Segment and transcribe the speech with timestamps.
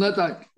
[0.00, 0.48] On attaque.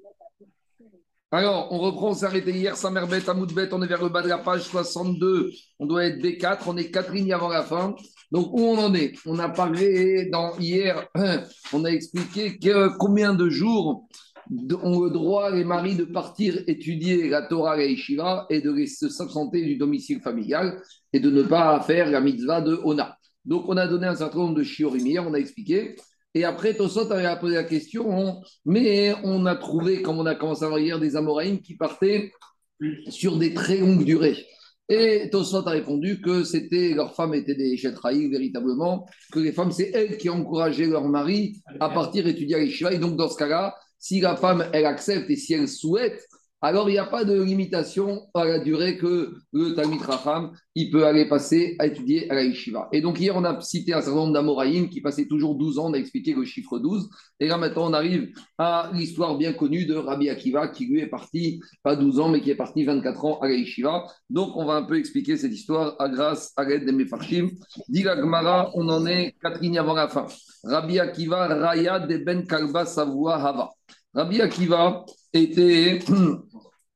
[1.33, 4.29] Alors, on reprend, on s'est arrêté hier, Samerbet, Amoudbet, on est vers le bas de
[4.29, 5.51] la page 62.
[5.81, 7.97] On doit être D4, on est quatre lignes avant la fin.
[8.31, 9.15] Donc, où on en est?
[9.27, 11.09] On a parlé dans, hier,
[11.73, 14.07] on a expliqué que combien de jours
[14.81, 19.09] ont le droit, les maris, de partir étudier la Torah et la et de se
[19.09, 20.81] s'absenter du domicile familial
[21.13, 23.19] et de ne pas faire la mitzvah de Ona.
[23.45, 25.97] Donc, on a donné un certain nombre de chiorim hier, on a expliqué.
[26.35, 30.65] Et après, Tosot avait posé la question, mais on a trouvé, comme on a commencé
[30.65, 32.33] à voir hier, des Amoraïm qui partaient
[33.09, 34.47] sur des très longues durées.
[34.89, 39.73] Et Tosot a répondu que c'était leurs femmes étaient des chetraïs, véritablement, que les femmes,
[39.73, 42.93] c'est elles qui encourageaient leur mari à partir étudier à l'Ishiva.
[42.93, 46.27] Et donc, dans ce cas-là, si la femme, elle accepte et si elle souhaite,
[46.63, 50.91] alors il n'y a pas de limitation à la durée que le Talmid Raham, il
[50.93, 52.89] peut aller passer à étudier à la Yeshiva.
[52.93, 55.91] Et donc hier, on a cité un certain nombre d'Amoraïm qui passaient toujours 12 ans,
[55.91, 57.11] on a expliqué le chiffre 12.
[57.41, 61.09] Et là maintenant, on arrive à l'histoire bien connue de Rabbi Akiva, qui lui est
[61.09, 64.07] parti, pas 12 ans, mais qui est parti 24 ans à la Yeshiva.
[64.31, 67.51] Donc on va un peu expliquer cette histoire à grâce à l'aide des Mefarshim.
[67.89, 70.27] Dit Gmara, on en est quatre lignes avant la fin.
[70.63, 73.71] Rabbi Akiva, Raya de Ben Kalba Savoua Hava.
[74.15, 75.99] Rabbi Akiva était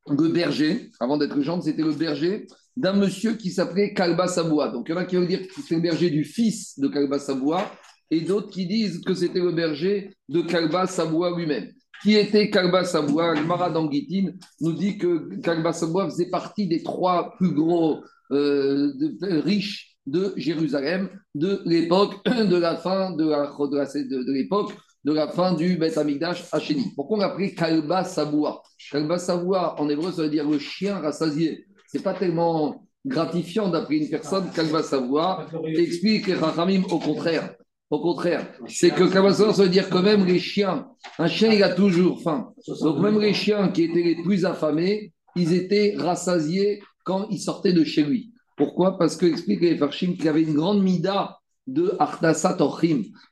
[0.08, 4.68] le berger, avant d'être gendre, c'était le berger d'un monsieur qui s'appelait Kalba Saboua.
[4.68, 6.88] Donc il y en a qui veulent dire que c'est le berger du fils de
[6.88, 7.70] Kalba Saboua,
[8.10, 11.72] et d'autres qui disent que c'était le berger de Kalba Saboua lui-même.
[12.02, 17.34] Qui était Kalba Saboua Mara Danguitine nous dit que Kalba Saboua faisait partie des trois
[17.38, 24.72] plus gros euh, riches de Jérusalem de l'époque de la fin de l'époque
[25.06, 26.92] de la fin du Beth Amigdash à Chéni.
[26.96, 30.98] Pourquoi on a pris Kalba Saboua Kalba Saboua, en hébreu, ça veut dire le chien
[30.98, 31.64] rassasié.
[31.86, 35.46] Ce n'est pas tellement gratifiant d'appeler une personne Kalba Saboua.
[35.64, 37.54] Explique Rachamim au contraire.
[37.88, 40.88] Au contraire, c'est que Kalba ça veut dire que même les chiens,
[41.20, 42.52] un chien, il a toujours faim.
[42.80, 47.72] Donc même les chiens qui étaient les plus affamés, ils étaient rassasiés quand ils sortaient
[47.72, 48.32] de chez lui.
[48.56, 48.98] Pourquoi?
[48.98, 52.56] Parce que explique les Farshim qu'il y avait une grande mida de Ardasa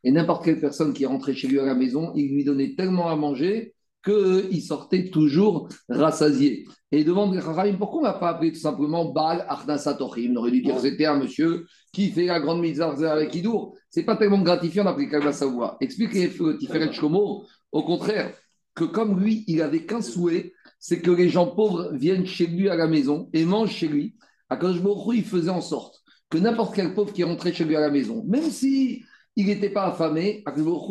[0.02, 3.08] Et n'importe quelle personne qui rentrait chez lui à la maison, il lui donnait tellement
[3.08, 3.74] à manger
[4.04, 6.66] qu'il sortait toujours rassasié.
[6.92, 7.40] Et il demande
[7.78, 11.18] pourquoi on n'a pas appelé tout simplement Baal Ardasa On aurait dû dire c'était un
[11.18, 13.76] monsieur qui fait la grande mise avec Idour.
[13.88, 15.76] C'est pas tellement gratifiant d'appeler Kalba Savoie.
[15.80, 18.32] Explique Tiferet Shlomo, au contraire,
[18.74, 22.68] que comme lui, il avait qu'un souhait, c'est que les gens pauvres viennent chez lui
[22.68, 24.16] à la maison et mangent chez lui.
[24.50, 27.80] À Koshbohu, il faisait en sorte que n'importe quel pauvre qui rentrait chez lui à
[27.80, 29.04] la maison, même si
[29.36, 30.44] il n'était pas affamé,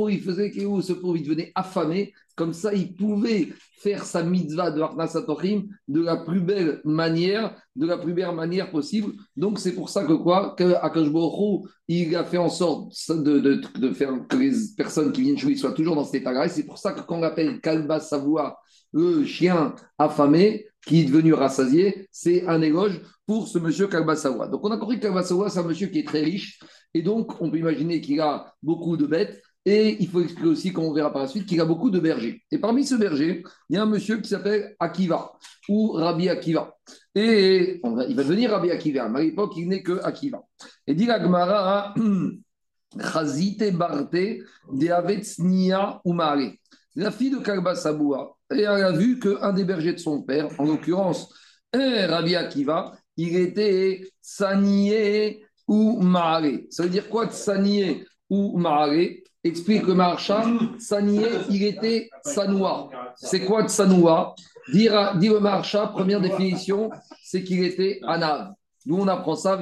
[0.09, 3.49] il faisait que ce pauvre il devenait affamé, comme ça il pouvait
[3.83, 8.71] faire sa mitzvah de Arnasatorim de la plus belle manière, de la plus belle manière
[8.71, 9.13] possible.
[9.35, 10.73] Donc c'est pour ça que quoi, que
[11.89, 15.57] il a fait en sorte de, de, faire que les personnes qui viennent chez lui
[15.57, 16.47] soient toujours dans cet état-là.
[16.47, 18.57] c'est pour ça que quand on appelle Kalba Savoie
[18.93, 24.47] le chien affamé, qui est devenu rassasié, c'est un éloge pour ce monsieur Kalbasawa.
[24.47, 26.59] Donc on a compris que Kalbasawa, c'est un monsieur qui est très riche,
[26.93, 30.73] et donc on peut imaginer qu'il a beaucoup de bêtes, et il faut expliquer aussi,
[30.73, 32.41] comme on verra par la suite, qu'il a beaucoup de bergers.
[32.51, 35.31] Et parmi ce berger, il y a un monsieur qui s'appelle Akiva,
[35.69, 36.75] ou Rabbi Akiva.
[37.15, 40.43] Et il va devenir Rabbi Akiva, mais à l'époque, il n'est que Akiva.
[40.85, 41.93] Et dit la Gemara,
[42.99, 44.41] Chazite Barte de
[46.03, 46.13] ou
[46.95, 50.65] La fille de Kalba et elle a vu qu'un des bergers de son père, en
[50.65, 51.33] l'occurrence
[51.73, 56.67] Rabbi Akiva, il était sanié ou maré.
[56.69, 60.43] Ça veut dire quoi sanié ou maré Explique le marchand.
[60.79, 62.89] Sanié, il était sanoua.
[63.15, 64.35] C'est quoi sanoua?
[64.71, 66.89] Dire, dire le marchand, première définition,
[67.21, 68.53] c'est qu'il était anav.
[68.85, 69.59] Nous, on apprend ça,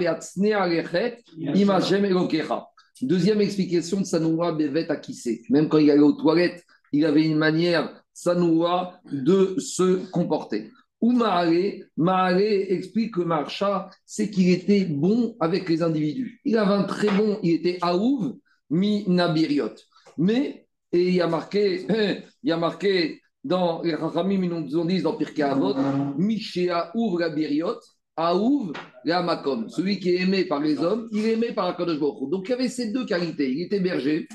[3.01, 5.41] Deuxième explication de sanoua, bevet akissé.
[5.49, 10.71] Même quand il allait aux toilettes, il avait une manière sanoua de se comporter.
[11.01, 16.39] Ou Maharé, explique que Marcha, c'est qu'il était bon avec les individus.
[16.45, 18.35] Il avait un très bon, il était Aouv,
[18.69, 19.73] mi Nabiriot.
[20.17, 21.87] Mais, et il y a marqué,
[22.43, 25.73] il a marqué dans les Rachamim, ils nous disent dans Pirkei Avot,
[26.17, 27.79] Michéa Ouv la Biriot,
[28.15, 28.73] Aouv
[29.05, 29.69] Makom.
[29.69, 32.51] Celui qui est aimé par les hommes, il est aimé par Akadosh Baruch Donc il
[32.51, 33.51] y avait ces deux qualités.
[33.51, 34.27] Il était berger,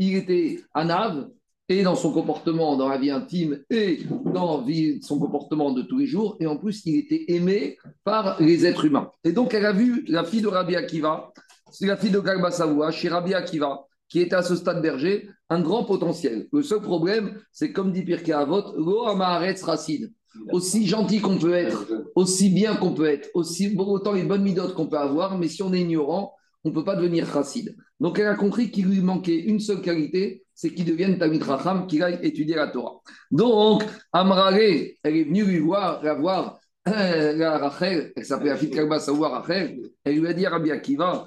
[0.00, 1.28] il était Anav,
[1.68, 4.64] et dans son comportement dans la vie intime et dans
[5.02, 6.36] son comportement de tous les jours.
[6.40, 9.10] Et en plus, il était aimé par les êtres humains.
[9.24, 11.32] Et donc, elle a vu la fille de Rabbi Akiva,
[11.70, 15.28] c'est la fille de Galba Savoua, chez Rabbi Akiva, qui était à ce stade berger,
[15.50, 16.48] un grand potentiel.
[16.52, 20.10] Le seul problème, c'est comme dit Pirkei Avot, lo racine.
[20.52, 24.74] Aussi gentil qu'on peut être, aussi bien qu'on peut être, aussi autant les bonnes midotes
[24.74, 26.32] qu'on peut avoir, mais si on est ignorant,
[26.64, 27.76] on ne peut pas devenir chassid.
[28.00, 31.86] Donc elle a compris qu'il lui manquait une seule qualité, c'est qu'il devienne Tamid Racham,
[31.86, 33.00] qu'il aille étudier la Torah.
[33.30, 39.28] Donc, Amrare, elle est venue lui voir, la voir, la Rachel, elle Afid Kalba Saoua
[39.28, 41.26] Rachel, elle lui a dit à Rabbi Akiva,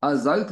[0.00, 0.46] Azal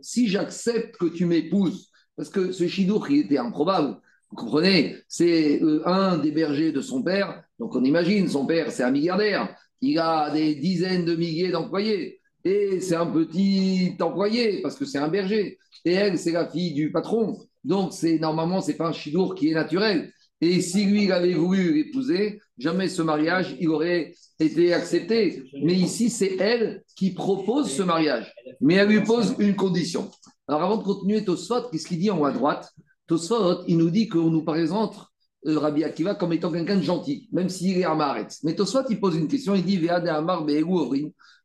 [0.00, 4.00] si j'accepte que tu m'épouses, parce que ce chidour, il était improbable,
[4.30, 7.42] vous comprenez C'est euh, un des bergers de son père.
[7.58, 9.54] Donc on imagine, son père, c'est un milliardaire.
[9.80, 12.20] Il a des dizaines de milliers d'employés.
[12.44, 15.58] Et c'est un petit employé, parce que c'est un berger.
[15.84, 17.36] Et elle, c'est la fille du patron.
[17.64, 20.12] Donc c'est normalement, c'est pas un chidour qui est naturel.
[20.40, 25.42] Et si lui, il avait voulu l'épouser, jamais ce mariage, il aurait été accepté.
[25.62, 28.32] Mais ici, c'est elle qui propose ce mariage.
[28.60, 30.10] Mais elle lui pose une condition.
[30.46, 32.70] Alors avant de continuer Tosfot, qu'est-ce qu'il dit en haut à droite?
[33.08, 35.05] Tosfot, il nous dit qu'on nous présente
[35.46, 38.28] Rabbi Akiva comme étant quelqu'un de gentil, même s'il est Amaret.
[38.42, 40.44] Mais Tosfot, il pose une question, il dit Amar.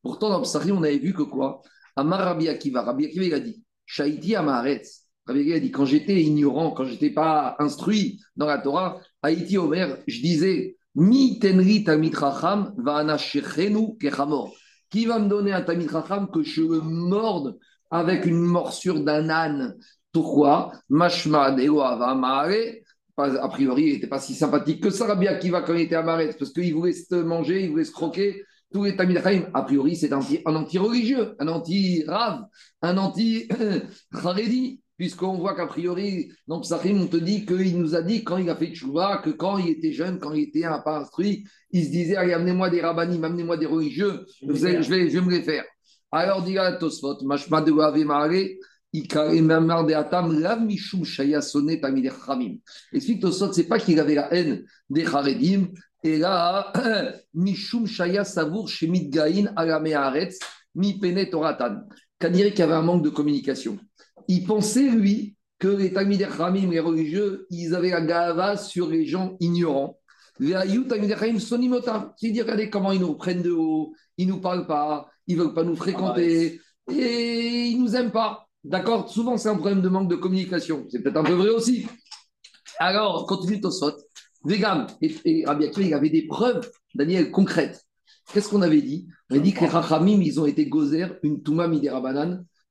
[0.01, 1.61] Pourtant, dans Psari, on avait vu que quoi?
[1.95, 2.81] Amar Rabbi Akiva.
[2.81, 4.81] Rabbi Akiva, il a dit Shaiti Amaret.
[5.25, 9.57] Rabbi Akiva a dit quand j'étais ignorant, quand j'étais pas instruit dans la Torah, Haïti
[9.57, 13.05] Omer, je disais Mi tenri tamit racham va
[13.99, 14.53] kechamor.
[14.89, 17.57] Qui va me donner un tamit racham que je me morde
[17.89, 19.77] avec une morsure d'un âne
[20.13, 20.73] pourquoi?
[20.89, 21.55] Mashma
[23.23, 26.03] a priori, il n'était pas si sympathique que ça, Rabbi Akiva, quand il était à
[26.03, 28.43] Maret, parce qu'il voulait se manger, il voulait se croquer.
[28.73, 29.21] Tous les Tamil
[29.53, 32.45] a priori, c'est un, anti-religieux, un anti-rave,
[32.81, 38.23] un anti-haredi, puisqu'on voit qu'a priori, dans Psachim, on te dit qu'il nous a dit,
[38.23, 40.99] quand il a fait Tchouva, que quand il était jeune, quand il était un pas
[40.99, 45.09] instruit, il se disait Allez, amenez-moi des rabbinim, amenez-moi des religieux, je vais, je vais,
[45.09, 45.65] je vais me les faire.
[46.13, 47.71] Alors, dit Tosfot, Mashma de
[52.93, 55.69] Explique Tosot, c'est pas qu'il avait la haine des Haredim,
[56.03, 56.73] et là,
[57.33, 60.39] Mishum Shaya Savour Shemit Gain Alame Haaretz,
[60.75, 61.83] Mi Pene Toratan.
[62.21, 63.77] y avait un manque de communication?
[64.27, 69.05] Il pensait, lui, que les Talmidei Ramim, les religieux, ils avaient la gava sur les
[69.05, 69.99] gens ignorants.
[70.39, 72.13] Les Ayut Talmidei Ramim Sonimota.
[72.17, 75.43] C'est-à-dire, regardez comment ils nous prennent de haut, ils ne nous parlent pas, ils ne
[75.43, 76.59] veulent pas nous fréquenter,
[76.91, 78.47] et ils ne nous aiment pas.
[78.63, 80.85] D'accord Souvent, c'est un problème de manque de communication.
[80.89, 81.87] C'est peut-être un peu vrai aussi.
[82.79, 83.93] Alors, continue Tosot.
[84.43, 87.85] Vegam et, et Rabbi Akiva, il avait des preuves, Daniel, concrètes.
[88.33, 89.07] Qu'est-ce qu'on avait dit?
[89.29, 92.01] On avait dit que les Rachamim, ils ont été gozer, une Touma Midera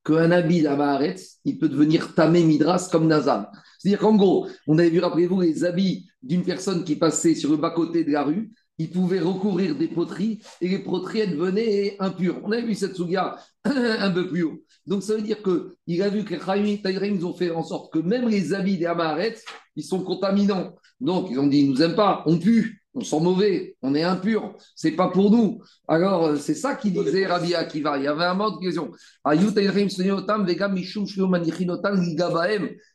[0.03, 3.47] qu'un habit d'Amaharetz, il peut devenir Tamé Midras comme Nazam.
[3.77, 7.57] C'est-à-dire qu'en gros, on avait vu, rappelez-vous, les habits d'une personne qui passait sur le
[7.57, 8.51] bas-côté de la rue,
[8.81, 12.39] il pouvait recouvrir des poteries et les poteries devenaient impures.
[12.43, 14.63] On a vu cette souga un peu plus haut.
[14.87, 17.99] Donc ça veut dire qu'il a vu que les ils ont fait en sorte que
[17.99, 19.35] même les habits des Amaharet,
[19.75, 20.75] ils sont contaminants.
[20.99, 24.03] Donc ils ont dit, ils nous aiment pas, on pue, on sent mauvais, on est
[24.03, 25.61] impur, c'est pas pour nous.
[25.87, 27.97] Alors euh, c'est ça qu'il disait Rabbi Akiva.
[27.97, 28.91] Il y avait un mot de question.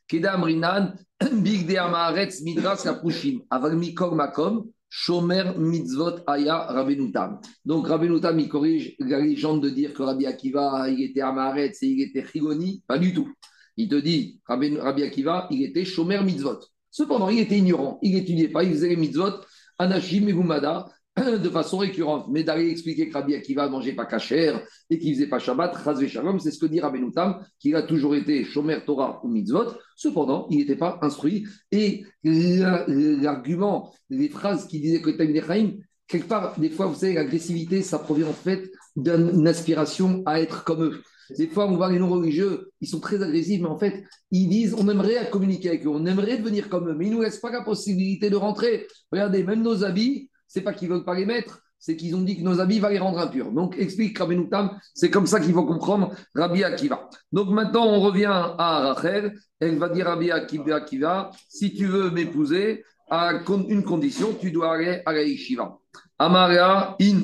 [0.07, 0.93] Kedam Rinan,
[1.33, 4.65] Big de Amaharet, Midras, Kapushim, Aval Mikor Makom,
[4.99, 7.39] Shomer mitzvot aya Rabenutam.
[7.63, 11.87] Donc Rabenutam, il corrige la légende de dire que Rabbi Akiva, il était Amaretz et
[11.87, 12.81] il était Chigoni.
[12.87, 13.31] Pas du tout.
[13.77, 16.61] Il te dit, Rabbi Akiva, il était Shomer mitzvot.
[16.89, 17.99] Cependant, il était ignorant.
[18.01, 19.33] Il n'étudiait pas, il faisait les mitzvot,
[19.77, 20.87] Anashim et Gumada,
[21.43, 22.27] de façon récurrente.
[22.29, 24.55] Mais d'aller expliquer que Rabbi Akiva mangeait pas kacher
[24.89, 25.75] et qu'il faisait pas Shabbat,
[26.07, 29.73] Shalom, c'est ce que dit Rabbi Noutam, qu'il a toujours été Shomer Torah ou Mitzvot.
[29.95, 31.47] Cependant, il n'était pas instruit.
[31.71, 35.71] Et l'argument, les phrases qui disaient que Chaim,
[36.07, 40.63] quelque part, des fois, vous savez, l'agressivité, ça provient en fait d'une aspiration à être
[40.63, 41.01] comme eux.
[41.37, 44.73] Des fois, on voit les non-religieux, ils sont très agressifs, mais en fait, ils disent
[44.77, 47.39] on aimerait communiquer avec eux, on aimerait devenir comme eux, mais ils ne nous laissent
[47.39, 48.87] pas la possibilité de rentrer.
[49.11, 52.37] Regardez, même nos habits, c'est pas qu'ils veulent pas les mettre, c'est qu'ils ont dit
[52.37, 53.51] que nos habits vont les rendre impurs.
[53.51, 57.09] Donc, explique Rabbi Noutam, c'est comme ça qu'il faut comprendre Rabbi Akiva.
[57.31, 59.37] Donc, maintenant, on revient à Rachel.
[59.59, 63.31] Elle va dire Rabbi Akiva, si tu veux m'épouser, à
[63.69, 65.77] une condition, tu dois aller à la yeshiva.
[66.19, 67.21] Amaria, in,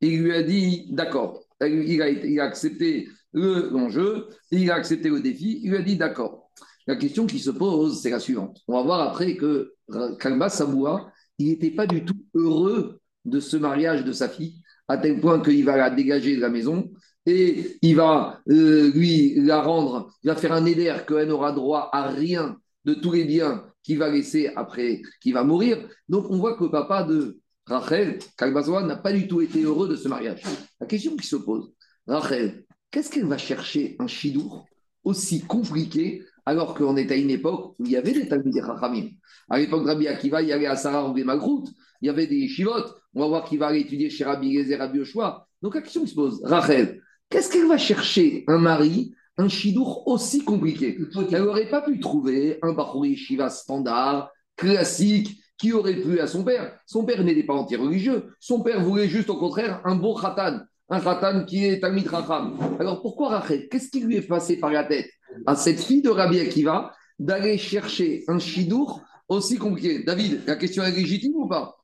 [0.00, 1.42] il lui a dit, d'accord.
[1.60, 6.50] Il a, accepté l'enjeu, il a accepté le défi, il lui a dit, d'accord.
[6.86, 8.60] La question qui se pose, c'est la suivante.
[8.68, 9.74] On va voir après que
[10.20, 14.98] Kalba Saboua, il n'était pas du tout heureux de ce mariage de sa fille, à
[14.98, 16.90] tel point qu'il va la dégager de la maison
[17.26, 21.90] et il va euh, lui la rendre, il va faire un éder qu'elle n'aura droit
[21.92, 25.88] à rien de tous les biens qu'il va laisser après qu'il va mourir.
[26.08, 29.88] Donc on voit que le papa de Rachel, Kalbazoa, n'a pas du tout été heureux
[29.88, 30.42] de ce mariage.
[30.80, 31.72] La question qui se pose,
[32.06, 34.64] Rachel, qu'est-ce qu'elle va chercher un chidour
[35.02, 39.08] aussi compliqué alors qu'on est à une époque où il y avait des Talmudé Rachamim.
[39.50, 41.64] À l'époque Rabbi Akiva, il y avait à Sarah ou Magrout,
[42.00, 42.94] il y avait des chivotes.
[43.14, 45.46] On va voir qu'il va aller étudier chez Rabbi Gezer, Rabbi Oshua.
[45.60, 50.44] Donc la question se pose, Rachel, Qu'est-ce qu'elle va chercher un mari, un chidour aussi
[50.44, 50.96] compliqué?
[51.32, 56.44] Elle n'aurait pas pu trouver un Bachouri Shiva standard, classique, qui aurait plu à son
[56.44, 56.78] père.
[56.86, 58.26] Son père n'était pas anti-religieux.
[58.38, 62.56] Son père voulait juste au contraire un bon khatan, un khatan qui est Talmid Racham.
[62.78, 65.10] Alors pourquoi Rachel Qu'est-ce qui lui est passé par la tête?
[65.46, 70.82] À cette fille de Rabbi Akiva d'aller chercher un chidour aussi compliqué David, la question
[70.84, 71.76] est légitime ou pas?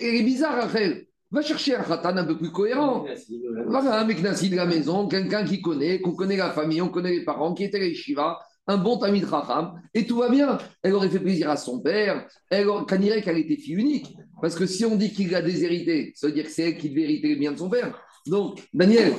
[0.00, 1.06] Elle est bizarre, Rachel.
[1.30, 3.04] Va chercher un khatan un peu plus cohérent.
[3.66, 7.12] Voilà, un mec de la maison, quelqu'un qui connaît, qu'on connaît la famille, on connaît
[7.12, 10.58] les parents, qui était les Shiva, un bon Tamid Raham, et tout va bien.
[10.82, 12.86] Elle aurait fait plaisir à son père, elle aurait,
[13.22, 14.16] qu'elle était fille unique.
[14.40, 16.90] Parce que si on dit qu'il a déshérité, ça veut dire que c'est elle qui
[16.90, 17.98] devait hériter les biens de son père.
[18.26, 19.12] Donc, Daniel,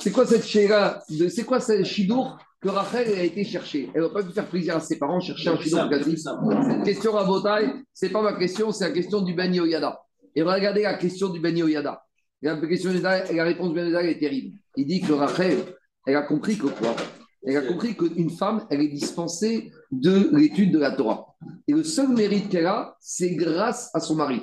[0.00, 4.08] c'est quoi cette chéra, c'est quoi ce chidour que Rachel a été chercher Elle n'a
[4.10, 8.10] pas pu faire plaisir à ses parents, chercher un chidour Cette question à Botaï, c'est
[8.10, 9.98] pas ma question, c'est la question du Ben Yoyada.
[10.34, 12.02] Et regardez la question du Ben Yoyada.
[12.42, 14.56] La, question la réponse du Ben Yoyada est terrible.
[14.76, 15.58] Il dit que Rachel,
[16.06, 16.94] elle a compris que quoi?
[17.42, 21.34] Elle a compris qu'une femme, elle est dispensée de l'étude de la Torah.
[21.66, 24.42] Et le seul mérite qu'elle a, c'est grâce à son mari.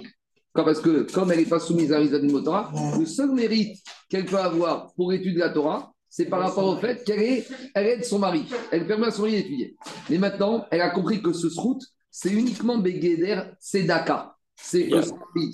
[0.54, 3.78] Parce que comme elle n'est pas soumise à de Torah, le seul mérite
[4.10, 7.88] qu'elle peut avoir pour l'étude de la Torah, c'est par rapport au fait qu'elle elle
[7.88, 8.46] aide son mari.
[8.72, 9.76] Elle permet à son mari d'étudier.
[10.10, 14.36] Mais maintenant, elle a compris que ce srout, c'est uniquement Begeder, c'est Daka.
[14.56, 14.90] C'est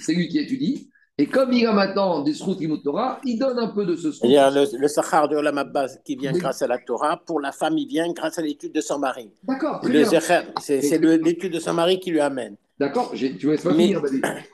[0.10, 0.89] lui qui étudie.
[1.19, 4.25] Et comme il a maintenant des sroutes Torah, il donne un peu de ce srout.
[4.27, 5.63] Il y a le, le Sahar de Olam
[6.03, 7.17] qui vient grâce à la Torah.
[7.17, 9.31] Pour la femme, il vient grâce à l'étude de son mari.
[9.43, 9.81] D'accord.
[9.83, 12.55] C'est l'étude de son mari qui lui amène.
[12.79, 14.01] D'accord Tu ne pas finir,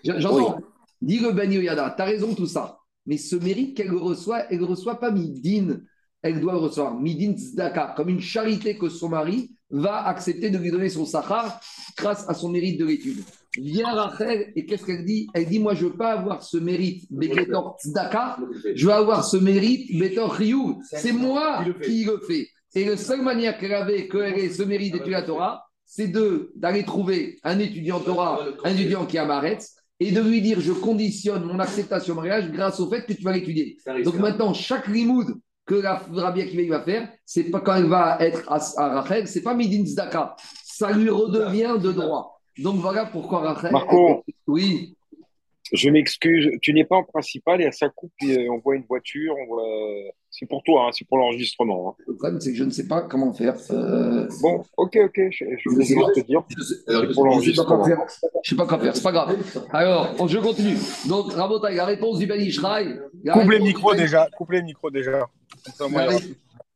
[0.03, 0.58] J'entends.
[0.58, 0.63] Oui.
[1.01, 2.78] Dis le Ben Yoyada, tu as raison, tout ça.
[3.10, 5.80] Mais ce mérite qu'elle reçoit, elle ne reçoit pas midin.
[6.22, 10.60] Elle doit le recevoir midin tzedaka, comme une charité que son mari va accepter de
[10.60, 11.60] lui donner son sahar
[11.98, 13.24] grâce à son mérite de l'étude.
[13.58, 15.28] Vient Rachel et qu'est-ce qu'elle dit?
[15.34, 18.38] Elle dit Moi, je ne veux pas avoir ce mérite Beketor Tzedaka,
[18.75, 20.80] je veux avoir ce mérite Betor Riyou.
[20.84, 22.48] C'est moi qui le fais.
[22.75, 26.12] Et la seule manière qu'elle avait, qu'elle ait ce mérite d'étudier la Torah, c'est
[26.56, 30.72] d'aller trouver un étudiant Torah, un étudiant qui a Maretz, et de lui dire Je
[30.72, 33.77] conditionne mon acceptation au mariage grâce au fait que tu vas l'étudier.
[34.03, 38.18] Donc maintenant, chaque limoud que la Rabbi Akiva va faire, c'est pas quand elle va
[38.22, 40.36] être à, à Rachel, c'est pas Midin Tzedaka.
[40.63, 42.41] Ça lui redevient de droit.
[42.58, 43.72] Donc voilà pourquoi Rachel.
[43.72, 44.96] Marco, oui.
[45.72, 49.36] Je m'excuse, tu n'es pas en principal et ça coupe, on voit une voiture,
[50.39, 51.89] c'est pour toi, hein, c'est pour l'enregistrement.
[51.89, 52.03] Hein.
[52.08, 53.55] Le problème, c'est que je ne sais pas comment faire.
[53.72, 56.41] Euh, bon, ok, ok, je, je vais te dire.
[56.58, 57.84] C'est pour l'enregistrement.
[57.84, 57.96] Je ne
[58.43, 59.36] sais pas quoi faire, c'est pas grave.
[59.72, 60.77] Alors, je continue.
[61.10, 62.98] Donc, Rabotaï, la réponse du Ben Ishraï.
[63.34, 65.27] Coupe les micros déjà, coupe les micros déjà.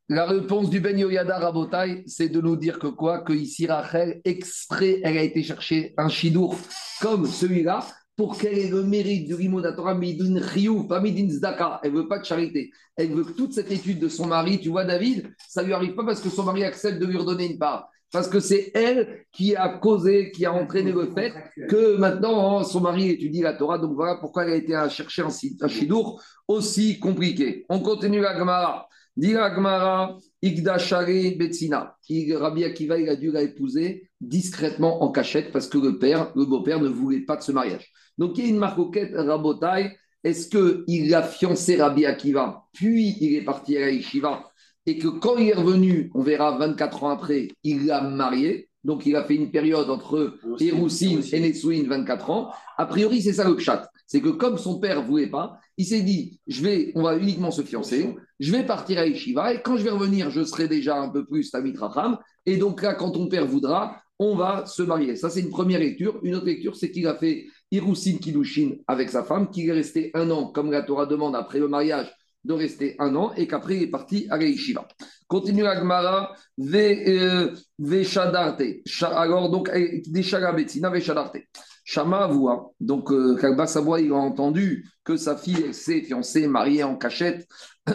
[0.09, 3.19] La réponse du Ben Yoyada Rabotai, c'est de nous dire que quoi?
[3.19, 6.57] Que ici, Rachel, exprès, elle a été chercher un chidour
[7.01, 7.79] comme celui-là
[8.15, 11.79] pour qu'elle ait le mérite du Rimo Torah Midin Riyou, pas Midin Zdaka.
[11.83, 12.71] Elle veut pas de charité.
[12.95, 15.95] Elle veut que toute cette étude de son mari, tu vois, David, ça lui arrive
[15.95, 17.89] pas parce que son mari accepte de lui redonner une part.
[18.11, 21.33] Parce que c'est elle qui a causé, qui a entraîné le fait
[21.67, 23.79] que maintenant hein, son mari étudie la Torah.
[23.79, 25.29] Donc voilà pourquoi elle a été à chercher un,
[25.61, 27.65] un chidour aussi compliqué.
[27.69, 28.87] On continue la Gemara.
[29.17, 31.95] Gmara, Igdashare Betsina.
[32.09, 36.45] Rabbi Akiva, il a dû la épouser discrètement en cachette parce que le père, le
[36.45, 37.91] beau-père, ne voulait pas de ce mariage.
[38.17, 39.97] Donc il y a une marcoquette Rabotai.
[40.23, 44.49] Est-ce qu'il a fiancé Rabbi Akiva, puis il est parti à la Yeshiva,
[44.85, 49.05] et que quand il est revenu, on verra 24 ans après, il l'a marié donc
[49.05, 52.51] il a fait une période entre Héroussine et Netsouine, 24 ans.
[52.77, 53.89] A priori, c'est ça le chat.
[54.07, 57.15] C'est que comme son père ne voulait pas, il s'est dit, je vais, on va
[57.15, 60.67] uniquement se fiancer, je vais partir à Yeshiva, et quand je vais revenir, je serai
[60.67, 64.65] déjà un peu plus Tamit Racham, et donc là, quand ton père voudra, on va
[64.65, 65.15] se marier.
[65.15, 66.19] Ça, c'est une première lecture.
[66.23, 70.11] Une autre lecture, c'est qu'il a fait Hiroussin Kidushin avec sa femme, qu'il est resté
[70.13, 72.13] un an, comme la Torah demande, après le mariage,
[72.43, 74.87] de rester un an, et qu'après, il est parti à Yeshiva.
[75.27, 78.61] Continue Agmara, Veshadarte.
[78.61, 79.71] Euh, Alors, donc,
[80.07, 81.37] Deshara Betsina, Veshadarte.
[81.85, 82.71] Shama Avoua.
[82.79, 83.65] Donc, euh, Kalba
[83.99, 87.47] il a entendu que sa fille s'est fiancée, mariée en cachette,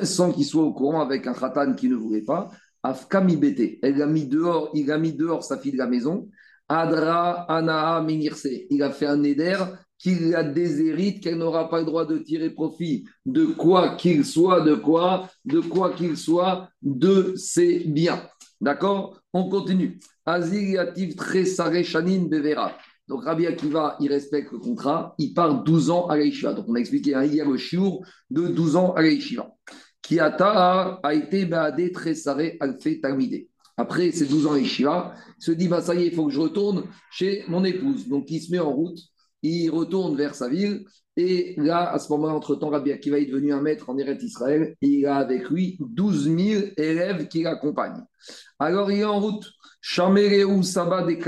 [0.02, 2.50] sans qu'il soit au courant avec un khatan qui ne voulait pas.
[2.82, 3.78] Afkami Bete.
[3.82, 6.28] Elle a mis dehors, il a mis dehors sa fille de la maison.
[6.68, 8.48] Adra Anaa Minirse.
[8.70, 9.56] Il a fait un éder
[9.98, 14.60] qu'il la déshérite, qu'elle n'aura pas le droit de tirer profit de quoi qu'il soit,
[14.60, 18.22] de quoi, de quoi qu'il soit, de ses biens.
[18.60, 19.20] D'accord?
[19.32, 19.98] On continue.
[20.24, 22.76] Aziliativ Tresare Shanin Bevera.
[23.08, 26.52] Donc Rabbi Akiva, il respecte le contrat, il part 12 ans à l'Aïshiva.
[26.52, 29.50] Donc on a expliqué hein, hier le chiour de 12 ans à l'Aïshiva.
[30.08, 33.46] Kiata a été baadé Tresare Alfe Talmide.
[33.76, 36.26] Après ces 12 ans à l'Aïshiva, il se dit bah, ça y est, il faut
[36.26, 38.08] que je retourne chez mon épouse.
[38.08, 38.98] Donc il se met en route
[39.42, 40.84] il retourne vers sa ville.
[41.16, 44.76] Et là, à ce moment-là, entre-temps, Rabbi Akiva est devenu un maître en Eretz Israël.
[44.80, 48.04] Il a avec lui 12 000 élèves qui l'accompagnent.
[48.58, 49.50] Alors, il est en route.
[49.82, 51.18] Saba de.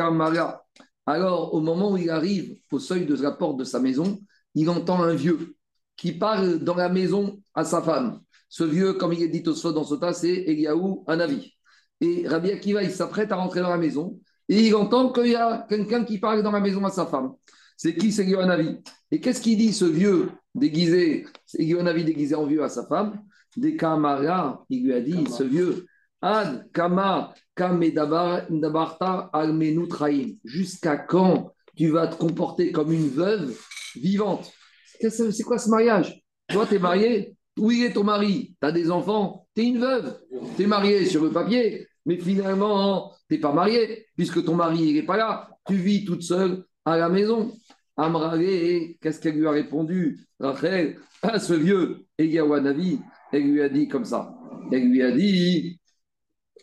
[1.06, 4.20] Alors, au moment où il arrive au seuil de la porte de sa maison,
[4.54, 5.56] il entend un vieux
[5.96, 8.20] qui parle dans la maison à sa femme.
[8.50, 11.54] Ce vieux, comme il est dit au dans ce tas, c'est Eliaou Anavi.
[12.00, 15.37] Et Rabbi Akiva, il s'apprête à rentrer dans la maison et il entend qu'il y
[15.37, 17.33] a quelqu'un qui parle dans la maison à sa femme.
[17.76, 18.78] C'est qui C'est Eliaou Anavi.
[19.12, 23.23] Et qu'est-ce qu'il dit, ce vieux déguisé, Eliaou Anavi déguisé en vieux à sa femme?
[23.57, 25.87] Des Kamara, il lui a dit, ce vieux,
[26.21, 30.33] Ad Kama Kamedabarta Almenutraim.
[30.45, 33.57] Jusqu'à quand tu vas te comporter comme une veuve
[33.95, 34.52] vivante?
[35.00, 36.21] C'est quoi ce mariage?
[36.49, 37.37] Toi, tu es marié?
[37.61, 38.57] Où est ton mari?
[38.61, 39.47] Tu as des enfants?
[39.55, 40.19] Tu es une veuve.
[40.57, 44.95] Tu es marié sur le papier, mais finalement, tu n'es pas marié, puisque ton mari
[44.95, 45.50] n'est pas là.
[45.67, 47.52] Tu vis toute seule à la maison.
[47.97, 52.99] Amrale, qu'est-ce qu'elle lui a répondu Rachel, à ce vieux Egawanavi,
[53.31, 54.35] elle lui a dit comme ça.
[54.73, 55.81] Elle lui a dit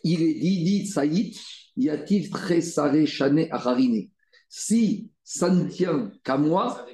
[0.04, 1.34] il est dit, dit Saïd,
[1.76, 4.10] yatif très saré chané harariné.
[4.48, 6.86] Si ça ne tient qu'à moi,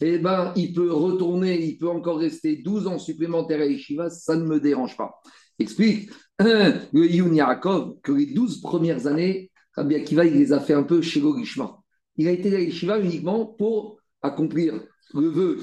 [0.00, 4.34] eh ben, il peut retourner, il peut encore rester 12 ans supplémentaires à Yeshiva, ça
[4.34, 5.20] ne me dérange pas.
[5.58, 6.08] Explique
[6.40, 10.84] le Yun Yaakov que les 12 premières années, Rabbi Akiva, il les a fait un
[10.84, 11.76] peu chez Gogishma.
[12.16, 14.80] Il a été à Yeshiva uniquement pour accomplir
[15.12, 15.58] le vœu,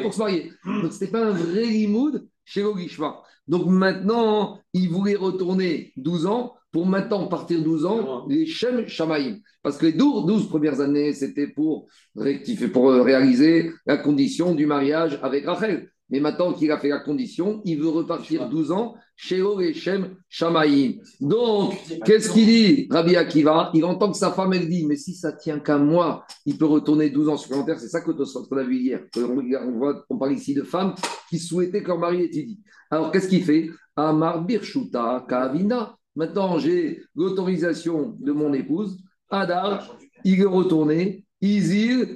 [0.00, 0.52] pour se marier.
[0.64, 3.22] Donc, ce n'était pas un vrai limoud chez Gogishma.
[3.46, 9.38] Donc, maintenant, il voulait retourner 12 ans pour maintenant partir 12 ans, les Shem Shamaim.
[9.62, 14.66] Parce que les 12, premières années, c'était pour rectifier, pour euh, réaliser la condition du
[14.66, 15.90] mariage avec Rachel.
[16.10, 20.16] Mais maintenant qu'il a fait la condition, il veut repartir 12 ans chez et Shem
[20.28, 20.94] Shamaim.
[21.20, 21.74] Donc,
[22.04, 23.70] qu'est-ce qu'il dit, Rabbi Akiva?
[23.74, 26.66] Il entend que sa femme, elle dit, mais si ça tient qu'à moi, il peut
[26.66, 27.78] retourner 12 ans supplémentaires.
[27.78, 29.02] C'est ça que qu'on a vu hier.
[29.16, 30.94] On, on parle ici de femmes
[31.28, 32.60] qui souhaitaient que leur mari étudie.
[32.90, 33.70] Alors, qu'est-ce qu'il fait?
[33.94, 35.96] Amar Birshuta Kavina.
[36.16, 38.98] Maintenant, j'ai l'autorisation de mon épouse.
[39.28, 41.24] Adar, il est retourné.
[41.40, 42.06] Izir,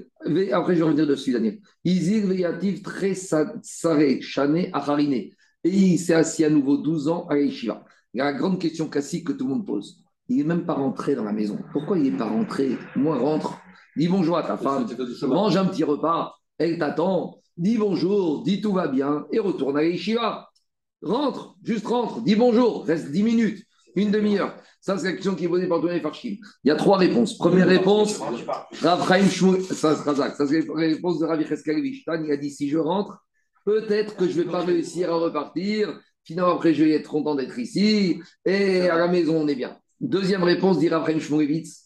[0.52, 1.60] après je vais revenir dessus, Daniel.
[1.84, 5.32] Izir veyativ très saré, chané, achariné.
[5.64, 7.84] Et il s'est assis à nouveau 12 ans à Yeshiva.
[8.12, 10.02] Il y a la grande question classique que tout le monde pose.
[10.28, 11.58] Il n'est même pas rentré dans la maison.
[11.72, 12.76] Pourquoi il n'est pas rentré?
[12.96, 13.58] Moi, rentre.
[13.96, 14.86] Dis bonjour à ta femme.
[15.22, 16.34] Mange un petit repas.
[16.58, 17.38] Elle t'attend.
[17.56, 18.42] Dis bonjour.
[18.42, 19.26] Dis tout va bien.
[19.32, 20.48] Et retourne à Yeshiva.
[21.02, 21.56] Rentre.
[21.62, 22.22] Juste rentre.
[22.22, 22.84] Dis bonjour.
[22.84, 23.64] Reste 10 minutes
[23.96, 24.56] une demi-heure.
[24.80, 26.36] Ça, c'est la question qui est posée par Tony Farchim.
[26.62, 27.38] Il y a trois réponses.
[27.38, 28.20] Première réponse,
[29.30, 32.04] Shmuel, ça, c'est la réponse de Ravi Cheskalevich.
[32.06, 33.24] Il a dit si je rentre,
[33.64, 35.98] peut-être que je ne vais pas réussir à repartir.
[36.24, 38.20] Finalement, après, je vais être content d'être ici.
[38.44, 39.76] Et à la maison, on est bien.
[40.00, 41.84] Deuxième réponse, dit Rav Shmulevitz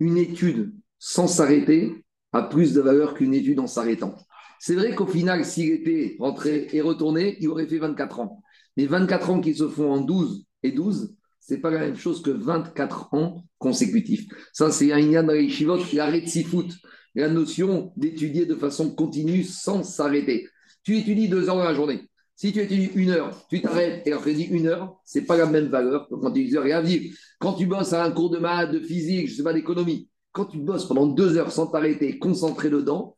[0.00, 4.16] une étude sans s'arrêter a plus de valeur qu'une étude en s'arrêtant.
[4.58, 8.42] C'est vrai qu'au final, s'il était rentré et retourné, il aurait fait 24 ans.
[8.76, 11.14] Mais 24 ans qui se font en 12 et 12,
[11.46, 14.26] c'est pas la même chose que 24 ans consécutifs.
[14.54, 16.10] Ça, c'est un yann Shivot, la
[16.46, 16.72] foot,
[17.14, 20.48] la notion d'étudier de façon continue sans s'arrêter.
[20.84, 22.08] Tu étudies deux heures dans la journée.
[22.34, 25.44] Si tu étudies une heure, tu t'arrêtes et après dis une heure, c'est pas la
[25.44, 27.12] même valeur que quand tu étudies rien dire.
[27.38, 30.46] Quand tu bosses à un cours de maths, de physique, je sais pas, d'économie, quand
[30.46, 33.16] tu bosses pendant deux heures sans t'arrêter, concentré dedans,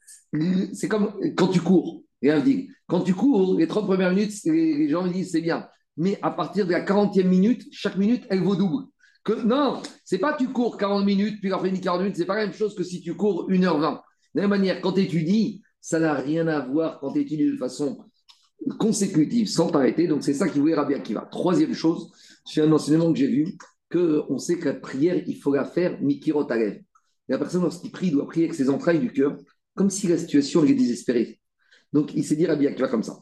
[0.73, 2.03] c'est comme quand tu cours.
[2.21, 2.65] Rien dire.
[2.89, 6.67] Quand tu cours, les 30 premières minutes, les gens disent c'est bien mais à partir
[6.67, 8.85] de la 40e minute, chaque minute, elle vaut double.
[9.25, 12.47] Que, non, c'est pas tu cours 40 minutes, puis après 40 minutes, c'est pas la
[12.47, 14.01] même chose que si tu cours 1h20.
[14.35, 17.51] De la même manière, quand tu étudies, ça n'a rien à voir quand tu étudies
[17.51, 17.99] de façon
[18.79, 20.07] consécutive, sans t'arrêter.
[20.07, 21.29] Donc, c'est ça qui voulait Rabbi Akiva.
[21.31, 22.13] Troisième chose,
[22.45, 23.57] c'est un enseignement que j'ai vu,
[23.91, 26.47] qu'on sait que la prière, il faut la faire mikirot
[27.29, 29.37] La personne, lorsqu'il prie, doit prier avec ses entrailles du cœur,
[29.75, 31.41] comme si la situation est désespérée.
[31.93, 33.19] Donc, il s'est dit Rabbi Akiva comme ça.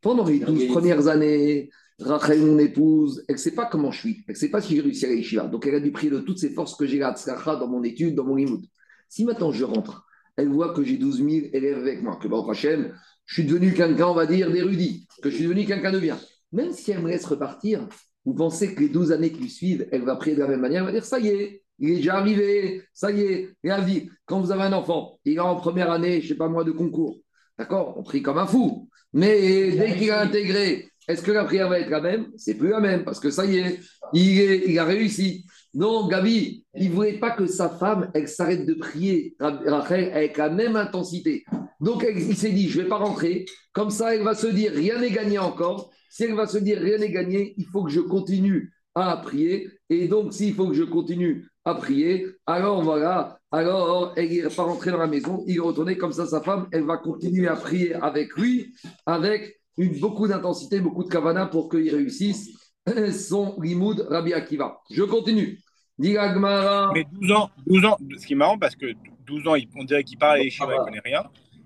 [0.00, 1.70] Pendant les 12 premières années,
[2.00, 4.24] Rachel, mon épouse, elle ne sait pas comment je suis.
[4.28, 5.48] Elle ne sait pas si j'ai réussi à Yeshiva.
[5.48, 8.14] Donc, elle a dû prier de toutes ses forces que j'ai là, dans mon étude,
[8.14, 8.64] dans mon limoud.
[9.08, 10.06] Si maintenant je rentre,
[10.36, 13.74] elle voit que j'ai 12 000 élèves avec moi, que bon, Hachem, je suis devenu
[13.74, 16.18] quelqu'un, on va dire, d'érudit, que je suis devenu quelqu'un de bien.
[16.52, 17.88] Même si elle me laisse repartir,
[18.24, 20.60] vous pensez que les 12 années qui lui suivent, elle va prier de la même
[20.60, 23.56] manière, elle va dire ça y est, il est déjà arrivé, ça y est.
[23.62, 26.36] Elle dit, quand vous avez un enfant, il est en première année, je ne sais
[26.36, 27.18] pas moi, de concours,
[27.58, 27.94] d'accord?
[27.96, 28.88] On prie comme un fou.
[29.12, 32.28] Mais dès qu'il a intégré est-ce que la prière va être la même?
[32.36, 33.80] C'est plus la même, parce que ça y est,
[34.12, 35.46] il, a réussi.
[35.72, 40.36] Non, Gabi, il ne voulait pas que sa femme, elle s'arrête de prier Rachel avec
[40.36, 41.44] la même intensité.
[41.80, 43.46] Donc, il s'est dit, je ne vais pas rentrer.
[43.72, 45.90] Comme ça, elle va se dire, rien n'est gagné encore.
[46.10, 49.70] Si elle va se dire, rien n'est gagné, il faut que je continue à prier.
[49.88, 54.62] Et donc, s'il faut que je continue à prier, alors voilà, alors elle n'est pas
[54.62, 57.56] rentrée dans la maison, il est retourné comme ça, sa femme, elle va continuer à
[57.56, 58.74] prier avec lui,
[59.06, 62.50] avec une, beaucoup d'intensité, beaucoup de kavana pour qu'il réussisse
[63.12, 64.80] son limoud Rabbi Akiva.
[64.90, 65.60] Je continue.
[65.98, 68.86] Mais 12 ans, 12 ans, ce qui est marrant parce que
[69.26, 71.24] 12 ans, on dirait qu'il parle à Yeshiva, il ne connaît rien.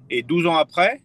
[0.09, 1.03] Et 12 ans après,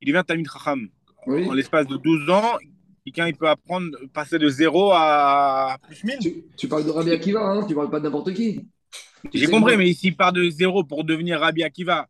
[0.00, 0.88] il devient Tamid Chacham.
[1.26, 2.56] En l'espace de 12 ans,
[3.04, 6.44] quelqu'un il peut apprendre, passer de 0 à plus 1000.
[6.56, 8.66] Tu, parles de Rabbi Akiva, hein tu parles pas de n'importe qui.
[9.34, 12.06] J'ai compris, mais s'il part de 0 pour devenir Rabbi Akiva,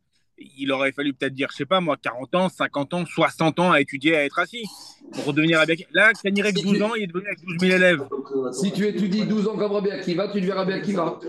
[0.57, 3.71] il aurait fallu peut-être dire, je sais pas moi, 40 ans, 50 ans, 60 ans
[3.71, 4.65] à étudier, à être assis
[5.13, 5.89] pour redevenir Rabbi Akiva.
[5.93, 8.07] Là, Kanirek, 12 ans, il est devenu avec 12 000 élèves.
[8.51, 11.19] Si tu étudies 12 ans comme Rabbi Akiva, tu deviens Rabbi Akiva.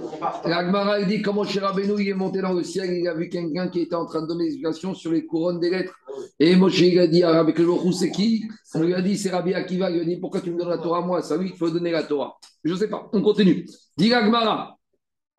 [0.45, 3.29] L'Agmara, il dit comment chez Rabbeinu, il est monté dans le ciel, il a vu
[3.29, 5.95] quelqu'un qui était en train de donner l'explication sur les couronnes des lettres.
[6.39, 8.45] Et Moshe, il a dit à Rabbi Kevorou, c'est qui?
[8.75, 9.91] On lui a dit, c'est Rabbi Akiva.
[9.91, 11.23] Il lui a dit, pourquoi tu me donnes la Torah à moi?
[11.23, 12.37] Ça, oui, il faut donner la Torah.
[12.65, 13.09] Je ne sais pas.
[13.13, 13.65] On continue.
[13.97, 14.77] Dit l'Agmara.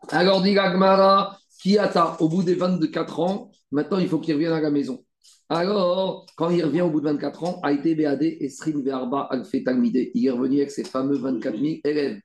[0.09, 1.37] Alors, dit l'Agmara,
[1.77, 5.03] attend au bout des 24 ans, Maintenant, il faut qu'il revienne à la maison.
[5.49, 9.27] Alors, quand il revient au bout de 24 ans, a été BAD et Srim Verba
[9.31, 10.11] Alfet Talmide.
[10.13, 12.19] Il est revenu avec ses fameux 24 000 élèves.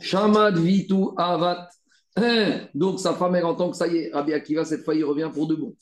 [0.00, 1.68] Shamad Vitu Avat.
[2.16, 2.60] Hein?
[2.74, 5.30] Donc, sa femme, elle entend que ça y est, Rabbi Akiva, cette fois, il revient
[5.32, 5.74] pour de bon.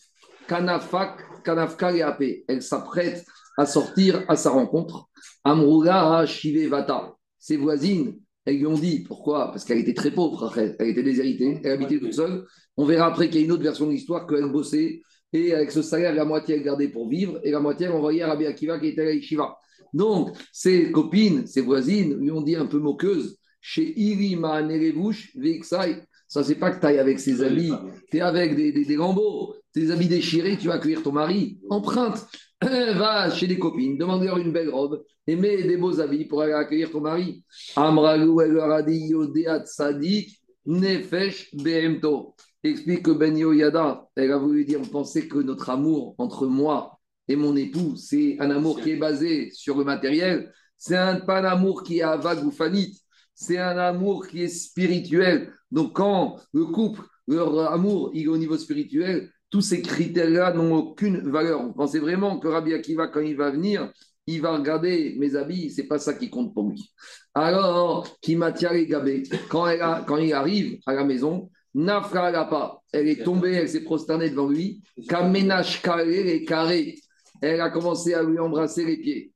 [0.49, 3.25] Kanafak, Kanafka et Elle s'apprête
[3.57, 5.09] à sortir à sa rencontre.
[5.45, 7.15] Amruga Shive Vata.
[7.39, 9.51] Ses voisines, elles lui ont dit pourquoi?
[9.51, 12.45] Parce qu'elle était très pauvre, elle était déshéritée, elle habitait toute seule.
[12.77, 15.03] On verra après qu'il y a une autre version de l'histoire qu'elle bossait
[15.33, 18.23] et avec ce salaire, la moitié elle gardait pour vivre et la moitié elle envoyait
[18.23, 19.57] à Rabbi Akiva qui était à Yeshiva.
[19.93, 26.03] Donc, ses copines, ses voisines lui ont dit un peu moqueuse chez Iri Mahanerevouch, Vexai.
[26.29, 27.73] Ça, c'est pas que tu ailles avec ses amis,
[28.11, 31.59] tu es avec des, des, des lambeaux, tes habits déchirés, tu vas accueillir ton mari.
[31.69, 32.27] Emprunte,
[32.63, 36.91] va chez des copines, demande-leur une belle robe et mets des beaux habits pour accueillir
[36.91, 37.45] ton mari.
[37.77, 42.35] Amralou, elle leur a dit Yodeat Sadik, Nefesh Behemto
[42.69, 47.37] explique que Ben Yoyada, elle a voulu dire, penser que notre amour entre moi et
[47.37, 51.75] mon époux, c'est un amour qui est basé sur le matériel, c'est un, pas un
[51.83, 52.97] qui est avag ou fanite,
[53.35, 55.53] c'est un amour qui est spirituel.
[55.71, 60.75] Donc quand le couple, leur amour, il est au niveau spirituel, tous ces critères-là n'ont
[60.75, 61.61] aucune valeur.
[61.61, 63.89] On pensait vraiment que Rabbi Akiva, quand il va venir,
[64.27, 66.93] il va regarder mes habits, c'est pas ça qui compte pour lui.
[67.35, 69.69] Alors, les gabé, quand,
[70.09, 72.83] quand il arrive à la maison, Nafra pas.
[72.93, 74.83] Elle est tombée, elle s'est prosternée devant lui.
[75.09, 76.97] Kamenash est carré.
[77.41, 79.31] Elle a commencé à lui embrasser les pieds.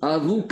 [0.00, 0.46] À vous,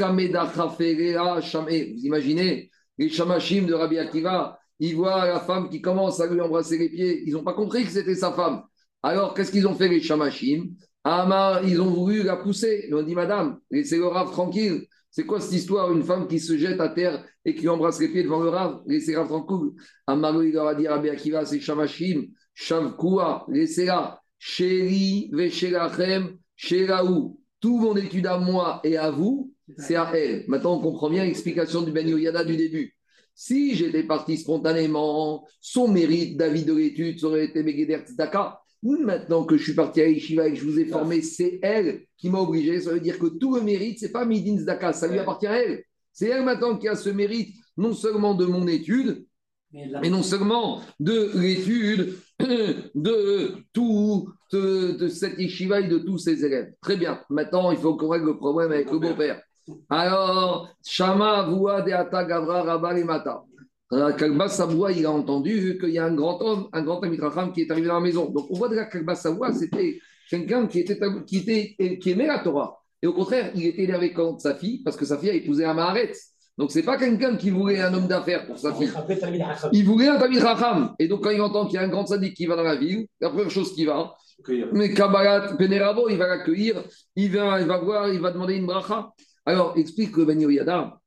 [1.95, 6.41] Vous imaginez, les Shamashim de Rabbi Akiva, ils voient la femme qui commence à lui
[6.41, 7.23] embrasser les pieds.
[7.25, 8.65] Ils n'ont pas compris que c'était sa femme.
[9.03, 12.87] Alors, qu'est-ce qu'ils ont fait, les Shamashim ils ont voulu la pousser.
[12.89, 14.87] Ils ont dit, Madame, laissez le Rav tranquille.
[15.11, 15.93] C'est quoi cette histoire?
[15.93, 18.83] Une femme qui se jette à terre et qui embrasse les pieds devant le Rav
[18.87, 19.73] Laissez Rav tranquille.
[20.07, 24.21] Amarou, il leur a dit, Rabbi Akiva, c'est Shamashim, Shavkua, laissez-la.
[24.39, 27.39] Chéri, Veshelachem, Sheraou.
[27.61, 30.45] Tout mon étude à moi et à vous, c'est à elle.
[30.49, 32.97] Maintenant, on comprend bien l'explication du Ben Yoyada du début.
[33.35, 38.03] Si j'étais parti spontanément, son mérite, David de l'étude, aurait été Megeder.
[38.83, 42.03] Maintenant que je suis parti à Yeshiva et que je vous ai formé, c'est elle
[42.17, 42.81] qui m'a obligé.
[42.81, 45.63] Ça veut dire que tout le mérite, c'est pas Midin Zdaka, ça lui appartient à
[45.63, 45.85] elle.
[46.13, 49.25] C'est elle maintenant qui a ce mérite, non seulement de mon étude,
[49.73, 56.73] mais non seulement de l'étude de tout de, cette yeshiva et de tous ses élèves.
[56.81, 57.21] Très bien.
[57.31, 59.41] Maintenant, il faut qu'on règle le problème avec le beau-père.
[59.89, 63.45] Alors, Shama Voua de Ata Gavra Rabba Mata.
[64.17, 67.63] Kalba Savoie, il a entendu qu'il y a un grand homme, un grand Amitracham qui
[67.63, 68.31] est arrivé dans la maison.
[68.31, 72.27] Donc on voit de la Kalba Savoie, c'était quelqu'un qui, était, qui, était, qui aimait
[72.27, 72.79] la Torah.
[73.03, 75.65] Et au contraire, il était énervé contre sa fille parce que sa fille a épousé
[75.65, 76.13] un Maharet.
[76.57, 78.91] Donc c'est pas quelqu'un qui voulait un homme d'affaires pour sa fille.
[79.73, 80.95] Il voulait un Tamid Racham.
[80.99, 82.77] Et donc quand il entend qu'il y a un grand sadique qui va dans la
[82.77, 84.15] ville, la première chose qui va,
[84.73, 86.83] mais Kabbalat Penerabo, il va l'accueillir,
[87.17, 89.11] il va, il va voir, il va demander une bracha.
[89.45, 90.99] Alors explique le Ben Yada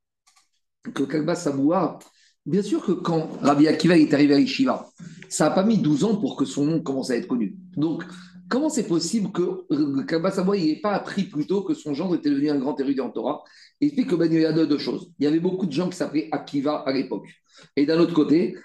[0.94, 2.00] que Kalba Savoie,
[2.46, 4.88] Bien sûr que quand Rabbi Akiva est arrivé à Yeshiva,
[5.30, 7.56] ça n'a pas mis 12 ans pour que son nom commence à être connu.
[7.76, 8.04] Donc,
[8.50, 12.52] comment c'est possible que Kabba n'ait pas appris plus tôt que son gendre était devenu
[12.52, 13.44] un grand érudit en Torah
[13.82, 15.12] Il explique que ben, il y a deux, choses?
[15.18, 17.28] Il y avait beaucoup de gens qui s'appelaient Akiva à l'époque.
[17.76, 18.56] Et d'un autre côté,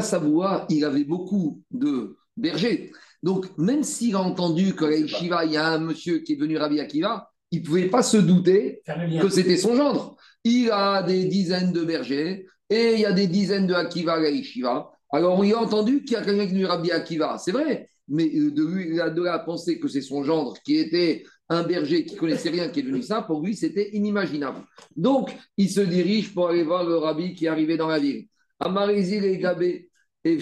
[0.00, 2.92] Saboua, il avait beaucoup de bergers.
[3.22, 6.56] Donc, même s'il a entendu qu'à Yeshiva, il y a un monsieur qui est venu
[6.56, 8.82] Rabbi Akiva, il ne pouvait pas se douter
[9.20, 10.16] que c'était son gendre.
[10.44, 14.28] Il a des dizaines de bergers, et il y a des dizaines de Akiva à
[14.28, 14.90] Yeshiva.
[15.10, 17.38] Alors, on a entendu qu'il y a quelqu'un qui est Rabbi Akiva.
[17.38, 17.88] C'est vrai.
[18.08, 21.62] mais euh, de lui, de là à penser que c'est son gendre qui était un
[21.62, 24.62] berger qui connaissait rien, qui est devenu ça, pour lui, c'était inimaginable.
[24.96, 28.26] Donc, il se dirige pour aller voir le rabbi qui est arrivé dans la ville.
[28.60, 29.90] Amarizi et Gabé,
[30.24, 30.38] et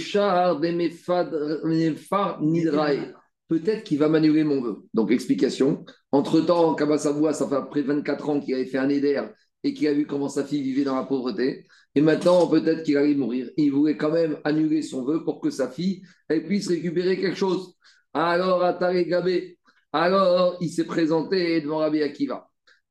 [3.49, 4.85] Peut-être qu'il va m'annuler mon vœu.
[4.95, 5.85] Donc, explication.
[6.13, 9.21] Entre-temps, Kabasavoua, ça fait après 24 ans qu'il avait fait un éder
[9.65, 11.67] et qu'il a vu comment sa fille vivait dans la pauvreté.
[11.95, 13.51] Et maintenant, peut-être qu'il allait mourir.
[13.57, 17.37] Il voulait quand même annuler son vœu pour que sa fille elle puisse récupérer quelque
[17.37, 17.75] chose.
[18.15, 19.59] Alors, Atare Gabé,
[19.93, 22.49] alors, il s'est présenté devant Rabbi Akiva.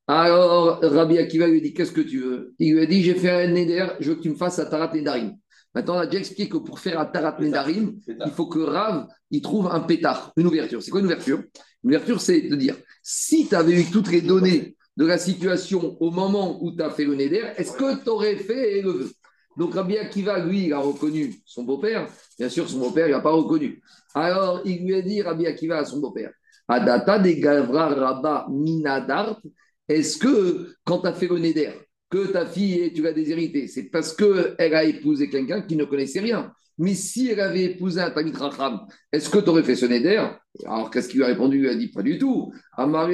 [0.07, 2.53] Alors, Rabbi Akiva lui a dit Qu'est-ce que tu veux?
[2.59, 4.65] Il lui a dit J'ai fait un Neder, je veux que tu me fasses un
[4.65, 5.35] Tarat Nedarim.
[5.73, 9.07] Maintenant, on a déjà expliqué que pour faire un Tarat Nedarim, il faut que Rav
[9.31, 10.83] il trouve un pétard, une ouverture.
[10.83, 11.41] C'est quoi une ouverture?
[11.83, 15.97] Une ouverture, c'est de dire si tu avais eu toutes les données de la situation
[15.99, 19.11] au moment où tu as fait le Neder, est-ce que tu aurais fait le vœu?
[19.57, 22.07] Donc Rabbi Akiva, lui, il a reconnu son beau-père.
[22.37, 23.81] Bien sûr, son beau-père, il n'a pas reconnu.
[24.13, 26.31] Alors, il lui a dit, Rabbi Akiva, à son beau-père,
[26.67, 29.41] Adata de Gavra Rabba Minadart,
[29.87, 31.73] est-ce que quand tu as fait le Neder,
[32.09, 36.19] que ta fille, tu l'as déshéritée, c'est parce qu'elle a épousé quelqu'un qui ne connaissait
[36.19, 36.53] rien?
[36.77, 40.27] Mais si elle avait épousé un Tamit Racham, est-ce que tu aurais fait ce Neder?
[40.65, 41.59] Alors, qu'est-ce qu'il lui a répondu?
[41.59, 42.51] Il a dit pas du tout.
[42.77, 43.07] La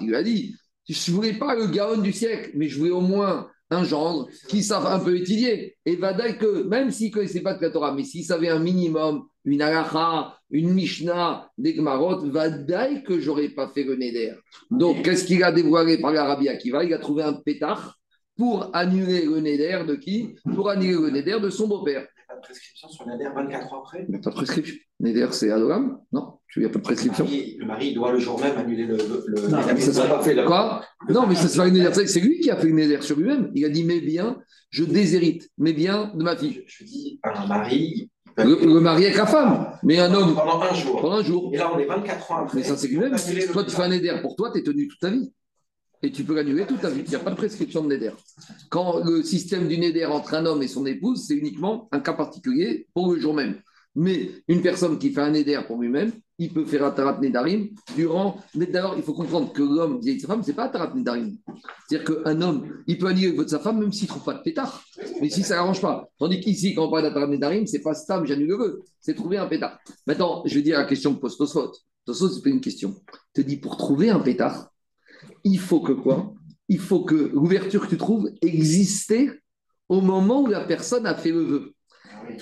[0.00, 0.56] Il lui a dit
[0.88, 4.28] je ne voulais pas le gaon du siècle, mais je voulais au moins un gendre
[4.48, 5.76] qui savent un peu étudier.
[5.84, 9.24] Et Vadaï que, même s'il ne connaissait pas de la mais s'il savait un minimum,
[9.44, 14.34] une alacha, une mishnah, des gmarot, Vadaï que j'aurais pas fait le neder.
[14.70, 16.84] Donc, qu'est-ce qu'il a dévoilé par l'Arabie Akiva?
[16.84, 17.98] Il a trouvé un pétard
[18.36, 20.36] pour annuler le neder de qui?
[20.54, 22.06] Pour annuler le neder de son beau-père.
[22.28, 24.04] Pas de prescription sur Neder 24 ans après?
[24.08, 24.76] Il n'y a pas de prescription.
[25.00, 27.26] Neder, c'est Adolam Non il n'y a pas de prescription.
[27.26, 28.96] Le mari, doit le jour même annuler le.
[29.26, 30.82] le non, mais ça pas fait Quoi?
[31.08, 33.50] Non, mais ça se fait une C'est lui qui a fait une neder sur lui-même.
[33.54, 34.38] Il a dit Mes biens,
[34.70, 36.64] je déshérite mes biens de ma fille.
[36.66, 38.10] Je, dis un mari.
[38.38, 40.34] Le, mari avec la femme, mais un homme.
[40.34, 41.00] Pendant un jour.
[41.00, 41.50] Pendant un jour.
[41.54, 42.58] Et là, on est 24 ans après.
[42.58, 43.16] Mais ça, c'est lui-même.
[43.52, 45.32] Toi, tu fais un neder pour toi, tu es tenu toute ta vie.
[46.02, 47.02] Et tu peux l'annuler toute ta vie.
[47.04, 48.12] Il n'y a pas de prescription de neder.
[48.68, 52.12] Quand le système du neder entre un homme et son épouse, c'est uniquement un cas
[52.12, 53.60] particulier pour le jour même.
[53.96, 57.70] Mais une personne qui fait un neder pour lui-même, il peut faire un tarat nedarim
[57.96, 58.36] durant.
[58.54, 61.38] Mais d'abord, il faut comprendre que l'homme dit sa femme, c'est pas un tarat nedarim.
[61.88, 64.42] C'est-à-dire qu'un homme, il peut annuler votre sa femme même s'il ne trouve pas de
[64.42, 64.84] pétard.
[65.22, 66.10] Mais si ça n'arrange pas.
[66.18, 68.82] Tandis qu'ici, quand on parle d'un tarat nedarim, c'est pas stam, j'annule le vœu.
[69.00, 69.78] C'est trouver un pétard.
[70.06, 71.72] Maintenant, je vais dire la question que pose Tosfot.
[72.04, 72.94] Tosfot, c'est pas une question.
[73.34, 74.68] Il te dit pour trouver un pétard,
[75.44, 76.34] il faut que quoi?
[76.68, 79.30] Il faut que l'ouverture que tu trouves existait
[79.88, 81.72] au moment où la personne a fait le vœu.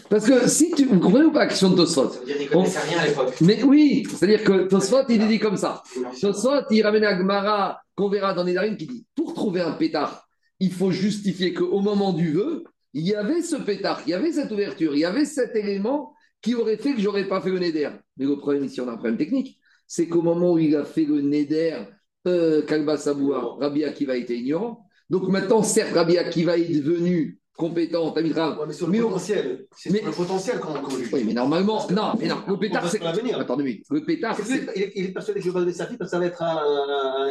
[0.09, 0.87] Parce que si tu.
[0.87, 2.11] Vous comprenez ou pas la question de Tosfot?
[2.25, 3.35] Rien à l'époque.
[3.41, 5.83] Mais oui, c'est-à-dire que Tosfot, il dit comme ça.
[6.21, 9.73] Tosfot, il ramène à Gmara, qu'on verra dans les narines, qui dit pour trouver un
[9.73, 10.27] pétard,
[10.61, 14.33] il faut justifier qu'au moment du vœu, il y avait ce pétard, il y avait
[14.33, 17.59] cette ouverture, il y avait cet élément qui aurait fait que j'aurais pas fait le
[17.59, 17.91] Neder.
[18.17, 20.85] Mais le problème ici, on a un problème technique, c'est qu'au moment où il a
[20.85, 21.79] fait le Neder,
[22.25, 24.87] Kalba Saboua, Rabbi Akiva était ignorant.
[25.11, 28.59] Donc maintenant, certes, Rabbi Akiva est devenu compétent, mis grave.
[28.67, 29.67] mais sur le potentiel.
[29.77, 30.03] C'est mais...
[30.05, 33.05] le potentiel quand on Oui, mais normalement, non, mais non, le pétard, c'est.
[33.05, 34.67] Attends deux Le pétard, c'est.
[34.97, 36.57] Il est persuadé que je vais lever sa fille parce que ça va être un.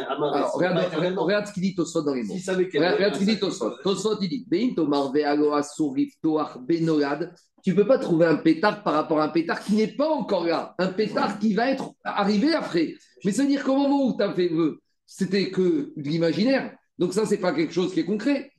[0.08, 2.34] Alors, regarde, regarde ce qu'il dit Tosfot dans les mots.
[2.34, 3.72] Regarde ce qu'il dit Tosfot.
[3.82, 7.34] Tosfot, il dit Bein Tomar Vealoa Sourif Toar Benolad.
[7.62, 10.08] Tu ne peux pas trouver un pétard par rapport à un pétard qui n'est pas
[10.08, 10.74] encore là.
[10.78, 12.94] Un pétard qui va être arrivé après.
[13.24, 16.74] Mais ça veut dire qu'au moment où tu as fait vœu, c'était que l'imaginaire.
[16.98, 18.52] Donc ça, c'est pas quelque chose qui est concret.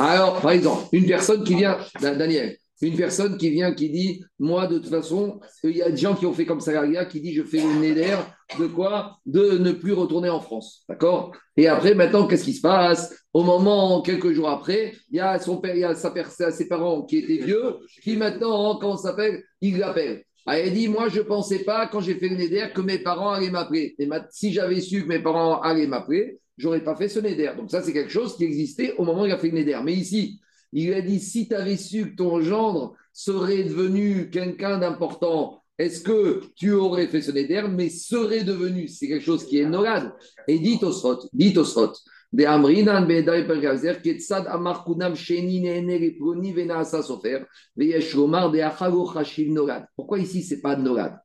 [0.00, 4.66] Alors, par exemple, une personne qui vient, Daniel, une personne qui vient qui dit, moi,
[4.66, 7.32] de toute façon, il y a des gens qui ont fait comme Salaria, qui dit,
[7.32, 8.14] je fais une néder
[8.58, 9.18] de quoi?
[9.24, 10.84] De ne plus retourner en France.
[10.88, 11.32] D'accord?
[11.56, 13.14] Et après, maintenant, qu'est-ce qui se passe?
[13.32, 16.12] Au moment, quelques jours après, il y a son père, il y a sa
[16.50, 20.25] ses parents qui étaient vieux, qui maintenant, comment ça s'appelle Il l'appelle.
[20.48, 22.98] Ah, elle dit, moi, je ne pensais pas, quand j'ai fait le Néder, que mes
[22.98, 23.96] parents allaient m'appeler.
[23.98, 27.50] Et si j'avais su que mes parents allaient m'appeler, j'aurais pas fait ce Néder.
[27.56, 29.76] Donc ça, c'est quelque chose qui existait au moment où il a fait le Néder.
[29.84, 30.40] Mais ici,
[30.72, 36.00] il a dit, si tu avais su que ton gendre serait devenu quelqu'un d'important, est-ce
[36.00, 40.14] que tu aurais fait ce Néder Mais serait devenu, c'est quelque chose qui est nolad.
[40.46, 41.92] Et dit Osrot, dit Osrot,
[49.96, 51.22] Pourquoi ici c'est pas Reberav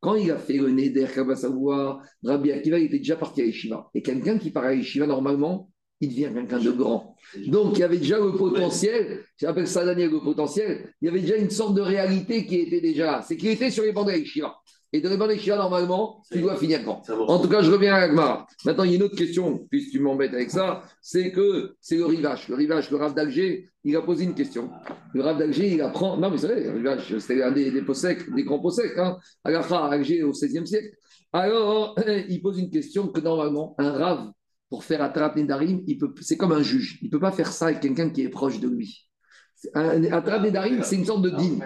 [0.00, 3.88] quand il a fait le Neder savoir Rabbi Akiva il était déjà parti à Yeshiva.
[3.94, 7.16] Et quelqu'un qui part à Yeshiva, normalement, il devient quelqu'un de grand.
[7.46, 11.20] Donc, il y avait déjà le potentiel, j'appelle ça Daniel le potentiel, il y avait
[11.20, 13.24] déjà une sorte de réalité qui était déjà là.
[13.26, 14.54] C'est qu'il était sur les bancs de Yeshiva.
[14.92, 17.98] Et de Rabban Yeshiva, normalement, tu dois finir quand En tout cas, je reviens à
[17.98, 18.46] Agmara.
[18.64, 21.96] Maintenant, il y a une autre question, puisque tu m'embêtes avec ça, c'est que c'est
[21.96, 22.48] le rivage.
[22.48, 24.70] Le rivage, le Rav d'Alger, il a posé une question.
[25.12, 26.16] Le Rav d'Alger, il apprend.
[26.16, 29.50] Non, mais c'est vrai, le rivage, c'était un des, des, des grands possèques, hein, à
[29.88, 30.96] Alger au XVIe siècle.
[31.34, 31.94] Alors,
[32.28, 34.32] il pose une question que normalement, un Rav,
[34.70, 35.82] pour faire Atarat Nedarim,
[36.20, 36.98] c'est comme un juge.
[37.02, 39.07] Il ne peut pas faire ça avec quelqu'un qui est proche de lui.
[39.74, 41.64] Un Atarat Nedarim, c'est une sorte de dîme.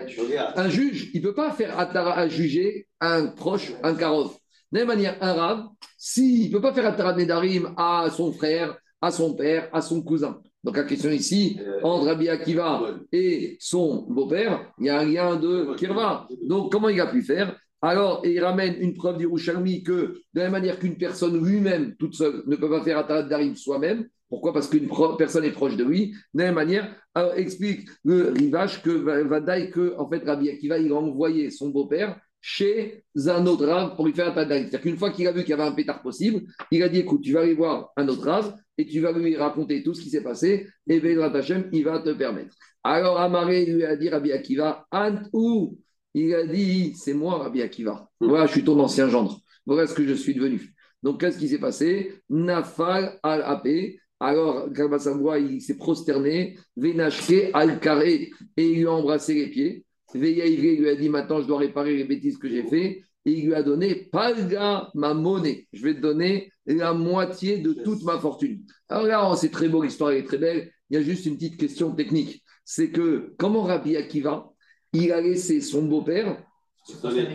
[0.56, 4.32] Un juge, il ne peut pas faire à juger un proche, un karov.
[4.70, 8.76] De la même manière, un s'il ne peut pas faire Atarat Nedarim à son frère,
[9.00, 10.40] à son père, à son cousin.
[10.64, 15.36] Donc la question ici, entre Rabbi Akiva et son beau-père, il y a un lien
[15.36, 16.28] de Kirva.
[16.46, 17.56] Donc comment il a pu faire?
[17.84, 22.14] Alors, il ramène une preuve d'Irushalmi que, de la même manière qu'une personne lui-même, toute
[22.14, 24.54] seule, ne peut pas faire Atarat Darim soi-même, pourquoi?
[24.54, 26.14] Parce qu'une personne est proche de lui.
[26.32, 30.78] De la même manière, alors, explique le rivage que Vadaï, que en fait, Rabbi Akiva,
[30.78, 34.62] il a envoyé son beau-père chez un autre rave pour lui faire un Darim.
[34.62, 37.00] C'est-à-dire qu'une fois qu'il a vu qu'il y avait un pétard possible, il a dit
[37.00, 40.00] écoute, tu vas aller voir un autre rave et tu vas lui raconter tout ce
[40.00, 42.56] qui s'est passé, et Vedrat Hashem, il va te permettre.
[42.82, 45.78] Alors, Amaré lui a dit Rabbi Akiva, Ant ou?
[46.14, 48.08] Il a dit C'est moi, Rabbi Akiva.
[48.18, 48.28] Hmm.
[48.28, 49.42] Voilà, je suis ton ancien gendre.
[49.66, 50.74] Voilà ce que je suis devenu.
[51.02, 52.14] Donc, qu'est-ce qui s'est passé?
[52.30, 53.98] Nafal al-Apé.
[54.22, 59.84] Alors, Kabasabwa, il s'est prosterné, Vénachke al-Carré, et il lui a embrassé les pieds.
[60.14, 63.02] Veya il lui a dit Maintenant, je dois réparer les bêtises que j'ai faites.
[63.24, 65.66] Et il lui a donné Palga, ma monnaie.
[65.72, 68.64] Je vais te donner la moitié de toute ma fortune.
[68.88, 70.70] Alors là, c'est très beau, l'histoire est très belle.
[70.88, 72.44] Il y a juste une petite question technique.
[72.64, 74.52] C'est que comment Rabbi Akiva,
[74.92, 76.40] il a laissé son beau-père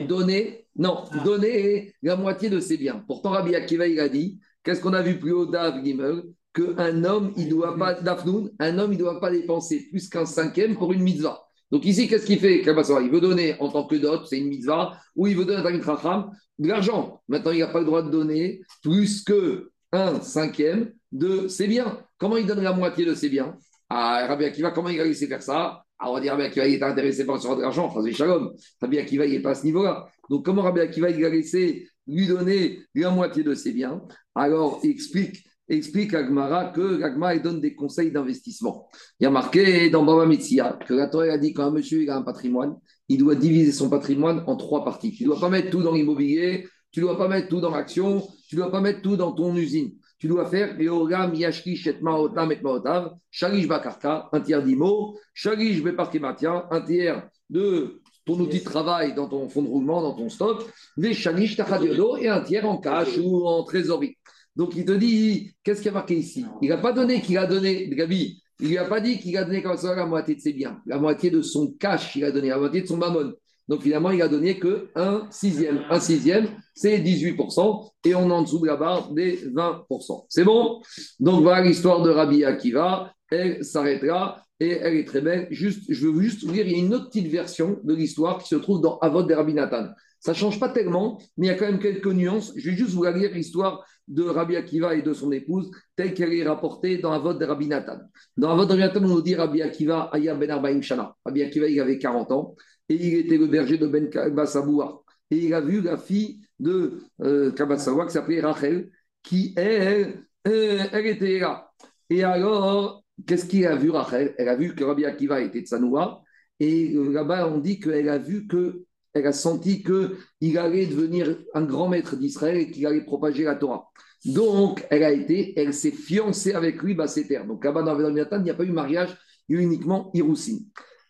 [0.08, 3.04] donner, non, donner la moitié de ses biens.
[3.08, 6.24] Pourtant, Rabbi Akiva, il a dit, qu'est-ce qu'on a vu plus haut d'Av Gimel?
[6.58, 10.26] Qu'un homme, il doit pas, d'Afnoun, un homme, il ne doit pas dépenser plus qu'un
[10.26, 11.40] cinquième pour une mitzvah.
[11.70, 14.98] Donc ici, qu'est-ce qu'il fait Il veut donner en tant que dot, c'est une mitzvah,
[15.16, 17.22] ou il veut donner à Racham de l'argent.
[17.28, 22.00] Maintenant, il n'a pas le droit de donner plus que un cinquième de ses biens.
[22.18, 23.56] Comment il donne la moitié de ses biens?
[23.90, 25.84] Ah, Rabbi Akiva, comment il a laissé faire ça?
[26.00, 28.54] Alors on va dire Rabbi Akiva il est intéressé par ce d'argent, enfin c'est Shalom.
[28.82, 30.08] Rabbi Akiva il n'est pas à ce niveau-là.
[30.30, 34.02] Donc comment Rabbi Akiva il a laissé lui donner la moitié de ses biens?
[34.36, 38.88] Alors il explique, explique Agmara que Agmara donne des conseils d'investissement.
[39.20, 42.10] Il y a marqué dans Baba Metzia que la Torah a dit qu'un monsieur il
[42.10, 42.76] a un patrimoine,
[43.10, 45.12] il doit diviser son patrimoine en trois parties.
[45.12, 47.72] Tu ne dois pas mettre tout dans l'immobilier, tu ne dois pas mettre tout dans
[47.72, 51.88] l'action, tu ne dois pas mettre tout dans ton usine tu dois faire Leogam Yashkish
[51.88, 58.40] et Maotam et Maotav, Shalish Bakarta, un tiers d'IMO, Shalish Beparkimatia, un tiers de ton
[58.40, 60.66] outil de travail dans ton fonds de roulement, dans ton stock,
[60.98, 64.18] des Shalish Tachadiodo et un tiers en cash ou en trésorerie.
[64.58, 66.44] Donc il te dit, qu'est-ce qu'il a marqué ici?
[66.64, 69.44] Il n'a pas donné qu'il a donné, Gabi, il lui a pas dit qu'il a
[69.44, 72.32] donné comme ça la moitié de ses biens, la moitié de son cash, il a
[72.32, 73.34] donné la moitié de son mammon.
[73.68, 75.84] Donc finalement, il a donné que un sixième.
[75.90, 80.26] Un sixième, c'est 18%, et on est en dessous de la barre des 20%.
[80.30, 80.82] C'est bon?
[81.20, 83.14] Donc voilà l'histoire de Rabbi Akiva.
[83.30, 85.48] Elle s'arrêtera et elle est très belle.
[85.52, 88.40] Juste, je veux juste vous dire, il y a une autre petite version de l'histoire
[88.40, 89.90] qui se trouve dans Avot de Rabbi Nathan.
[90.20, 92.52] Ça ne change pas tellement, mais il y a quand même quelques nuances.
[92.56, 96.34] Je vais juste vous lire l'histoire de Rabbi Akiva et de son épouse, telle qu'elle
[96.34, 98.00] est rapportée dans Avot de Rabbi Nathan.
[98.36, 101.16] Dans Avot de Rabbi Nathan, on nous dit Rabbi Akiva, Aya Ben Arbaim Shana.
[101.24, 102.56] Rabbi Akiva, il avait 40 ans
[102.90, 105.04] et il était le berger de Ben Kabassaboua.
[105.30, 108.90] Et il a vu la fille de euh, qui s'appelait Rachel,
[109.22, 111.70] qui, elle, euh, elle, était là.
[112.10, 114.36] Et alors, qu'est-ce qu'il a vu, Rachel?
[114.38, 116.22] Elle a vu que Rabbi Akiva était de Sanoua.
[116.60, 121.40] Et euh, là-bas, on dit qu'elle a vu que elle a senti qu'il allait devenir
[121.56, 123.90] un grand maître d'Israël et qu'il allait propager la Torah.
[124.26, 126.96] Donc, elle a été, elle s'est fiancée avec lui,
[127.28, 127.46] terre.
[127.48, 130.58] Donc, là-bas, dans il n'y a pas eu mariage, il y a eu uniquement Hiroussin.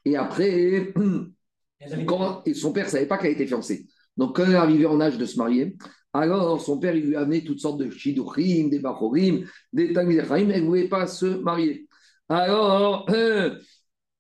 [0.06, 0.94] Et après,
[2.46, 3.88] et son père ne savait pas qu'elle était fiancée.
[4.16, 5.76] Donc, quand elle est arrivée en âge de se marier,
[6.14, 10.50] alors son père il lui a amené toutes sortes de shidurim, des bachorim, des tamidachim,
[10.50, 11.87] elle ne voulait pas se marier.
[12.30, 13.56] Alors, euh,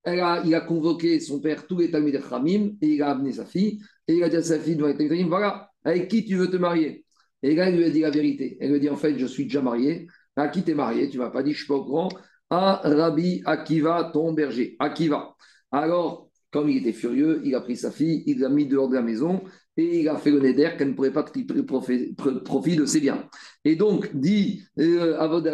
[0.03, 3.81] elle il a convoqué son père tous les tamidachim et il a amené sa fille.
[4.07, 6.55] Et il a dit à sa fille devant les voilà, avec qui tu veux te
[6.57, 7.05] marier?
[7.43, 8.57] Et là, il lui a dit la vérité.
[8.59, 10.07] Elle lui a dit, en fait, je suis déjà marié.
[10.35, 11.09] À qui t'es marié?
[11.09, 12.09] Tu ne m'as pas dit, je suis pas au courant.
[12.49, 14.75] À Rabbi Akiva, ton berger.
[14.79, 15.35] Akiva.
[15.71, 18.95] Alors, comme il était furieux, il a pris sa fille, il l'a mis dehors de
[18.95, 19.43] la maison
[19.77, 23.29] et il a fait le néder qu'elle ne pourrait pas tirer profit de ses biens.
[23.63, 25.47] Et donc, dit euh, Avod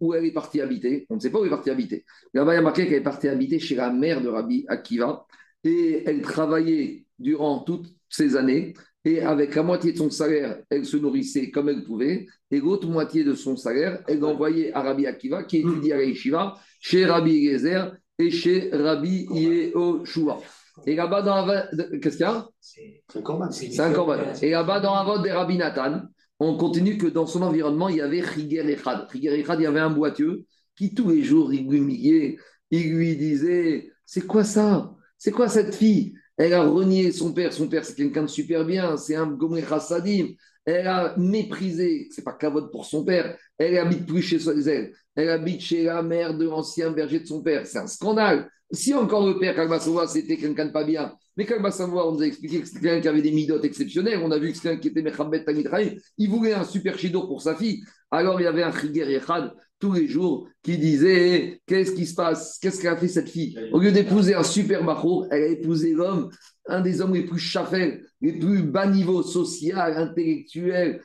[0.00, 1.06] où elle est partie habiter.
[1.08, 2.04] On ne sait pas où elle est partie habiter.
[2.34, 5.24] Là-bas, il y a marqué qu'elle est partie habiter chez la mère de Rabbi Akiva
[5.62, 8.74] et elle travaillait durant toutes ces années.
[9.04, 12.26] Et avec la moitié de son salaire, elle se nourrissait comme elle pouvait.
[12.50, 16.58] Et l'autre moitié de son salaire, elle l'envoyait à Rabbi Akiva, qui étudie à Yeshiva,
[16.80, 20.40] chez Rabbi Gezer, et chez Rabbi Yehoshua.
[20.86, 21.68] Et là-bas, dans la...
[22.00, 23.50] Qu'est-ce qu'il y a C'est un corban.
[23.50, 24.18] C'est un corban.
[24.42, 26.02] Et là-bas, dans la vote des Rabbi Nathan,
[26.38, 29.08] on continue que dans son environnement, il y avait Riger Echad.
[29.10, 32.38] Riger Echad, il y avait un boiteux qui tous les jours, il lui humiliait,
[32.70, 34.94] il lui disait C'est quoi ça?
[35.18, 36.14] C'est quoi cette fille?
[36.38, 37.52] Elle a renié son père.
[37.52, 39.36] Son père, c'est quelqu'un de super bien, c'est un
[39.80, 40.28] Sadim.
[40.64, 45.30] Elle a méprisé, c'est pas cavote pour son père, elle habite plus chez elle, elle
[45.30, 47.66] habite chez la mère de l'ancien berger de son père.
[47.66, 48.48] C'est un scandale.
[48.72, 52.26] Si encore le père Kalbasova, c'était quelqu'un de pas bien, mais Kalbasova, on nous a
[52.26, 54.80] expliqué que c'était quelqu'un qui avait des midotes exceptionnelles, on a vu que c'était quelqu'un
[54.80, 57.82] qui était Mechabet Tamitraïm, il voulait un super chidour pour sa fille.
[58.10, 62.14] Alors il y avait un Chiger Yechad tous les jours qui disait Qu'est-ce qui se
[62.14, 62.58] passe?
[62.60, 63.58] Qu'est-ce qu'a fait cette fille?
[63.72, 66.30] Au lieu d'épouser un super macho, elle a épousé l'homme,
[66.66, 71.02] un des hommes les plus chafels, les plus bas niveau social, intellectuel,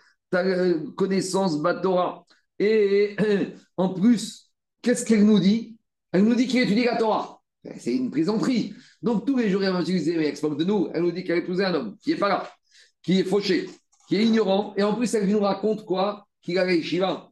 [0.95, 2.25] connaissance, Batora.
[2.59, 3.15] Et
[3.77, 4.51] en plus,
[4.81, 5.77] qu'est-ce qu'elle nous dit?
[6.11, 7.34] Elle nous dit qu'il étudie la Torah.
[7.77, 8.73] C'est une plaisanterie.
[9.01, 11.37] Donc tous les jours, elle va utiliser, mais elle de nous, elle nous dit qu'elle
[11.37, 12.49] a épousé un homme qui n'est pas là,
[13.01, 13.69] qui est fauché,
[14.07, 16.27] qui est ignorant, et en plus, elle nous raconte quoi?
[16.41, 17.29] Qu'il a les Shiva.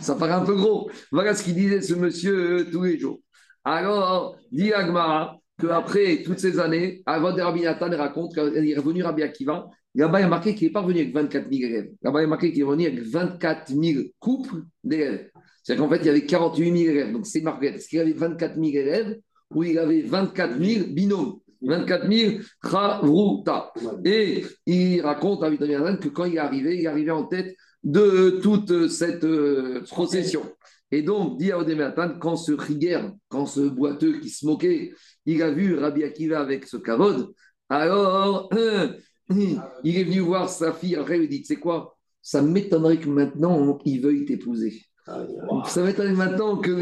[0.00, 0.90] Ça paraît un peu gros.
[1.12, 3.20] Voilà ce qu'il disait ce monsieur euh, tous les jours.
[3.64, 9.02] Alors, dit Agmara qu'après toutes ces années, avant de Rabbi Nathan raconte qu'il est revenu
[9.02, 9.68] Rabbi Akiva.
[9.94, 11.90] Là-bas, il y a marqué qu'il n'est pas revenu avec 24 000 élèves.
[12.02, 15.30] Là-bas, il y a marqué qu'il est revenu avec 24 000 couples d'élèves.
[15.62, 17.12] C'est-à-dire qu'en fait, il y avait 48 000 élèves.
[17.12, 17.68] Donc, c'est marqué.
[17.68, 19.18] Est-ce qu'il avait 24 000 élèves
[19.54, 21.38] ou il avait 24 000 binômes?
[21.62, 23.72] 24 000 chavruta.
[24.04, 27.54] Et il raconte à Nathan que quand il est arrivé, il est arrivé en tête
[27.82, 30.42] de toute cette euh, procession.
[30.90, 34.92] Et donc, dit à Odematan, quand ce rigueur, quand ce boiteux qui se moquait,
[35.24, 37.32] il a vu Rabbi Akiva avec ce kavod,
[37.68, 38.50] alors
[39.30, 41.96] il est venu voir sa fille, après il lui dit, c'est quoi?
[42.22, 44.82] Ça m'étonnerait que maintenant il veuille t'épouser.
[45.06, 46.80] Ça m'étonnerait maintenant que.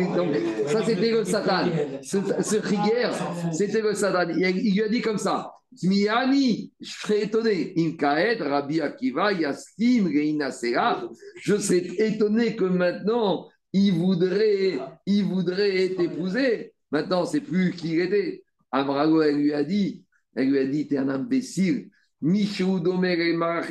[0.67, 1.69] ça, c'était le Satan.
[2.03, 3.15] Ce, ce rigueur,
[3.53, 4.31] c'était le Satan.
[4.31, 5.53] Il, lui a dit comme ça
[5.83, 7.75] Miani, je serais étonné.
[7.77, 10.51] Inkaed, Rabbi Akiva, Yastim, Reina
[11.43, 16.73] Je serais étonné que maintenant il voudrait, il voudrait t'épouser.
[16.91, 18.45] Maintenant, c'est plus qui il était.
[18.71, 20.05] Amrago, elle lui a dit,
[20.35, 21.91] elle lui a dit, t'es un imbécile.
[22.21, 23.63] Domer et et.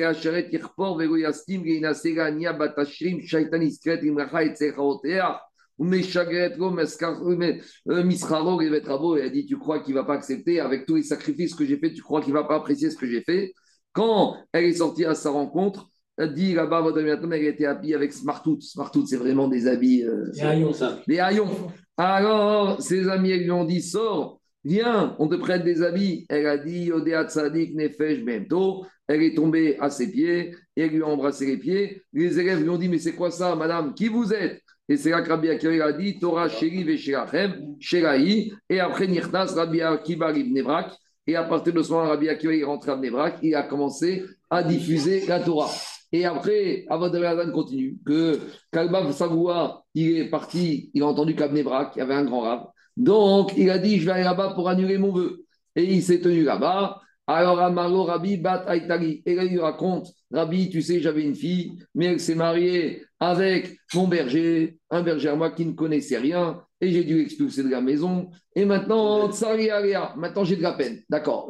[9.17, 10.59] Elle a dit, tu crois qu'il va pas accepter?
[10.59, 13.05] Avec tous les sacrifices que j'ai fait, tu crois qu'il va pas apprécier ce que
[13.05, 13.53] j'ai fait?
[13.91, 15.89] Quand elle est sortie à sa rencontre,
[16.25, 18.59] dit là-bas, votre elle était habillée avec Smartout.
[18.61, 20.03] Smartout, c'est vraiment des habits.
[20.03, 20.99] Euh, des haillons, ça.
[21.07, 21.49] Des haillons.
[21.97, 24.36] Alors, ses amis lui ont dit Sors,
[24.67, 26.25] viens, on te prête des habits.
[26.29, 28.85] Elle a dit Odéat Sadik Nefesh Bento.
[29.07, 32.03] Elle est tombée à ses pieds et elle lui a embrassé les pieds.
[32.13, 33.93] Les élèves lui ont dit Mais c'est quoi ça, madame?
[33.93, 34.61] Qui vous êtes?
[34.89, 38.53] Et c'est là que Rabbi Akiva a dit Torah Sheri Veshirachem, Sherahi.
[38.69, 40.93] Et après, Nirtas, Rabbi Akiva Nebrak.
[41.25, 43.39] Et à partir de ce moment, Rabbi Akiva est rentré à Nebrak.
[43.41, 45.71] Il a commencé à diffuser la Torah.
[46.11, 48.39] Et après, Avadaladhan continue que
[48.71, 52.67] Kalba Savoua, il est parti, il a entendu qu'Abnebrak, il y avait un grand rave.
[52.97, 55.45] Donc, il a dit Je vais aller là-bas pour annuler mon vœu.
[55.75, 56.99] Et il s'est tenu là-bas.
[57.27, 59.21] Alors, Amaro Rabbi Bat Aitali.
[59.25, 63.77] Et là, il raconte Rabbi, tu sais, j'avais une fille, mais elle s'est mariée avec
[63.93, 66.61] mon berger, un berger à moi qui ne connaissait rien.
[66.81, 68.29] Et j'ai dû l'expulser de la maison.
[68.55, 71.01] Et maintenant, maintenant j'ai de la peine.
[71.09, 71.49] D'accord.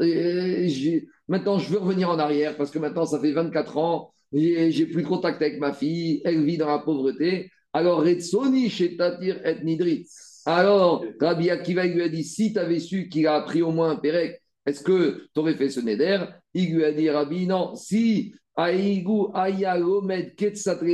[1.28, 5.04] Maintenant, je veux revenir en arrière parce que maintenant, ça fait 24 ans j'ai plus
[5.04, 7.52] de contact avec ma fille, elle vit dans la pauvreté.
[7.74, 10.06] Alors, Retsoni Shetatir et Nidri.
[10.48, 13.90] Alors, Rabbi Akiva lui a dit si tu avais su qu'il a appris au moins
[13.90, 16.20] un Pérec, est-ce que tu aurais fait ce Neder?
[16.54, 20.34] Il lui a dit Rabbi, non, si Aïgou Ayalomed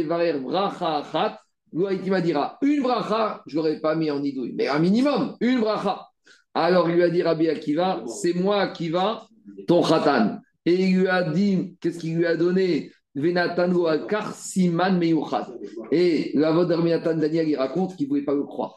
[0.08, 1.39] Varer Bracha Achat,
[1.72, 6.08] m'a dira une bracha, je l'aurais pas mis en idouille, mais un minimum, une bracha.
[6.56, 9.28] Alors il lui a dit Rabbi Akiva, c'est moi qui va,
[9.68, 10.39] ton khatan.
[10.66, 12.89] Et il lui a dit, qu'est-ce qu'il lui a donné?
[13.16, 13.45] Et la
[16.66, 18.74] Daniel, il raconte qu'il ne pouvait pas le croire.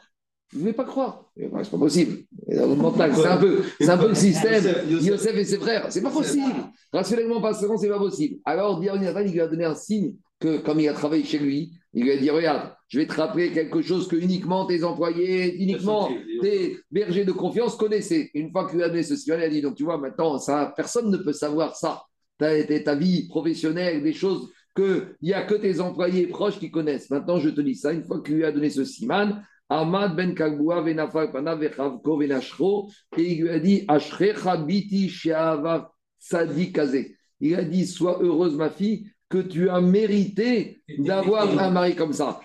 [0.52, 1.24] Ne voulait pas croire.
[1.36, 2.18] C'est pas possible.
[2.48, 4.64] C'est un, peu, c'est un peu le système.
[4.88, 5.86] Yosef et ses frères.
[5.90, 6.54] C'est pas possible.
[6.92, 8.40] Rationnellement parlant, c'est pas possible.
[8.44, 11.72] Alors, Arminatan, il lui a donné un signe que, comme il a travaillé chez lui,
[11.92, 15.56] il lui a dit Regarde, je vais te rappeler quelque chose que uniquement tes employés,
[15.56, 16.08] uniquement
[16.40, 18.30] tes bergers de confiance connaissaient.
[18.34, 20.38] Une fois qu'il lui a donné ce signe, il a dit Donc, tu vois, maintenant,
[20.38, 22.04] ça, personne ne peut savoir ça
[22.38, 27.10] ta, ta vie professionnelle, des choses qu'il n'y a que tes employés proches qui connaissent.
[27.10, 30.34] Maintenant, je te dis ça, une fois qu'il lui a donné ce siman, Ahmad ben
[30.34, 37.16] Kagboua venafal pana vechavko venashro, et il lui a dit Ashrecha biti sheava sadikaze.
[37.40, 42.12] Il a dit Sois heureuse, ma fille, que tu as mérité d'avoir un mari comme
[42.12, 42.40] ça.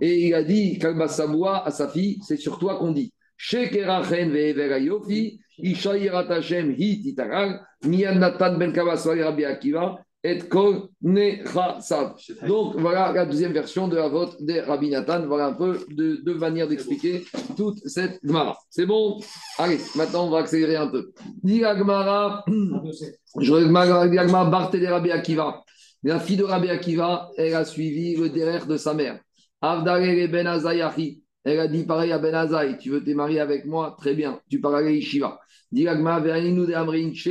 [0.00, 1.06] Et il a dit Kalba
[1.64, 3.12] à sa fille C'est sur toi qu'on dit.
[3.36, 10.38] Shekerachen ve'ever yofi, Ishayirat Hashem hi titaral, Miyan Natan ben Kavaswali Rabbi Akiva, et.
[12.46, 15.26] Donc voilà la deuxième version de la vote des Rabbi Nathan.
[15.26, 17.24] Voilà un peu de deux manières d'expliquer
[17.56, 18.56] toute cette Gemara.
[18.70, 19.20] C'est bon?
[19.58, 21.12] Allez, maintenant on va accélérer un peu.
[21.42, 25.62] Dit la Gemara, je la Gemara de Rabbi Akiva.
[26.02, 29.20] La fille de Rabbi Akiva, elle a suivi le derrière de sa mère.
[29.60, 31.22] Avdare ben Azayahi.
[31.44, 33.96] Elle a dit pareil à Ben Azaï, tu veux te marier avec moi?
[33.98, 35.40] Très bien, tu pars à Yeshiva.
[35.72, 37.28] Dit la Gemara, de Amrinche,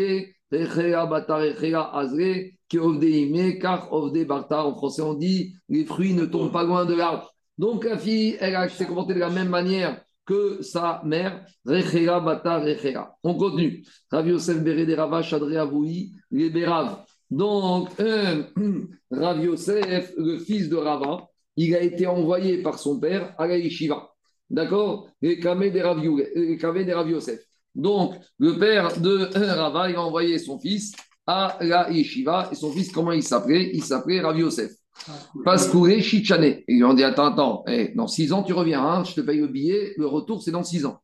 [1.94, 7.34] Azre, car En français, on dit les fruits ne tombent pas loin de l'arbre.
[7.58, 11.44] Donc la fille, elle s'est comportée de la même manière que sa mère.
[11.66, 13.18] Rechera bata rechera.
[13.24, 13.84] On continue.
[14.12, 17.04] Rav Yosef Bere Rava Shadre Avoui, les Berav.
[17.32, 18.44] Donc, euh,
[19.12, 23.58] Rav Yosef, le fils de Rava, il a été envoyé par son père à la
[23.58, 24.10] Yeshiva.
[24.50, 25.10] D'accord?
[25.22, 26.04] Les Kamé Rav
[27.10, 27.40] Yosef.
[27.74, 30.94] Donc, le père de Rava, il a envoyé son fils
[31.28, 32.50] à la yeshiva.
[32.52, 33.72] Et son fils, comment il s'appelait?
[33.74, 34.72] Il s'appelait Rav Yosef.
[35.46, 36.62] Pascouré Chichane.
[36.68, 39.22] Ils lui ont dit Attends, attends, eh, dans six ans, tu reviens, hein, je te
[39.22, 41.02] paye le billet, le retour, c'est dans six ans.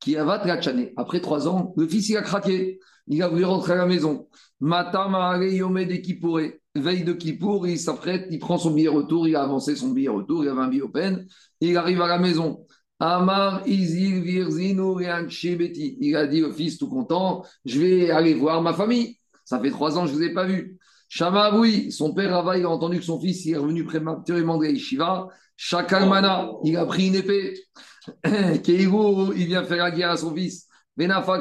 [0.00, 0.88] Qui va Trachane.
[0.96, 2.80] Après trois ans, le fils, il a craqué.
[3.06, 4.28] Il a voulu rentrer à la maison.
[4.60, 6.60] Matam Yomé de Kippouré.
[6.74, 10.08] Veille de Kippour, il s'apprête, il prend son billet retour, il a avancé son billet
[10.08, 11.26] retour, il avait un billet open.
[11.60, 12.64] Il arrive à la maison.
[13.00, 18.72] Amar Izil Virzino Il a dit au fils, tout content, je vais aller voir ma
[18.72, 19.17] famille.
[19.48, 20.76] Ça fait trois ans que je ne vous ai pas vu.
[21.08, 24.66] Shama oui, son père Rava, il a entendu que son fils est revenu prématurément de
[24.66, 25.28] Yeshiva.
[25.56, 27.54] Shakalmana, il a pris une épée.
[28.62, 30.66] Keigo, il vient faire la guerre à son fils.
[30.98, 31.40] Benafa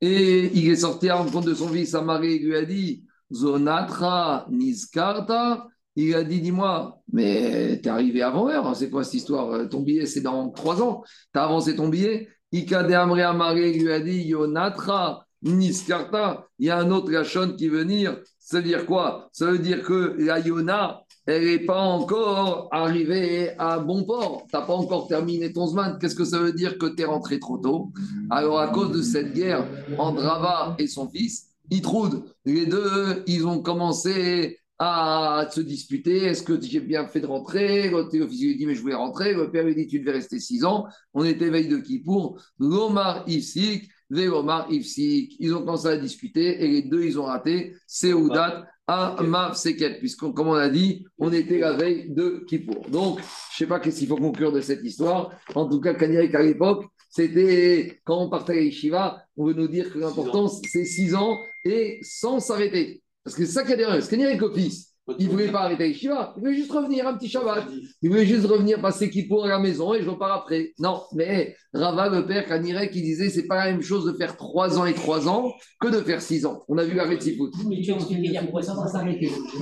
[0.00, 4.46] Et il est sorti à rencontre de son fils Amaré, il lui a dit Zonatra
[4.50, 5.66] Niskarta.
[5.94, 9.68] Il a dit Dis-moi, mais t'es arrivé avant l'heure, c'est quoi cette histoire?
[9.68, 11.04] Ton billet, c'est dans trois ans.
[11.34, 12.30] T'as avancé ton billet.
[12.52, 17.68] Ikade Amré Amaré lui a dit Yonatra Niskarta, il y a un autre Lachon qui
[17.68, 18.16] veut venir.
[18.38, 19.28] Ça veut dire quoi?
[19.32, 24.44] Ça veut dire que la Yona, elle n'est pas encore arrivée à bon port.
[24.50, 25.98] Tu n'as pas encore terminé ton Zman.
[26.00, 27.92] Qu'est-ce que ça veut dire que tu es rentré trop tôt?
[28.30, 29.66] Alors, à cause de cette guerre
[29.98, 36.24] entre Rava et son fils, Itroud, les deux, ils ont commencé à se disputer.
[36.24, 37.88] Est-ce que j'ai bien fait de rentrer?
[37.88, 39.32] Le fils lui dit, mais je voulais rentrer.
[39.32, 40.86] Le père lui dit, tu devais rester six ans.
[41.14, 42.42] On était veille de Kippour.
[42.58, 43.88] L'Omar Isik,
[44.20, 47.74] ils ont commencé à discuter et les deux, ils ont raté.
[47.86, 52.88] Seoudat à Mav Seket, puisque, comme on a dit, on était la veille de Kippour.
[52.90, 55.30] Donc, je ne sais pas qu'est-ce qu'il faut conclure de cette histoire.
[55.54, 59.68] En tout cas, Kanyarek à l'époque, c'était quand on partait à Yeshiva, on veut nous
[59.68, 63.02] dire que l'importance, c'est six ans et sans s'arrêter.
[63.24, 65.62] Parce que c'est ça qui a des Parce Kanyarek au fils, il ne voulait pas
[65.62, 67.64] arrêter Yeshiva, il voulait juste revenir un petit Shabbat.
[68.02, 70.72] Il voulait juste revenir passer Kippour à la maison et je repars après.
[70.78, 74.36] Non, mais Rava, le père, Kanirek, qui disait c'est pas la même chose de faire
[74.36, 76.62] 3 ans et 3 ans que de faire 6 ans.
[76.68, 77.22] On a vu l'arrêt de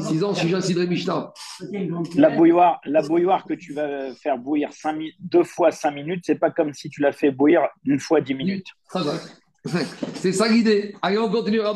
[0.03, 1.33] 6 ans, Shija Sidre Mishnah.
[2.17, 6.39] La bouilloire, la bouilloire que tu vas faire bouillir 5 deux fois 5 minutes, c'est
[6.39, 8.67] pas comme si tu l'as fait bouillir une fois 10 minutes.
[10.15, 10.95] C'est ça l'idée.
[11.03, 11.75] Allez, on continue à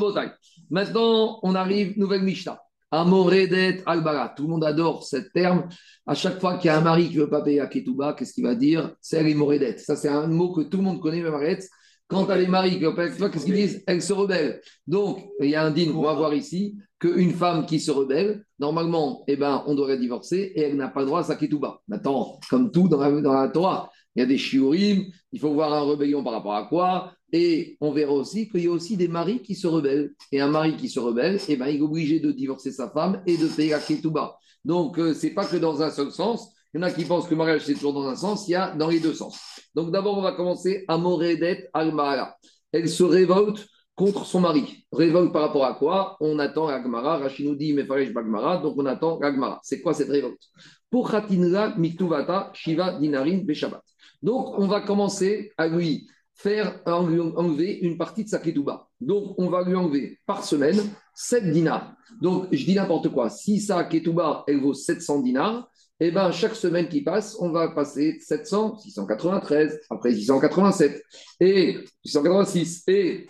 [0.70, 2.58] Maintenant, on arrive, nouvelle Mishnah.
[3.00, 4.32] Amoredet albara.
[4.36, 5.68] Tout le monde adore ce terme.
[6.06, 8.12] À chaque fois qu'il y a un mari qui ne veut pas payer à Ketouba,
[8.12, 8.94] qu'est-ce qu'il va dire?
[9.00, 9.78] C'est Amoredet.
[9.78, 11.68] Ça, c'est un mot que tout le monde connaît, même arrête.
[12.06, 13.82] Quand elle les maris qui ne veulent pas qu'est-ce qu'ils disent?
[13.86, 14.60] Elle se rebelle.
[14.86, 18.44] Donc, il y a un dîne qu'on va voir ici qu'une femme qui se rebelle,
[18.58, 21.80] normalement, eh ben, on devrait divorcer et elle n'a pas le droit à sa Ketouba.
[21.88, 25.72] Maintenant, comme tout dans la, dans Torah, il y a des shiurim, il faut voir
[25.72, 27.13] un rébellion par rapport à quoi?
[27.32, 30.14] Et on verra aussi qu'il y a aussi des maris qui se rebellent.
[30.30, 33.22] Et un mari qui se rebelle, eh ben, il est obligé de divorcer sa femme
[33.26, 34.38] et de payer la ketouba.
[34.64, 36.50] Donc, euh, ce n'est pas que dans un seul sens.
[36.72, 38.48] Il y en a qui pensent que le mariage, c'est toujours dans un sens.
[38.48, 39.38] Il y a dans les deux sens.
[39.74, 41.92] Donc, d'abord, on va commencer à Moredet al
[42.72, 44.86] Elle se révolte contre son mari.
[44.92, 46.16] Révolte par rapport à quoi?
[46.20, 47.18] On attend Agmara.
[47.18, 48.58] Rachid nous dit Bagmara.
[48.58, 49.60] Donc, on attend Agmara.
[49.62, 50.42] C'est quoi cette révolte?
[50.90, 53.82] Pour Khatinra Miktuvata Shiva Dinarin Beshabat.
[54.22, 58.88] Donc, on va commencer à lui faire enlever une partie de sa ketouba.
[59.00, 60.78] Donc, on va lui enlever par semaine
[61.14, 61.94] 7 dinars.
[62.20, 63.30] Donc, je dis n'importe quoi.
[63.30, 65.68] Si sa ketouba, elle vaut 700 dinars,
[66.00, 71.02] eh ben, chaque semaine qui passe, on va passer 700, 693, après 687,
[71.40, 72.82] et 686.
[72.88, 73.26] Et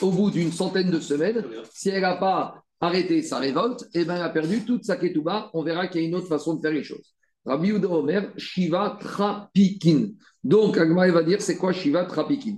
[0.00, 4.16] au bout d'une centaine de semaines, si elle n'a pas arrêté sa révolte, eh ben,
[4.16, 5.50] elle a perdu toute sa ketouba.
[5.54, 7.14] On verra qu'il y a une autre façon de faire les choses.
[7.44, 10.08] Rabbi Uda Omer, Shiva Trapikin.
[10.44, 12.56] Donc, Agma va dire c'est quoi Shiva Trapikin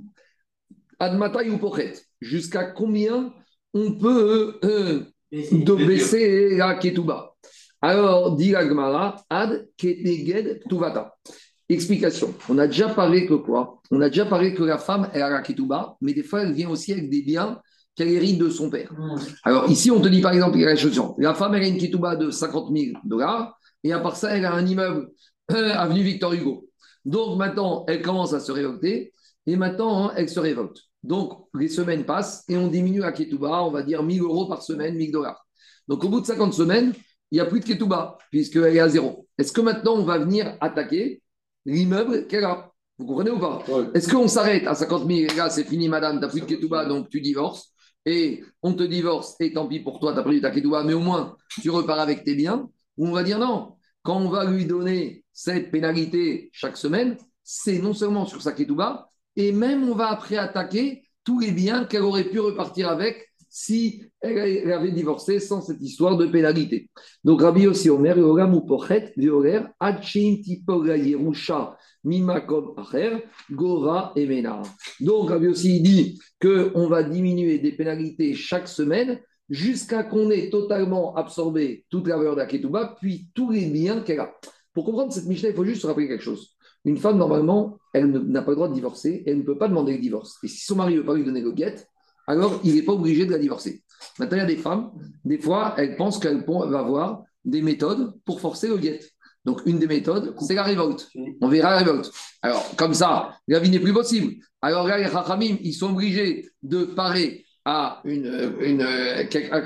[0.99, 1.95] Admata ou Pochet?
[2.21, 3.33] Jusqu'à combien
[3.75, 7.35] on peut euh, baisser la Ketuba
[7.83, 11.15] Alors, dit Agmara, Ad Keneged Tuvata.
[11.69, 12.35] Explication.
[12.51, 13.81] On a déjà parlé que quoi?
[13.91, 16.53] On a déjà parlé que la femme, elle a la ketouba, mais des fois, elle
[16.53, 17.59] vient aussi avec des biens
[17.95, 18.93] qu'elle hérite de son père.
[18.93, 19.17] Mmh.
[19.45, 20.75] Alors ici, on te dit par exemple, la
[21.19, 24.45] La femme, elle a une ketouba de 50 000 dollars, et à part ça, elle
[24.45, 25.09] a un immeuble,
[25.53, 26.69] euh, avenue Victor Hugo.
[27.05, 29.13] Donc maintenant, elle commence à se révolter,
[29.47, 30.81] et maintenant, hein, elle se révolte.
[31.03, 34.63] Donc, les semaines passent, et on diminue la ketouba, on va dire 1000 euros par
[34.63, 35.47] semaine, 1000 dollars.
[35.87, 36.95] Donc, au bout de 50 semaines,
[37.31, 39.27] il n'y a plus de ketouba, puisqu'elle est à zéro.
[39.37, 41.21] Est-ce que maintenant, on va venir attaquer
[41.67, 42.71] l'immeuble qu'elle a?
[42.97, 43.63] Vous comprenez ou pas?
[43.93, 46.87] Est-ce qu'on s'arrête à 50 000 Là, c'est fini, madame, tu n'as plus de ketouba,
[46.87, 47.75] donc tu divorces
[48.07, 50.93] et on te divorce, et tant pis pour toi, tu as pris ta ketouba, mais
[50.95, 54.45] au moins tu repars avec tes biens, ou on va dire non, quand on va
[54.45, 59.95] lui donner cette pénalité chaque semaine, c'est non seulement sur sa ketouba, et même on
[59.95, 65.39] va après attaquer tous les biens qu'elle aurait pu repartir avec si elle avait divorcé
[65.39, 66.91] sans cette histoire de pénalité.
[67.23, 68.17] Donc Rabbi aussi Omer,
[68.67, 69.61] Pochet, Violer,
[70.43, 72.75] Tipoga Yerusha, Mimakom
[73.53, 74.43] Gora et.
[75.01, 81.15] Donc Rabbi aussi dit qu'on va diminuer des pénalités chaque semaine jusqu'à qu'on ait totalement
[81.15, 84.35] absorbé toute la valeur d'Aketouba, puis tous les biens qu'elle a.
[84.75, 86.57] Pour comprendre cette Mishnah, il faut juste se rappeler quelque chose.
[86.85, 89.93] Une femme, normalement, elle n'a pas le droit de divorcer, elle ne peut pas demander
[89.93, 90.37] le divorce.
[90.43, 91.77] Et si son mari ne veut pas lui donner le guet,
[92.27, 93.83] alors il n'est pas obligé de la divorcer.
[94.19, 94.91] Maintenant, il y a des femmes,
[95.25, 99.01] des fois, elles pensent qu'elles vont avoir des méthodes pour forcer le guet.
[99.45, 101.09] Donc, une des méthodes, c'est la révolte.
[101.41, 102.11] On verra la révolte.
[102.43, 104.35] Alors, comme ça, la vie n'est plus possible.
[104.63, 108.87] Alors là, les Chachamim, ils sont obligés de parer à une, une,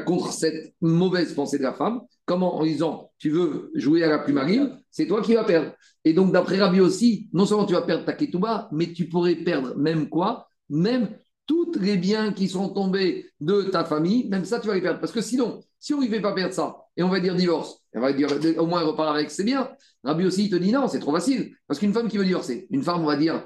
[0.04, 2.00] contre cette mauvaise pensée de la femme.
[2.28, 5.72] Comment En disant, tu veux jouer à la plus marine, c'est toi qui vas perdre.
[6.04, 9.34] Et donc, d'après Rabbi aussi, non seulement tu vas perdre ta ketouba, mais tu pourrais
[9.34, 10.46] perdre même quoi?
[10.68, 11.08] Même
[11.46, 15.00] tous les biens qui sont tombés de ta famille, même ça, tu vas les perdre.
[15.00, 17.82] Parce que sinon, si on ne fait pas perdre ça, et on va dire divorce,
[17.94, 19.70] on va dire au moins repart avec ses biens,
[20.04, 21.54] Rabbi aussi, te dit non, c'est trop facile.
[21.66, 23.42] Parce qu'une femme qui veut divorcer, une femme, on va dire,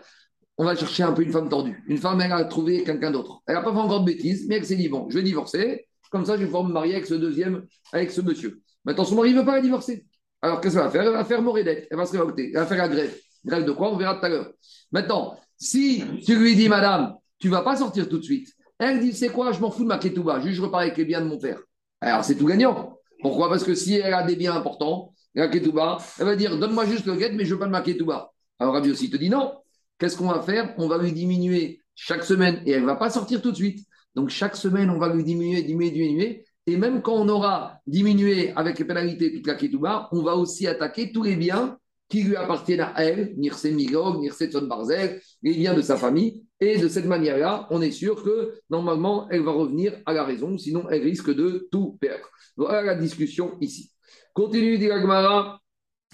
[0.58, 1.84] on va chercher un peu une femme tordue.
[1.86, 3.42] Une femme, elle a trouvé quelqu'un d'autre.
[3.46, 5.86] Elle n'a pas fait encore de bêtises, mais elle s'est dit bon, je vais divorcer,
[6.10, 8.60] comme ça, je vais pouvoir me marier avec ce deuxième, avec ce monsieur.
[8.84, 10.06] Maintenant, son mari ne veut pas la divorcer.
[10.40, 11.02] Alors, qu'est-ce qu'elle va faire?
[11.02, 13.16] Elle va faire Morédette, elle va se révolter, elle va faire la grève.
[13.44, 13.92] Grève de quoi?
[13.92, 14.52] On verra tout à l'heure.
[14.90, 18.48] Maintenant, si tu lui dis, madame, tu vas pas sortir tout de suite.
[18.78, 21.04] Elle dit, c'est quoi, je m'en fous de ma ketouba, juste je repars avec les
[21.04, 21.60] biens de mon père.
[22.00, 22.98] Alors c'est tout gagnant.
[23.20, 23.48] Pourquoi?
[23.48, 27.14] Parce que si elle a des biens importants, la elle va dire, donne-moi juste le
[27.14, 28.30] guet, mais je veux pas de ma.
[28.58, 29.54] Alors Rabbi aussi te dit non.
[29.98, 30.74] Qu'est-ce qu'on va faire?
[30.78, 33.86] On va lui diminuer chaque semaine et elle ne va pas sortir tout de suite.
[34.14, 36.44] Donc chaque semaine, on va lui diminuer, diminuer, diminuer.
[36.66, 40.66] Et même quand on aura diminué avec les pénalités toute la ketouba, on va aussi
[40.66, 45.74] attaquer tous les biens qui lui appartiennent à elle, Nirse Migog, Nirse Barzel, les biens
[45.74, 46.44] de sa famille.
[46.60, 50.56] Et de cette manière-là, on est sûr que normalement, elle va revenir à la raison,
[50.58, 52.28] sinon elle risque de tout perdre.
[52.56, 53.90] Voilà la discussion ici.
[54.34, 55.58] Continue Diragmara.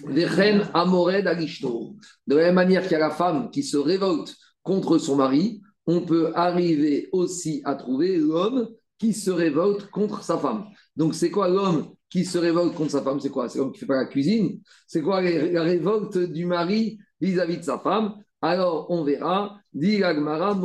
[0.01, 0.21] De
[2.35, 4.33] la même manière qu'il y a la femme qui se révolte
[4.63, 8.69] contre son mari, on peut arriver aussi à trouver l'homme
[8.99, 10.65] qui se révolte contre sa femme.
[10.95, 13.49] Donc, c'est quoi l'homme qui se révolte contre sa femme, c'est quoi?
[13.49, 14.59] C'est l'homme qui ne fait pas la cuisine?
[14.85, 18.15] C'est quoi la révolte du mari vis-à-vis de sa femme?
[18.41, 19.57] Alors, on verra.
[19.73, 20.59] Dinarin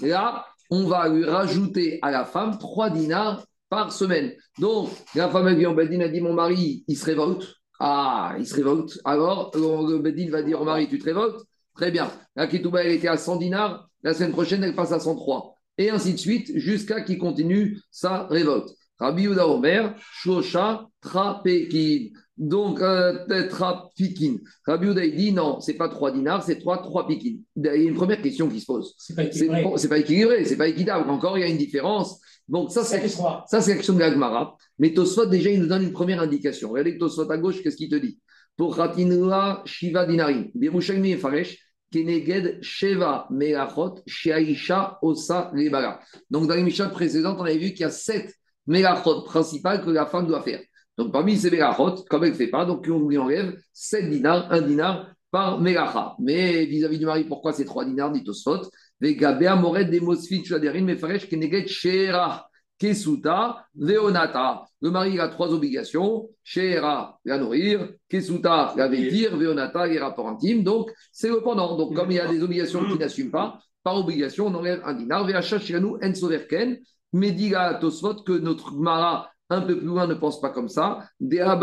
[0.00, 4.32] Là, on va lui rajouter à la femme trois dinars par semaine.
[4.58, 7.54] Donc, la femme vient en Bedin a dit Mon mari, il se révolte.
[7.80, 8.98] Ah, il se révolte.
[9.04, 11.44] Alors, le Bedin va dire Au mari, tu te révoltes?
[11.74, 12.10] Très bien.
[12.36, 13.87] La Ketouba, elle était à 100 dinars.
[14.02, 18.26] La semaine prochaine, elle passe à 103 et ainsi de suite, jusqu'à qu'il continue sa
[18.26, 18.68] révolte.
[18.98, 22.08] Rabbi Yehuda Omer, Shosha, Trapekin.
[22.36, 24.38] Donc, euh, Trapikin.
[24.66, 27.36] Rabbi Yehuda, il dit non, c'est pas trois dinars, c'est trois, trois pikin.
[27.56, 28.94] Il y a une première question qui se pose.
[28.98, 29.64] C'est pas équilibré.
[29.76, 31.08] C'est pas équilibré, c'est pas équitable.
[31.10, 32.20] Encore, il y a une différence.
[32.48, 34.56] Donc, ça, c'est c'est l'action de l'Agmara.
[34.80, 36.70] Mais Tosfot, déjà, il nous donne une première indication.
[36.70, 38.18] Regardez que Tosfot à gauche, qu'est-ce qu'il te dit?
[38.56, 41.56] Pour Ratinua Shiva Dinarim, Birushalmi et Faresh,
[41.92, 46.00] Keneged Sheva Melachot Sheaisha Osa Lebala.
[46.30, 48.34] Donc dans les Mishnah précédentes, on avait vu qu'il y a sept
[48.66, 50.60] Melachot principales que la femme doit faire.
[50.96, 54.52] Donc parmi ces Melachot, comme elle ne fait pas, donc on lui enlève 7 dinars,
[54.52, 56.16] 1 dinar par Melacha.
[56.18, 58.62] Mais vis-à-vis du mari, pourquoi c'est 3 dinars, dit Tosfot?
[59.00, 62.47] Vegabea Moret Demosfit Shaderin Mefaresh Keneged Shera.
[62.78, 64.64] Kesuta, Veonata.
[64.80, 70.62] Le mari a trois obligations Shera, la nourrir, Kesuta, la vêtir, Veonata, les rapports intimes.
[70.62, 71.76] Donc, c'est le pendant.
[71.76, 74.94] Donc, comme il y a des obligations qui n'assument pas, par obligation, on enlève un
[74.94, 75.26] dinar.
[75.26, 76.78] Veacha Shiranu, Ensoverken.
[77.14, 80.68] Mais dit à Tosfot que notre Mara, un peu plus loin, ne pense pas comme
[80.68, 81.08] ça.
[81.20, 81.58] Ben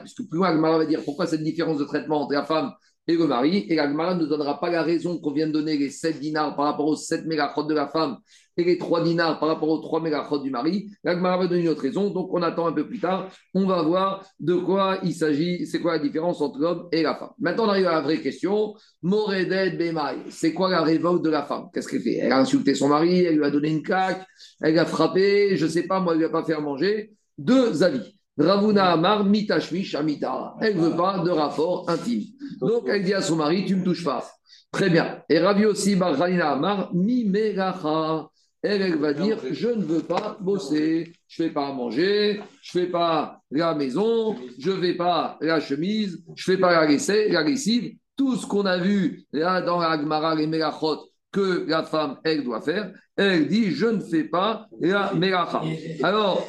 [0.00, 2.72] Puisque plus loin, Mara va dire pourquoi cette différence de traitement entre la femme
[3.08, 3.66] et le mari.
[3.68, 6.66] Et l'Agmara ne donnera pas la raison qu'on vient de donner les 7 dinars par
[6.66, 8.18] rapport aux 7 mégachot de la femme
[8.56, 10.90] et les 3 dinars par rapport aux 3 mégachot du mari.
[11.02, 12.10] L'Agmara va donner une autre raison.
[12.10, 13.30] Donc, on attend un peu plus tard.
[13.54, 17.14] On va voir de quoi il s'agit, c'est quoi la différence entre l'homme et la
[17.14, 17.30] femme.
[17.38, 18.74] Maintenant, on arrive à la vraie question.
[19.02, 21.68] Moredet Bemaï, c'est quoi la révolte de la femme?
[21.72, 22.16] Qu'est-ce qu'elle fait?
[22.16, 24.24] Elle a insulté son mari, elle lui a donné une claque,
[24.60, 27.12] elle l'a frappé, je ne sais pas, moi, elle ne lui a pas fait manger.
[27.38, 28.14] Deux avis.
[28.38, 30.54] Ravuna Amar, Mitashmish, Amita.
[30.60, 32.24] Elle ne veut pas de rapport intime.
[32.60, 34.24] Donc, elle dit à son mari, tu ne me touches pas.
[34.70, 35.22] Très bien.
[35.28, 38.28] Et Ravi aussi, Barhanina Amar, Mimeracha.
[38.64, 42.40] Elle, elle va dire, je ne veux pas bosser, je ne fais pas à manger,
[42.62, 46.60] je ne fais pas la maison, je ne fais pas la chemise, je ne fais
[46.60, 47.96] pas la lessive.
[48.16, 52.44] Tout ce qu'on a vu là dans la Gemara, les Melachot, que la femme, elle
[52.44, 55.62] doit faire, elle dit, je ne fais pas la Melacha.
[56.04, 56.48] Alors,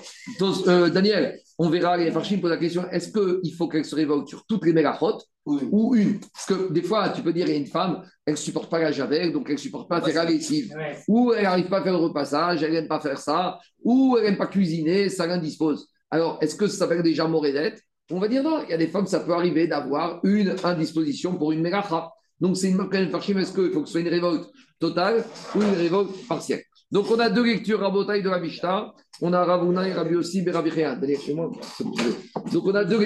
[0.67, 4.27] euh, Daniel, on verra, les Farchim posent la question est-ce qu'il faut qu'elle se révolte
[4.27, 6.19] sur toutes les mégachotes ou une?
[6.19, 8.69] Parce que des fois, tu peux dire il y a une femme, elle ne supporte
[8.69, 10.75] pas la javel, donc elle ne supporte pas faire la lessive.
[11.07, 13.59] Ou elle n'arrive pas à faire le repassage, elle n'aime pas faire ça.
[13.81, 15.87] Ou elle n'aime pas cuisiner, ça l'indispose.
[16.11, 18.61] Alors, est-ce que ça s'appelle déjà morédette On va dire non.
[18.63, 22.11] Il y a des femmes, ça peut arriver d'avoir une indisposition pour une mégacha.
[22.41, 25.23] Donc, c'est une Farchim est-ce qu'il faut que ce soit une révolte totale
[25.55, 26.63] ou une révolte partielle?
[26.91, 28.93] Donc, on a deux lectures à bataille de la Mishnah.
[29.25, 30.69] On a Ravuna et Rabbi aussi, Rabbi
[32.51, 32.99] Donc, on a deux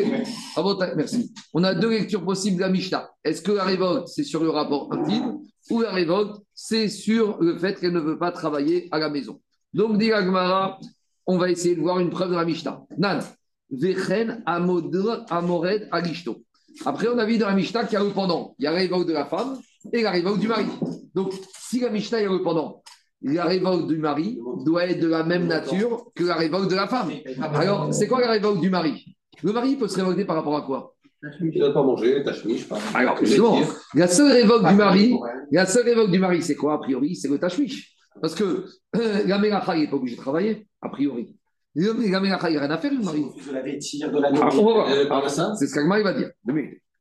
[0.96, 1.32] merci.
[1.54, 3.08] On a deux lectures possibles de la Mishnah.
[3.24, 5.38] Est-ce que la révolte, c'est sur le rapport intime
[5.70, 9.40] ou la révolte, c'est sur le fait qu'elle ne veut pas travailler à la maison?
[9.76, 10.80] Donc, dit Agmara,
[11.28, 12.82] on va essayer de voir une preuve de la Mishnah.
[12.98, 13.22] Nan,
[13.70, 16.38] Vechen Amored Alishto.
[16.84, 18.56] Après, on a vu dans la Mishnah qu'il y a le pendant.
[18.58, 19.60] Il y a la révolte de la femme
[19.94, 20.66] et la révolte du mari.
[21.14, 22.82] Donc, si la Mishnah, il y a le pendant,
[23.22, 26.88] la révolte du mari doit être de la même nature que la révolte de la
[26.88, 27.12] femme.
[27.54, 29.18] Alors, c'est quoi la révolte du mari?
[29.44, 30.96] Le mari peut se révolter par rapport à quoi?
[31.40, 32.78] Il ne doit pas manger, ta chemise, pas.
[32.94, 33.60] Alors, justement,
[33.96, 35.16] la seule révolte du mari,
[35.52, 37.16] la seule révolte du mari, c'est quoi a priori?
[37.16, 37.96] C'est le tachmish.
[38.22, 38.66] Parce que
[38.96, 41.36] euh, la mélacha, il n'est pas obligé de travailler, a priori.
[41.76, 43.26] La mélacha, il n'y a rien à faire, le mari.
[43.48, 46.30] De la vêtir, de la ah, C'est ce qu'Agma va dire.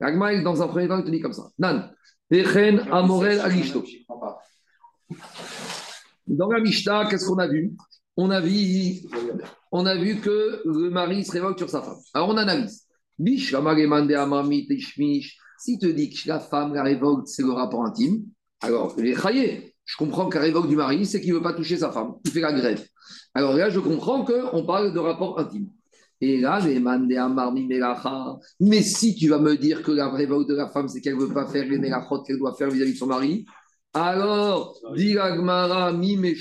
[0.00, 1.44] Agma, dans un premier temps, il te dit comme ça.
[1.58, 1.90] Nan,
[2.30, 3.84] Echen Amorel Agishto.
[6.26, 7.72] Dans la Mishnah, qu'est-ce qu'on a vu?
[8.16, 9.02] On a, vu
[9.70, 11.98] on a vu que le mari se révolte sur sa femme.
[12.14, 12.86] Alors on analyse.
[15.58, 18.24] Si te dit que la femme, la révolte, c'est le rapport intime,
[18.60, 21.92] alors je comprends que la révolte du mari, c'est qu'il ne veut pas toucher sa
[21.92, 22.84] femme, il fait la grève.
[23.34, 25.68] Alors là, je comprends qu'on parle de rapport intime.
[26.20, 26.60] Et là,
[28.60, 31.20] mais si tu vas me dire que la révolte de la femme, c'est qu'elle ne
[31.20, 33.44] veut pas faire les mélachot qu'elle doit faire vis-à-vis de son mari,
[33.96, 35.16] alors, dit
[35.94, 36.34] mi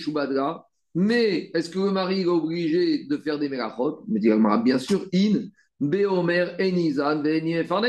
[0.98, 4.30] mais est-ce que le mari est obligé de faire des mélachot Mais dit
[4.64, 5.48] bien sûr, in,
[5.80, 7.24] beomer, enizan,
[7.66, 7.88] farnes.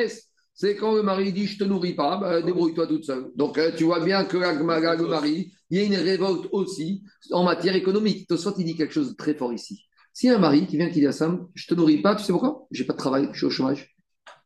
[0.54, 3.30] C'est quand le mari dit je te nourris pas, bah, débrouille-toi toute seule.
[3.36, 7.02] Donc euh, tu vois bien que l'Agmara, le mari, il y a une révolte aussi
[7.30, 8.26] en matière économique.
[8.26, 9.84] Tosfot, il dit quelque chose de très fort ici.
[10.12, 12.32] Si un mari qui vient qui dit à Sam, je te nourris pas, tu sais
[12.32, 12.66] pourquoi?
[12.70, 13.94] J'ai pas de travail, je suis au chômage.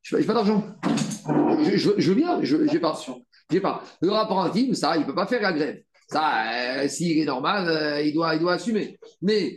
[0.03, 0.65] Je n'ai pas, d'argent.
[1.63, 2.99] Je, veux bien, je n'ai pas.
[3.51, 3.83] J'ai pas.
[4.01, 5.83] Le rapport intime, ça, il ne peut pas faire la grève.
[6.09, 8.99] Ça, euh, s'il est normal, euh, il, doit, il doit assumer.
[9.23, 9.57] Mais,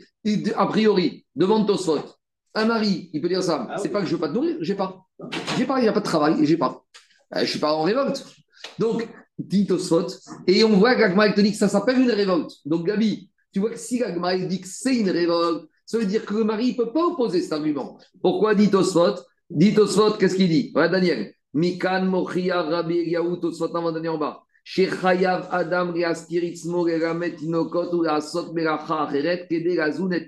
[0.56, 2.00] a priori, devant Tosfot,
[2.54, 4.34] un mari, il peut dire ça, ah c'est pas que je ne veux pas te
[4.34, 5.06] nourrir, j'ai pas.
[5.58, 6.84] J'ai pas, il n'y a pas de travail, j'ai pas.
[7.36, 8.26] Euh, je suis pas en révolte.
[8.78, 9.08] Donc,
[9.40, 10.08] dit Tosfot,
[10.46, 12.52] et on voit qu'Agma te dit que ça s'appelle une révolte.
[12.66, 16.26] Donc, Gabi, tu vois que si Agma dit que c'est une révolte, ça veut dire
[16.26, 17.98] que le mari ne peut pas opposer cet argument.
[18.22, 19.16] Pourquoi dit Tosfot
[19.50, 20.72] Dit Tosfot, qu'est-ce qu'il dit?
[20.74, 21.34] Voilà, Daniel.
[21.54, 24.44] Mikan Mochia Rabbi Eliaou Tosfot avant en bas.
[24.64, 29.10] Shechayav Adam Riaskiritzmo Geramet Inokot ou la Sot Meracha
[29.50, 30.28] Kede Razun et.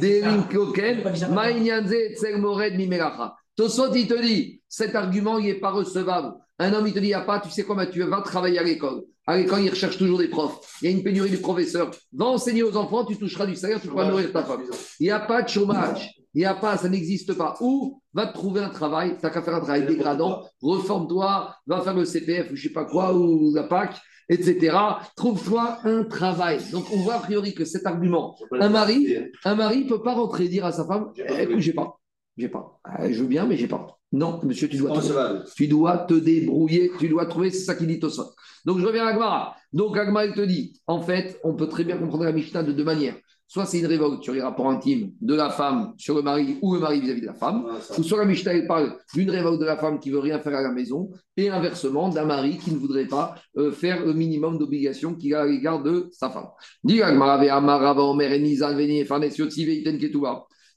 [0.00, 3.34] Derin Koken Mainyanze Etzel Mored Mimeracha.
[3.56, 6.34] Tosfot, il te dit, cet argument, il n'est pas recevable.
[6.60, 8.58] Un homme, il te dit, il n'y a pas, tu sais quoi, tu vas travailler
[8.60, 9.02] à l'école.
[9.26, 10.78] À l'école, il recherche toujours des profs.
[10.80, 11.90] Il y a une pénurie de professeurs.
[12.12, 14.62] Va enseigner aux enfants, tu toucheras du salaire, tu pourras nourrir ta femme.
[15.00, 16.14] Il n'y a pas de chômage.
[16.38, 17.56] Il n'y a pas, ça n'existe pas.
[17.60, 21.80] Ou va te trouver un travail, tu n'as qu'à faire un travail dégradant, reforme-toi, va
[21.80, 23.96] faire le CPF ou je ne sais pas quoi, ou la PAC,
[24.28, 24.76] etc.
[25.16, 26.60] Trouve-toi un travail.
[26.70, 30.14] Donc on voit a priori que cet argument, un mari, un mari ne peut pas
[30.14, 31.98] rentrer et dire à sa femme, écoute, j'ai pas.
[32.36, 32.78] J'ai pas.
[32.84, 33.98] Ah, je veux bien, mais j'ai pas.
[34.12, 37.88] Non, monsieur, tu dois, te, tu dois te débrouiller, tu dois trouver, c'est ça qu'il
[37.88, 38.26] dit au sol.
[38.64, 39.56] Donc je reviens à Agmara.
[39.72, 42.70] Donc Agmara, il te dit, en fait, on peut très bien comprendre la Mishnah de
[42.70, 43.16] deux manières.
[43.50, 46.74] Soit c'est une révolte sur les rapports intimes de la femme sur le mari ou
[46.74, 49.64] le mari vis-à-vis de la femme, ou soit la Mishnah elle parle d'une révolte de
[49.64, 52.76] la femme qui veut rien faire à la maison, et inversement d'un mari qui ne
[52.76, 56.48] voudrait pas euh, faire le minimum d'obligations qu'il a à l'égard de sa femme.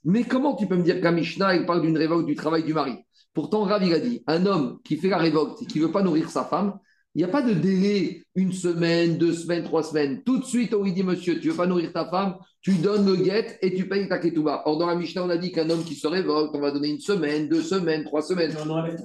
[0.04, 2.72] Mais comment tu peux me dire qu'à Mishnah, elle parle d'une révolte du travail du
[2.72, 2.94] mari?
[3.34, 5.92] Pourtant, Rav, il a dit un homme qui fait la révolte et qui ne veut
[5.92, 6.78] pas nourrir sa femme,
[7.14, 10.22] il n'y a pas de délai, une semaine, deux semaines, trois semaines.
[10.24, 12.72] Tout de suite, on lui dit, monsieur, tu ne veux pas nourrir ta femme, tu
[12.74, 14.62] donnes le guet et tu payes ta ketouba.
[14.64, 16.88] Or, dans la Mishnah, on a dit qu'un homme qui se révolte, on va donner
[16.88, 18.52] une semaine, deux semaines, trois semaines.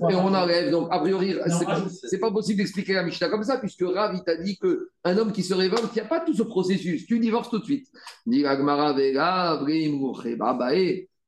[0.09, 0.71] Et on enlève.
[0.71, 4.23] Donc, a priori, ce n'est pas possible d'expliquer la Mishnah comme ça, puisque Rav, il
[4.23, 7.05] t'a dit qu'un homme qui se révolte, il n'y a pas tout ce processus.
[7.07, 7.87] Tu divorces tout de suite.
[8.25, 8.57] Dit bah,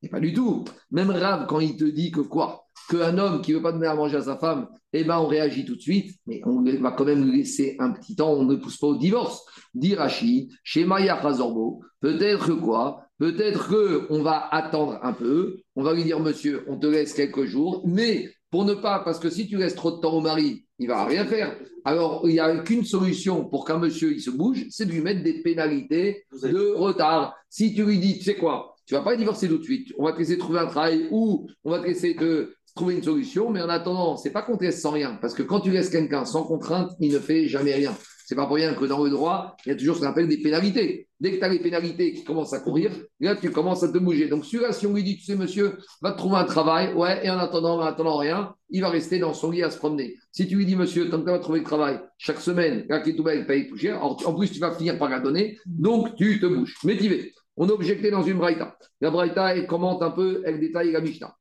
[0.01, 0.63] et pas du tout.
[0.91, 2.68] Même Rav, quand il te dit que quoi?
[2.89, 5.27] Qu'un homme qui ne veut pas donner à manger à sa femme, eh ben, on
[5.27, 8.55] réagit tout de suite, mais on va quand même laisser un petit temps, on ne
[8.55, 9.45] pousse pas au divorce.
[9.75, 13.03] Dirachi, chez Maya Razorbo, peut-être quoi?
[13.19, 17.45] Peut-être qu'on va attendre un peu, on va lui dire, monsieur, on te laisse quelques
[17.45, 20.65] jours, mais pour ne pas, parce que si tu laisses trop de temps au mari,
[20.79, 21.55] il va rien faire.
[21.85, 25.01] Alors, il n'y a qu'une solution pour qu'un monsieur il se bouge, c'est de lui
[25.01, 27.35] mettre des pénalités de retard.
[27.49, 30.05] Si tu lui dis, tu sais quoi, tu vas pas divorcer tout de suite, on
[30.05, 33.49] va te laisser trouver un travail ou on va te laisser de trouver une solution,
[33.49, 35.89] mais en attendant, c'est pas qu'on te laisse sans rien, parce que quand tu laisses
[35.89, 37.95] quelqu'un sans contrainte, il ne fait jamais rien.
[38.29, 40.27] C'est pas pour rien que dans le droit, il y a toujours ce qu'on appelle
[40.27, 41.07] des pénalités.
[41.19, 43.97] Dès que tu as les pénalités qui commencent à courir, là, tu commences à te
[43.97, 44.27] bouger.
[44.27, 47.25] Donc, celui-là, si on lui dit, tu sais, monsieur, va te trouver un travail, ouais,
[47.25, 50.15] et en attendant, en attendant rien, il va rester dans son lit à se promener.
[50.31, 52.99] Si tu lui dis, monsieur, tant que tu vas trouver le travail, chaque semaine, là,
[52.99, 56.39] qui il paye plus cher, en plus, tu vas finir par la donner, donc tu
[56.39, 56.75] te bouges.
[56.83, 58.77] Mais tu On a objecté dans une braïta.
[59.01, 61.35] La braïta, elle commente un peu, elle détaille la Mishnah.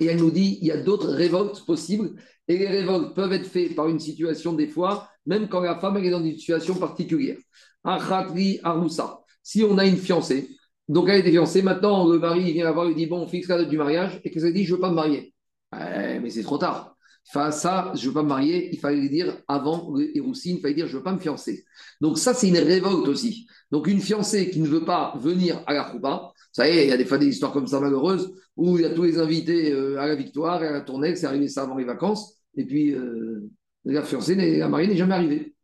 [0.00, 2.14] Et elle nous dit il y a d'autres révoltes possibles.
[2.48, 5.96] Et les révoltes peuvent être faites par une situation, des fois, même quand la femme
[5.96, 7.38] est dans une situation particulière.
[7.84, 9.20] Achatri Arloussa.
[9.42, 10.48] Si on a une fiancée,
[10.88, 13.48] donc elle est fiancée, maintenant le mari vient la voir, il dit Bon, on fixe
[13.48, 15.34] la date du mariage, et qu'elle dit Je ne veux pas me marier.
[15.72, 16.93] Mais c'est trop tard.
[17.32, 20.74] Face ça, je ne veux pas me marier, il fallait dire avant le il fallait
[20.74, 21.64] dire Je ne veux pas me fiancer.
[22.00, 23.46] Donc, ça, c'est une révolte aussi.
[23.70, 26.90] Donc, une fiancée qui ne veut pas venir à la choupa, ça y est, il
[26.90, 29.18] y a des fois des histoires comme ça malheureuses où il y a tous les
[29.18, 32.36] invités euh, à la victoire et à la tournée, c'est arrivé ça avant les vacances,
[32.56, 33.50] et puis euh,
[33.84, 35.54] la fiancée, la mariée n'est jamais arrivée.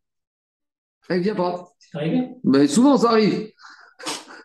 [1.09, 1.69] Elle ne vient pas.
[1.79, 2.29] C'est arrivé?
[2.43, 3.53] Mais souvent, ça arrive.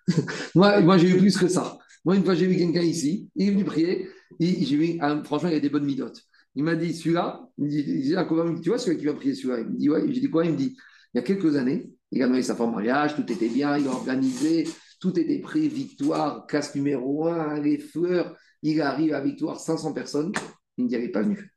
[0.55, 1.77] moi, moi j'ai eu plus que ça.
[2.03, 4.07] Moi, une fois, j'ai vu quelqu'un ici, il est venu prier,
[4.39, 6.21] j'ai vu, ah, franchement, il a des bonnes midotes.
[6.55, 8.15] Il m'a dit, celui-là, il dit,
[8.61, 10.45] tu vois celui qui va prier celui-là Il me dit, ouais, j'ai dit quoi?
[10.45, 10.77] Il me dit,
[11.13, 13.87] il y a quelques années, il a donné sa femme mariage, tout était bien, il
[13.87, 14.67] a organisé,
[14.99, 18.35] tout était prêt, victoire, casse numéro 1, les fleurs.
[18.61, 20.31] Il arrive à victoire, 500 personnes.
[20.77, 21.51] Il me dit, elle n'est pas venue.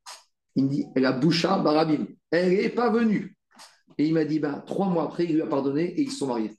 [0.57, 2.07] Il me dit, elle a boucha barabim.
[2.30, 3.36] Elle n'est pas venue.
[3.96, 6.18] Et il m'a dit, ben, trois mois après, il lui a pardonné et ils se
[6.18, 6.53] sont mariés.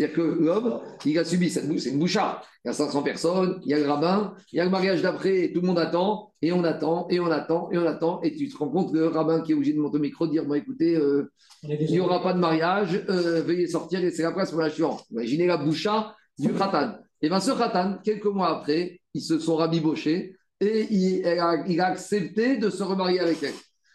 [0.00, 2.42] C'est-à-dire que l'homme, il a subi cette c'est une bouchard.
[2.64, 5.02] Il y a 500 personnes, il y a le rabbin, il y a le mariage
[5.02, 8.34] d'après, tout le monde attend, et on attend, et on attend, et on attend, et
[8.34, 10.46] tu te rends compte que le rabbin qui est obligé de monter au micro, dire
[10.46, 11.30] Bon, écoutez, euh,
[11.64, 14.70] il n'y aura pas de mariage, euh, veuillez sortir, et c'est la place pour la
[14.70, 15.04] suivante.
[15.10, 16.94] Imaginez la boucha du khatan.
[17.20, 21.22] Et bien, ce khatan, quelques mois après, ils se sont rabibochés, et il,
[21.68, 23.52] il a accepté de se remarier avec elle.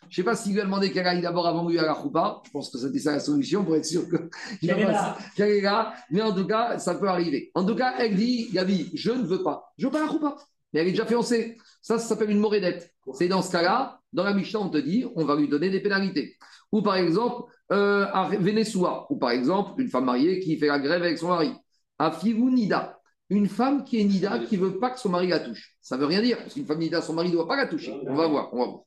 [0.09, 1.95] Je ne sais pas s'il lui a demandé qu'elle aille d'abord avant lui à la
[1.95, 2.41] choupa.
[2.45, 4.69] Je pense que c'était ça la solution pour être sûr qu'elle
[5.49, 5.93] est là.
[6.11, 7.51] Mais en tout cas, ça peut arriver.
[7.55, 9.73] En tout cas, elle dit Gabi, je ne veux pas.
[9.77, 10.35] Je ne veux pas la choupa.
[10.73, 11.57] Mais elle est déjà fiancée.
[11.81, 12.93] Ça, ça s'appelle une morédette.
[13.13, 15.79] C'est dans ce cas-là, dans la Mishnah, on te dit on va lui donner des
[15.79, 16.37] pénalités.
[16.71, 20.79] Ou par exemple, euh, à Venezuela, ou par exemple, une femme mariée qui fait la
[20.79, 21.53] grève avec son mari.
[21.97, 22.99] À Nida,
[23.29, 25.77] une femme qui est Nida, qui ne veut pas que son mari la touche.
[25.81, 27.67] Ça ne veut rien dire, parce qu'une femme Nida, son mari ne doit pas la
[27.67, 27.93] toucher.
[28.05, 28.79] On va voir, on va voir.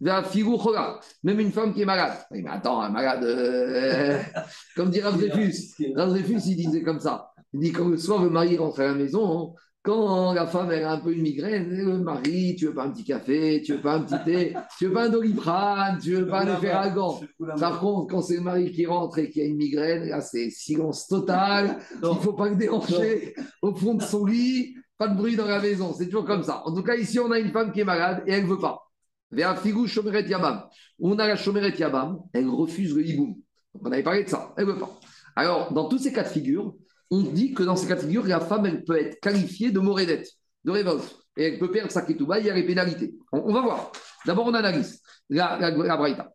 [0.00, 2.18] Même une femme qui est malade.
[2.30, 4.18] mais attends, malade, euh,
[4.76, 7.30] comme dit Rav Dreyfus, il disait comme ça.
[7.52, 10.84] Il dit quand le soir, le mari rentre à la maison, quand la femme elle
[10.84, 13.80] a un peu une migraine, le mari, tu veux pas un petit café, tu veux
[13.80, 17.20] pas un petit thé, tu veux pas un doliprane, tu veux pas un efferalgan.
[17.58, 20.50] Par contre, quand c'est le mari qui rentre et qui a une migraine, là c'est
[20.50, 25.36] silence total, il faut pas le déranger au fond de son lit, pas de bruit
[25.36, 26.62] dans la maison, c'est toujours comme ça.
[26.66, 28.58] En tout cas, ici on a une femme qui est malade et elle ne veut
[28.58, 28.87] pas.
[29.30, 33.36] On a la Shomeret Yabam, elle refuse le hiboum.
[33.74, 34.98] On avait parlé de ça, elle ne veut pas.
[35.36, 36.74] Alors, dans tous ces cas de figure,
[37.10, 39.80] on dit que dans ces cas de figure, la femme, elle peut être qualifiée de
[39.80, 40.28] morédette,
[40.64, 41.16] de révolte.
[41.36, 43.14] Et elle peut perdre sa ketouba, il y a les pénalités.
[43.32, 43.92] On, va voir.
[44.26, 46.32] D'abord, on analyse la, la, la braïta.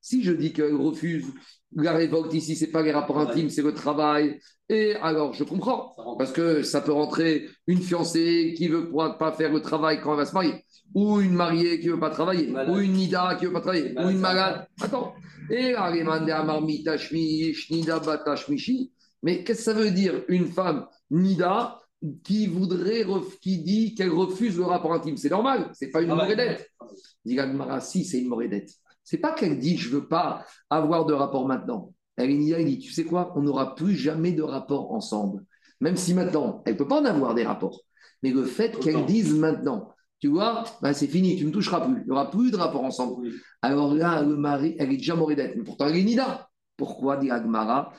[0.00, 1.26] Si je dis qu'elle refuse
[1.76, 4.38] la révolte ici, ce n'est pas les rapports intimes, c'est le travail.
[4.68, 9.32] Et alors, je comprends, parce que ça peut rentrer une fiancée qui ne veut pas
[9.32, 10.64] faire le travail quand elle va se marier.
[10.94, 13.60] Ou une mariée qui ne veut pas travailler, ou une nida qui ne veut pas
[13.60, 14.66] travailler, ou une malade.
[14.80, 15.14] Attends.
[15.50, 15.74] Et
[19.24, 21.80] mais qu'est-ce que ça veut dire une femme nida
[22.22, 23.06] qui voudrait,
[23.40, 25.16] qui dit qu'elle refuse le rapport intime?
[25.16, 26.70] C'est normal, c'est pas une ah morédette.
[27.24, 27.38] Dit
[27.80, 28.70] si c'est une morédette.
[29.02, 31.92] C'est pas qu'elle dit je veux pas avoir de rapport maintenant.
[32.16, 35.44] Elle, dit tu sais quoi, on n'aura plus jamais de rapport ensemble.
[35.80, 37.80] Même si maintenant elle peut pas en avoir des rapports.
[38.22, 41.82] Mais le fait qu'elle dise maintenant, tu vois, bah, c'est fini, tu ne me toucheras
[41.82, 42.00] plus.
[42.00, 43.28] Il n'y aura plus de rapport ensemble.
[43.60, 45.56] Alors là, le mari, elle est déjà d'être.
[45.56, 46.48] Mais pourtant, elle est Nida.
[46.78, 47.92] Pourquoi, dit Agmara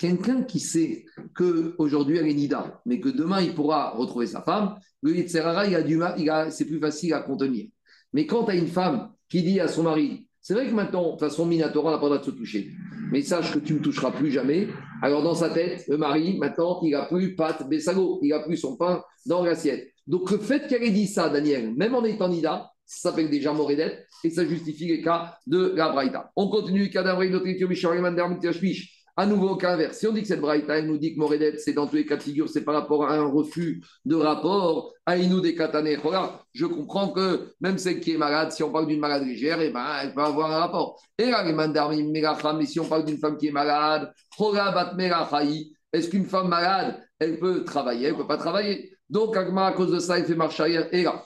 [0.00, 4.76] Quelqu'un qui sait qu'aujourd'hui elle est Nida, mais que demain il pourra retrouver sa femme,
[5.02, 6.16] le Yitzhara, il a du mal,
[6.50, 7.66] c'est plus facile à contenir.
[8.14, 11.04] Mais quand tu as une femme qui dit à son mari, c'est vrai que maintenant,
[11.04, 12.70] de toute façon, Minatora n'a pas le droit de se toucher.
[13.12, 14.68] Mais sache que tu ne me toucheras plus jamais.
[15.02, 18.20] Alors, dans sa tête, le mari, maintenant, il n'a plus pâte Bessago.
[18.22, 19.92] Il n'a plus son pain dans l'assiette.
[20.06, 23.52] Donc, le fait qu'elle ait dit ça, Daniel, même en étant Nida, ça s'appelle déjà
[23.52, 26.32] Moredet et ça justifie les cas de la Braïta.
[26.36, 27.38] On continue, cadavre de
[29.16, 29.98] à nouveau, cas inverse.
[29.98, 32.16] Si on dit que cette braïta, nous dit que Moredet, c'est dans tous les cas
[32.16, 35.88] de figure, c'est par rapport à un refus de rapport, à Inou des Katane.
[36.52, 39.70] je comprends que même celle qui est malade, si on parle d'une maladie légère, eh
[39.70, 41.00] ben, elle peut avoir un rapport.
[41.18, 44.12] Et là, mais si on parle d'une femme qui est malade,
[45.92, 48.92] est-ce qu'une femme malade, elle peut travailler, elle ne peut pas travailler?
[49.08, 50.88] Donc, à cause de ça, elle fait marche arrière.
[50.92, 51.24] Et là,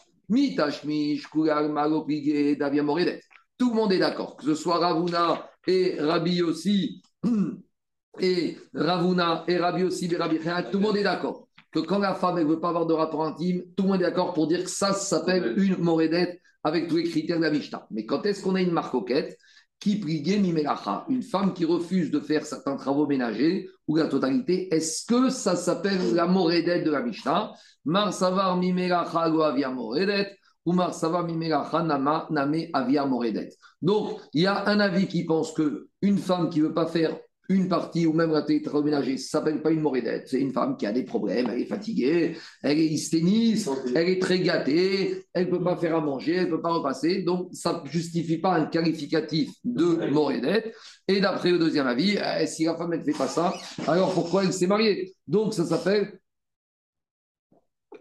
[3.58, 7.02] tout le monde est d'accord, que ce soit Ravuna et Rabbi aussi,
[8.18, 12.14] et Ravuna et Rabbi aussi, et Rabbi tout le monde est d'accord que quand la
[12.14, 14.62] femme ne veut pas avoir de rapport intime, tout le monde est d'accord pour dire
[14.62, 17.86] que ça, s'appelle une morédette avec tous les critères de la Mishnah.
[17.90, 19.36] Mais quand est-ce qu'on a une marcoquette
[19.80, 24.72] qui prigue mimelacha, une femme qui refuse de faire certains travaux ménagers ou la totalité,
[24.72, 27.52] est-ce que ça s'appelle la morédette de la Mishnah?
[27.84, 33.50] Mar savar mimelacha lo avia moredet ou mar savar mimelacha nama name avia moredet.
[33.82, 37.18] Donc, il y a un avis qui pense que une femme qui veut pas faire
[37.48, 40.28] une partie ou même la télétravail ça ne s'appelle pas une morédette.
[40.28, 44.20] C'est une femme qui a des problèmes, elle est fatiguée, elle est hysténiste, elle est
[44.20, 47.22] très gâtée, elle ne peut pas faire à manger, elle ne peut pas repasser.
[47.22, 50.74] Donc, ça ne justifie pas un qualificatif de morédette.
[51.06, 53.54] Et d'après le deuxième avis, eh, si la femme ne fait pas ça,
[53.86, 55.14] alors pourquoi elle s'est mariée?
[55.26, 56.18] Donc, ça s'appelle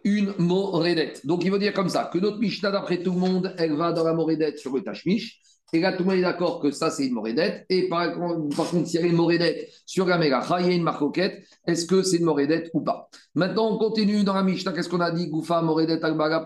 [0.04, 1.26] une morédette.
[1.26, 3.94] Donc, il veut dire comme ça que notre Mishnah, d'après tout le monde, elle va
[3.94, 5.40] dans la morédette sur le Tashmish.
[5.76, 7.66] Et là, tout le monde est d'accord que ça, c'est une morédette.
[7.68, 11.44] Et par, contre, s'il y a une morédette sur la il y a une marcoquette.
[11.66, 13.10] Est-ce que c'est une morédette ou pas?
[13.34, 14.72] Maintenant, on continue dans la Mishnah.
[14.72, 15.30] Qu'est-ce qu'on a dit?
[15.30, 16.46] Goufa, morédette, albaga,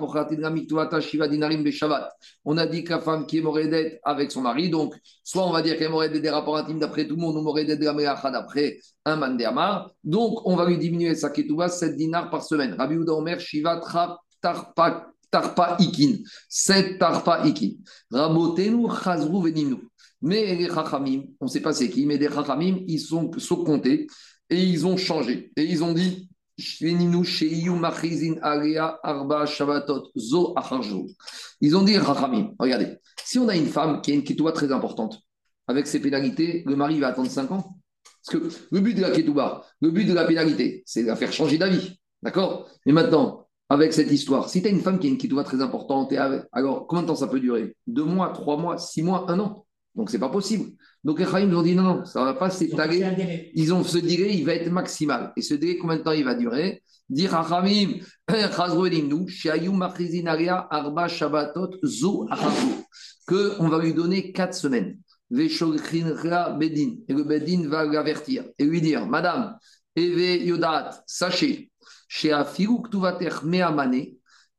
[1.01, 2.09] shiva, dinarim, beshavat.
[2.45, 5.51] On a dit que la femme qui est morédette avec son mari, donc, soit on
[5.51, 7.86] va dire qu'elle est morédette des rapports intimes d'après tout le monde, ou morédette de
[7.86, 9.91] la d'après un mandéamar.
[10.05, 12.75] Donc, on va lui diminuer sa ketouba 7 dinars par semaine.
[12.78, 13.82] Rabbi Uda Omer, shiva,
[14.41, 16.17] tarpak Tarpa Ikin.
[16.49, 17.71] C'est Tarpa Ikin.
[18.11, 19.78] Rabotenu Chazru Veninu.
[20.21, 23.63] Mais les Chachamim, on ne sait pas c'est qui, mais les Chachamim, ils sont, sont
[23.63, 24.07] comptés
[24.49, 25.51] et ils ont changé.
[25.55, 26.30] Et ils ont dit.
[26.82, 26.95] Ils
[31.75, 31.97] ont dit
[32.57, 35.21] regardez, si on a une femme qui a une ketouba très importante,
[35.67, 37.78] avec ses pénalités, le mari va attendre 5 ans.
[38.25, 41.15] Parce que le but de la ketouba, le but de la pénalité, c'est de la
[41.15, 41.99] faire changer d'avis.
[42.23, 42.67] D'accord?
[42.88, 43.36] Mais maintenant,
[43.70, 44.49] avec cette histoire.
[44.49, 46.18] Si tu as une femme qui a une kitouva très importante, et
[46.51, 47.76] alors combien de temps ça peut durer?
[47.86, 49.65] Deux mois, trois mois, six mois, un an?
[49.95, 50.72] Donc c'est pas possible.
[51.03, 53.51] Donc les Chaim ont dit non, non, ça ne va pas s'étaler.
[53.55, 55.34] Ils ont ce délai, il va être maximal.
[55.36, 56.84] Et ce délai, combien de temps il va durer?
[57.09, 57.99] Dire Chachamim,
[60.70, 62.28] Arba Shabbatot Zo
[63.28, 64.97] qu'on va lui donner quatre semaines.
[65.30, 66.95] Bedin.
[67.07, 69.57] Et le Bedin va l'avertir et lui dire Madame,
[69.95, 71.72] Eve Yodat, sachez
[72.07, 72.31] chez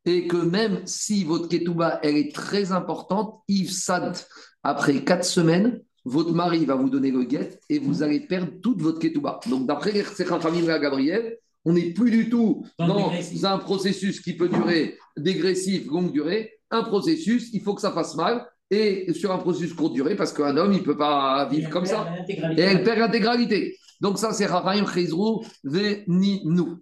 [0.05, 4.17] et que même si votre ketouba elle est très importante, Yves Sad,
[4.63, 8.81] après quatre semaines, votre mari va vous donner le guet et vous allez perdre toute
[8.81, 9.41] votre ketouba.
[9.49, 14.49] Donc d'après les famille Gabriel, on n'est plus du tout dans un processus qui peut
[14.49, 16.55] durer dégressif, longue durée.
[16.71, 20.33] Un processus, il faut que ça fasse mal et sur un processus courte durée parce
[20.33, 22.09] qu'un homme, il ne peut pas vivre comme ça.
[22.29, 23.77] Et elle perd l'intégralité.
[24.01, 26.77] Donc ça, c'est Rafaim Chizrou Veninu.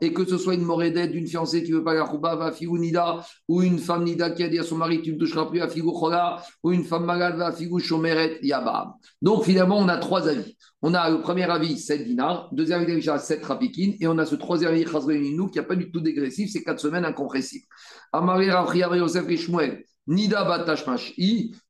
[0.00, 3.24] Et que ce soit une morédette d'une fiancée qui ne veut pas la chouba, nida,
[3.46, 5.68] ou une femme nida qui a dit à son mari, tu ne toucheras plus à
[5.68, 8.94] figou chola, ou une femme malade va figou shomeret yabab.
[9.20, 10.56] Donc finalement, on a trois avis.
[10.80, 14.34] On a le premier avis, 7 dinars, deuxième avis, 7 rapikin, et on a ce
[14.34, 17.66] troisième avis, Chazrenu, qui n'a pas du tout dégressif, c'est 4 semaines incompressibles.
[18.12, 19.86] Amari Rafriar Yosef et.
[20.08, 21.14] Nida Batashmash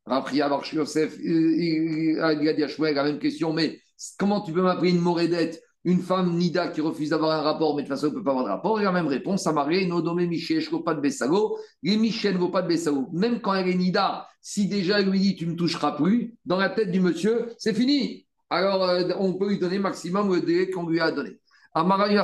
[0.06, 3.80] I, Rafria Yosef, il a dit à Shmuel la même question, mais
[4.18, 7.82] comment tu peux m'appeler une morédette une femme Nida qui refuse d'avoir un rapport, mais
[7.82, 9.52] de toute façon, elle ne peut pas avoir de rapport, et la même réponse, ça
[9.52, 13.08] m'arrive, Nodome Michel, pas de Bessago, les Michel ne pas de Bessago.
[13.12, 16.34] Même quand elle est Nida, si déjà elle lui dit tu ne me toucheras plus,
[16.44, 18.26] dans la tête du monsieur, c'est fini.
[18.50, 21.38] Alors, euh, on peut lui donner maximum le délai qu'on lui a donné.
[21.74, 22.20] Rami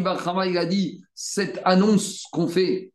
[0.00, 2.91] Barhama, il a dit cette annonce qu'on fait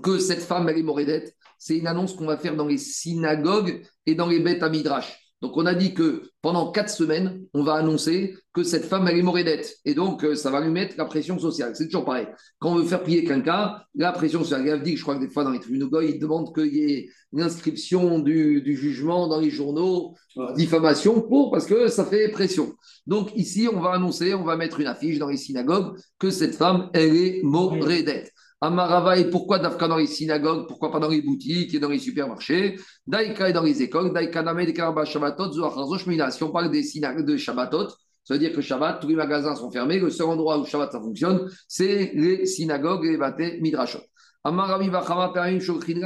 [0.00, 3.82] que cette femme, elle est morédette, c'est une annonce qu'on va faire dans les synagogues
[4.06, 5.22] et dans les bêtes à Midrash.
[5.42, 9.18] Donc, on a dit que pendant quatre semaines, on va annoncer que cette femme, elle
[9.18, 9.76] est morédette.
[9.84, 11.74] Et donc, euh, ça va lui mettre la pression sociale.
[11.74, 12.28] C'est toujours pareil.
[12.60, 14.64] Quand on veut faire prier quelqu'un, la pression sociale.
[14.76, 17.08] Il dit, je crois que des fois, dans les tribunaux, ils demandent qu'il y ait
[17.32, 20.14] une inscription du, jugement dans les journaux,
[20.54, 22.74] diffamation, pour, parce que ça fait pression.
[23.08, 26.54] Donc, ici, on va annoncer, on va mettre une affiche dans les synagogues que cette
[26.54, 28.32] femme, elle est morédette.
[28.62, 31.98] Amarava, et pourquoi Dafka dans les synagogues Pourquoi pas dans les boutiques et dans les
[31.98, 32.78] supermarchés?
[33.08, 34.12] Daika est dans les écoles.
[34.12, 34.72] Daika Named
[35.04, 37.88] Shabbatot, Si on parle des synagogues de Shabbatot,
[38.22, 39.98] ça veut dire que Shabbat, tous les magasins sont fermés.
[39.98, 43.98] Le seul endroit où Shabbat ça fonctionne, c'est les synagogues et les bâtés midrashot.
[44.44, 45.58] Amaravi Vachama Perim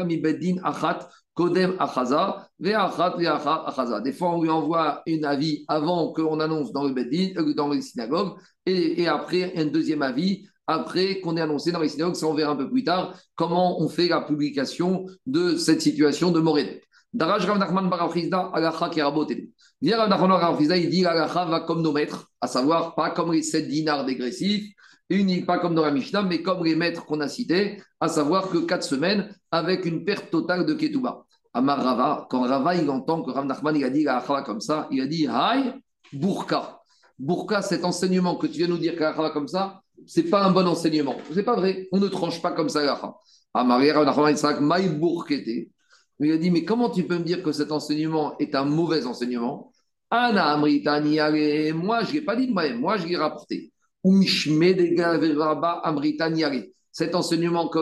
[0.07, 4.01] Mi Beddin Achat Kodem Achaza Ve'achat Achaza.
[4.01, 7.69] Des fois, on lui envoie une avis avant qu'on annonce dans le Beddin, euh, dans
[7.69, 12.17] les synagogues, et, et après un deuxième avis après qu'on ait annoncé dans les synagogues,
[12.17, 16.31] ça on verra un peu plus tard, comment on fait la publication de cette situation
[16.31, 16.81] de Mored.
[17.12, 19.51] Daraj Rav Nachman Barafrizda, Agacha Keraboté.
[19.81, 23.33] Viens Rav Nachman Barafrizda, il dit Agacha va comme nos maîtres, à savoir pas comme
[23.33, 24.75] les 7 dinars dégressifs,
[25.09, 28.51] unique, pas comme dans la Mishnah, mais comme les maîtres qu'on a cités, à savoir
[28.51, 31.25] que 4 semaines avec une perte totale de Ketouba.
[31.55, 34.89] Amar Rava, quand Rava il entend que Rav Nachman il a dit Agacha comme ça,
[34.91, 35.73] il a dit Hay,
[36.12, 36.81] Burka.
[37.19, 40.66] Burka, cet enseignement que tu viens nous dire qu'Agacha comme ça, c'est pas un bon
[40.66, 41.16] enseignement.
[41.32, 41.88] C'est pas vrai.
[41.92, 43.01] On ne tranche pas comme ça la
[46.18, 49.07] il a dit, mais comment tu peux me dire que cet enseignement est un mauvais
[49.07, 49.72] enseignement?
[50.11, 53.72] Moi, je l'ai pas dit de moi-même, moi, je l'ai rapporté.
[56.92, 57.80] Cet enseignement que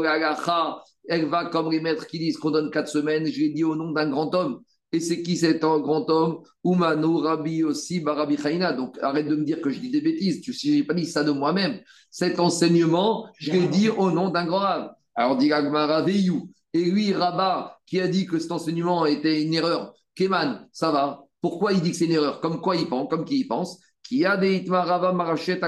[1.07, 3.77] elle va comme les maîtres qui disent qu'on donne quatre semaines, je l'ai dit au
[3.77, 4.63] nom d'un grand homme.
[4.95, 6.43] Et c'est qui cet grand homme?
[6.65, 8.73] Umanu Rabbi aussi Barabi Chaina.
[8.73, 10.41] Donc arrête de me dire que je dis des bêtises.
[10.41, 11.81] Tu sais, n'ai pas dit ça de moi-même.
[12.13, 14.95] Cet enseignement, je l'ai dit au nom d'un grand rab.
[15.17, 19.95] Alors dit Agmara Et lui, Rabat, qui a dit que cet enseignement était une erreur.
[20.15, 21.25] Keman, ça va.
[21.41, 22.41] Pourquoi il dit que c'est une erreur?
[22.41, 23.81] Comme quoi il pense Comme qui il pense?
[24.01, 25.59] Qui a des Marachet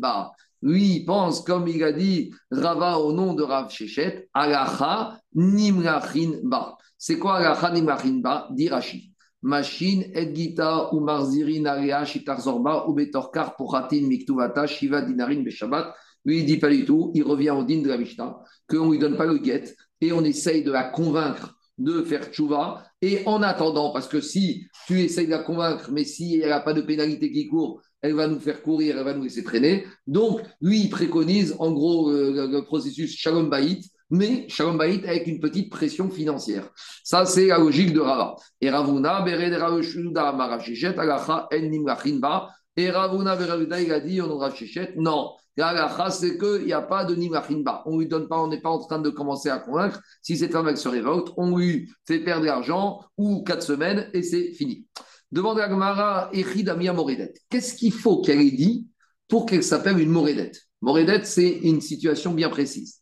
[0.00, 0.32] Ba.
[0.62, 6.40] Lui, il pense, comme il a dit Rava au nom de Rav Shechet, Alacha Nimrachin
[6.42, 6.78] Ba.
[6.98, 9.10] C'est quoi la Ba Dit Rashi.
[9.42, 15.94] Machine, Edgita, ou Marzirin, Aria, Shitarzorba, ou Betorkar, Pochatin, Miktuvata, Shiva, Dinarin, Beshabat.
[16.24, 17.12] Lui, il dit pas du tout.
[17.14, 18.38] Il revient au din de la Mishnah,
[18.68, 22.30] qu'on ne lui donne pas le guet et on essaye de la convaincre de faire
[22.30, 22.84] tchouva.
[23.02, 26.60] Et en attendant, parce que si tu essayes de la convaincre, mais si elle n'a
[26.60, 29.86] pas de pénalité qui court, elle va nous faire courir, elle va nous laisser traîner.
[30.06, 33.82] Donc, lui, il préconise en gros euh, le, processus Shalom Baït,
[34.14, 36.68] mais Shalom avec une petite pression financière.
[37.02, 38.36] Ça, c'est la logique de Rava.
[38.60, 42.48] Et Ravuna, Bered Ravushuda, Marachichet, Alacha, En Nimrachinba.
[42.76, 44.52] Et Ravuna, Bereduda, il a dit, on aura.
[44.96, 45.32] Non.
[45.58, 47.82] Alacha, c'est qu'il n'y a pas de Nimrachinba.
[47.86, 50.00] On lui donne pas, on n'est pas en train de commencer à convaincre.
[50.22, 54.22] Si cette femme, elle se révolte, on lui fait perdre l'argent ou quatre semaines et
[54.22, 54.86] c'est fini.
[55.32, 57.34] Demande à Gmara, Echidamia Moredet.
[57.50, 58.88] Qu'est-ce qu'il faut qu'elle ait dit
[59.28, 63.00] pour qu'elle s'appelle une Moredette Moredette, c'est une situation bien précise.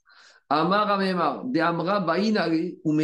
[0.53, 2.07] Amar de Amra
[2.85, 3.01] ou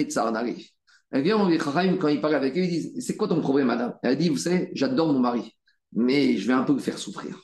[1.11, 1.49] Elle vient au
[1.97, 3.95] quand il parle avec elle, il dit C'est quoi ton problème, madame?
[4.03, 5.57] Elle dit Vous savez, j'adore mon mari,
[5.93, 7.37] mais je vais un peu le faire souffrir.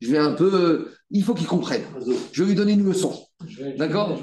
[0.00, 0.88] Je vais un peu.
[1.10, 1.82] Il faut qu'il comprenne.
[2.32, 3.14] Je vais lui donner une leçon.
[3.78, 4.20] D'accord?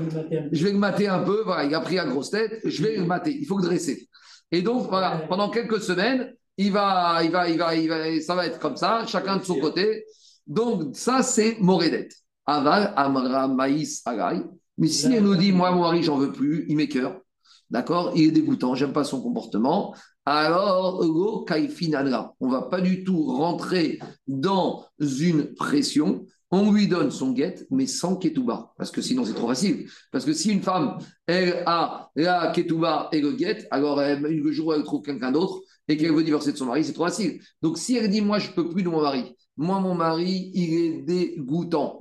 [0.52, 1.44] Je vais le mater un peu.
[1.46, 2.60] Voilà, il a pris la grosse tête.
[2.66, 3.32] Je vais le mater.
[3.32, 4.10] Il faut le dresser.
[4.52, 8.36] Et donc, voilà, pendant quelques semaines, il va, il va, il va, il va, ça
[8.36, 10.04] va être comme ça, chacun de son côté.
[10.46, 12.10] Donc, ça, c'est Moredet.
[12.46, 14.44] Aval, Amra, Maïs, Agaï.
[14.82, 17.22] Mais si elle nous dit, moi, mon mari, j'en veux plus, il m'écœure,
[17.70, 18.14] d'accord?
[18.16, 19.96] Il est dégoûtant, j'aime pas son comportement.
[20.26, 22.34] Alors, go kaifinadra.
[22.40, 26.26] On va pas du tout rentrer dans une pression.
[26.50, 28.74] On lui donne son guet, mais sans ketouba.
[28.76, 29.88] Parce que sinon, c'est trop facile.
[30.12, 34.52] Parce que si une femme, elle a la ketouba et le guet, alors elle, le
[34.52, 37.06] jour où elle trouve quelqu'un d'autre et qu'elle veut divorcer de son mari, c'est trop
[37.06, 37.40] facile.
[37.62, 40.74] Donc, si elle dit, moi, je peux plus de mon mari, moi, mon mari, il
[40.74, 41.98] est dégoûtant.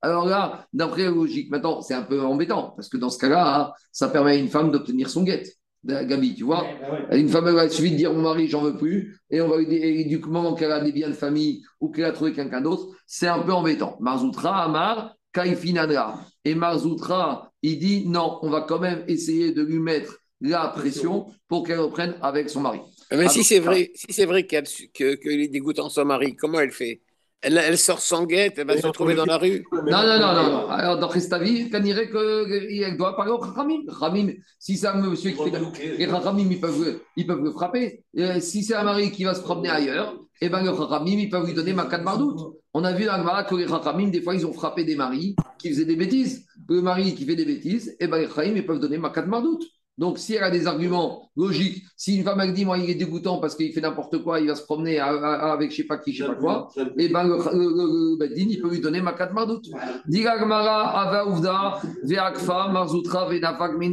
[0.00, 3.60] Alors là, d'après la logique, maintenant, c'est un peu embêtant, parce que dans ce cas-là,
[3.60, 5.42] hein, ça permet à une femme d'obtenir son guet.
[5.84, 6.64] Gabi, tu vois
[7.08, 9.58] bah Une femme, il suffit de dire mon mari, j'en veux plus, et on va
[9.58, 12.32] lui dire, et du moment qu'elle a des biens de famille ou qu'elle a trouvé
[12.32, 13.96] quelqu'un d'autre, c'est un peu embêtant.
[14.00, 16.20] Marzoutra, Amar, Kaifinadra.
[16.44, 21.26] Et Marzoutra, il dit non, on va quand même essayer de lui mettre la pression
[21.48, 22.80] pour qu'elle reprenne avec son mari.
[23.12, 26.72] Mais ah, si c'est vrai, si c'est vrai qu'il est dégoûtant son mari, comment elle
[26.72, 27.00] fait?
[27.40, 29.64] Elle, elle, sort sans guette, elle va se retrouver dans la rue?
[29.72, 30.68] Non, non, non, non.
[30.68, 33.82] Alors, dans Christavi, on dirait qu'elle doit parler au Khamim.
[33.98, 35.96] Khamim, si c'est un monsieur qui fait.
[35.98, 38.02] Les Khamim, ils peuvent, ils peuvent le frapper.
[38.40, 41.46] si c'est un mari qui va se promener ailleurs, eh ben, le Khamim, ils peuvent
[41.46, 42.56] lui donner ma de mardoute.
[42.74, 45.36] On a vu dans le que les Khamim, des fois, ils ont frappé des maris
[45.60, 46.44] qui faisaient des bêtises.
[46.68, 49.26] le mari qui fait des bêtises, et eh ben les Chaim, ils peuvent donner Makat
[49.26, 49.60] Mardout.
[49.98, 52.94] Donc, si elle a des arguments logiques, si une femme elle dit, moi, il est
[52.94, 56.12] dégoûtant parce qu'il fait n'importe quoi, il va se promener avec je sais pas qui,
[56.12, 59.62] je sais pas quoi, et eh ben le, le, il peut lui donner Mardout.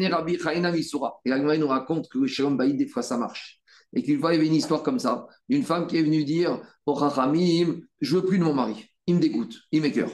[0.07, 1.19] Rabbi Chaina Misura.
[1.25, 3.59] Et il nous raconte que le Shalom Baïd, des fois, ça marche.
[3.93, 6.23] Et qu'une fois, il y avait une histoire comme ça, d'une femme qui est venue
[6.23, 10.11] dire au Chachamim, je veux plus de mon mari, il me dégoûte, il m'écœure.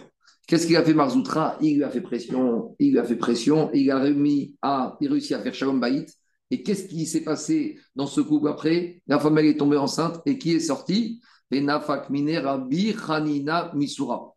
[0.47, 3.69] Qu'est-ce qu'il a fait Marzoutra Il lui a fait pression, il lui a fait pression,
[3.73, 6.09] il a, remis à, il réussi à faire Shalom Baït.
[6.49, 9.01] Et qu'est-ce qui s'est passé dans ce couple après?
[9.07, 11.22] La femme elle est tombée enceinte et qui est sortie?
[11.51, 14.34] Nafak Rabbi Hanina Misura.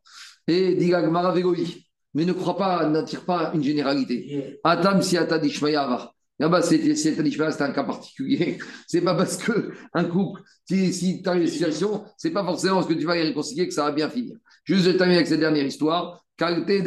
[0.46, 1.34] Et Digagmara
[2.14, 4.60] Mais ne crois pas, n'attire pas une généralité.
[4.64, 5.16] Atam si
[6.38, 8.58] Là-bas, c'est un cas particulier.
[8.88, 12.82] C'est pas parce que un couple, si, si tu as une situation, c'est pas forcément
[12.82, 14.36] ce que tu vas y réconcilier que ça va bien finir.
[14.64, 16.24] Juste de terminer avec cette dernière histoire.
[16.38, 16.82] Des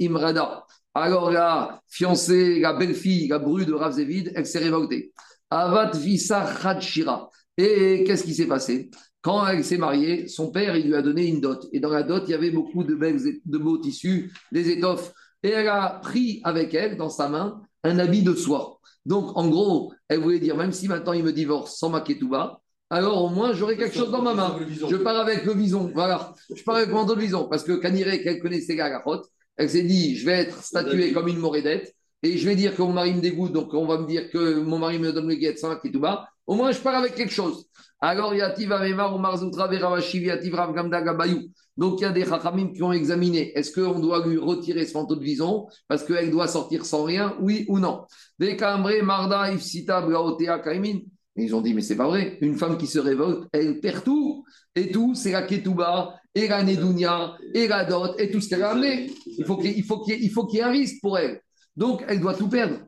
[0.00, 0.66] Imrada.
[0.94, 5.12] Alors la fiancée, la belle-fille, la bru de Ravzevid, elle s'est révoltée.
[5.50, 7.30] Avat Visa Khadshira.
[7.56, 8.90] Et qu'est-ce qui s'est passé?
[9.20, 11.68] Quand elle s'est mariée, son père, il lui a donné une dot.
[11.72, 15.12] Et dans la dot, il y avait beaucoup de, belles, de beaux tissus, des étoffes.
[15.42, 18.78] Et elle a pris avec elle, dans sa main, un habit de soie.
[19.04, 22.60] Donc, en gros, elle voulait dire, même si maintenant il me divorce sans ma ketouba,
[22.90, 24.56] alors au moins j'aurai quelque chose dans ma main.
[24.68, 26.34] Je pars avec le vison, voilà.
[26.54, 29.22] Je pars avec le manteau de vison, parce que Kanirek, qu'elle connaissait Garachot,
[29.56, 32.82] elle s'est dit, je vais être statuée comme une morédette, et je vais dire que
[32.82, 35.34] mon mari me dégoûte, donc on va me dire que mon mari me donne le
[35.34, 36.28] guet sans ketouba.
[36.46, 37.66] Au moins, je pars avec quelque chose.
[38.00, 41.02] Alors, Yativ ou Marzoutra Veravashi, Yativ Rav Gamda.
[41.76, 44.94] Donc, il y a des Chachamim qui ont examiné est-ce qu'on doit lui retirer ce
[44.94, 48.04] manteau de vison parce qu'elle doit sortir sans rien, oui ou non?
[48.38, 51.00] Des Kambre, Marda, Ifsita, Braotea, Kaimin.
[51.36, 52.38] Ils ont dit, mais c'est pas vrai.
[52.40, 54.44] Une femme qui se révolte, elle perd tout.
[54.74, 58.62] Et tout, c'est la Ketouba, et la Nedounia, et la Dot, et tout ce qu'elle
[58.62, 59.10] a amené.
[59.26, 61.40] Il faut qu'il faut qu'il y, ait un risque pour elle.
[61.76, 62.78] Donc, elle doit tout perdre.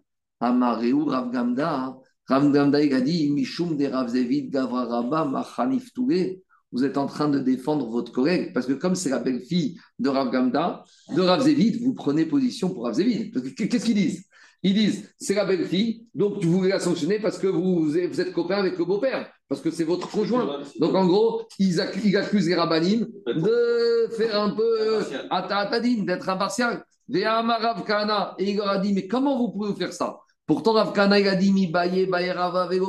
[0.40, 1.96] Amareu, Rav Gamda,
[2.28, 6.42] Rav Gamda, il a dit, Mishum de Rav Zevid, Gavra Rabba, Machanif Toué
[6.72, 10.08] vous êtes en train de défendre votre collègue, parce que comme c'est la belle-fille de
[10.08, 10.84] Rav Gamda,
[11.14, 11.48] de Rav
[11.82, 13.32] vous prenez position pour Rav Zévid.
[13.54, 14.24] Qu'est-ce qu'ils disent?
[14.62, 18.32] Ils disent, c'est la belle-fille, donc vous voulez la sanctionner parce que vous, vous êtes
[18.32, 20.60] copain avec le beau-père, parce que c'est votre conjoint.
[20.80, 25.00] Donc en gros, ils, accusent les rabbinim de faire un peu
[25.30, 26.84] atadine, d'être impartial.
[27.10, 30.18] Et il leur a dit, mais comment vous pouvez faire ça?
[30.48, 32.08] Pourtant, Rav Kana, il a dit, mi baye,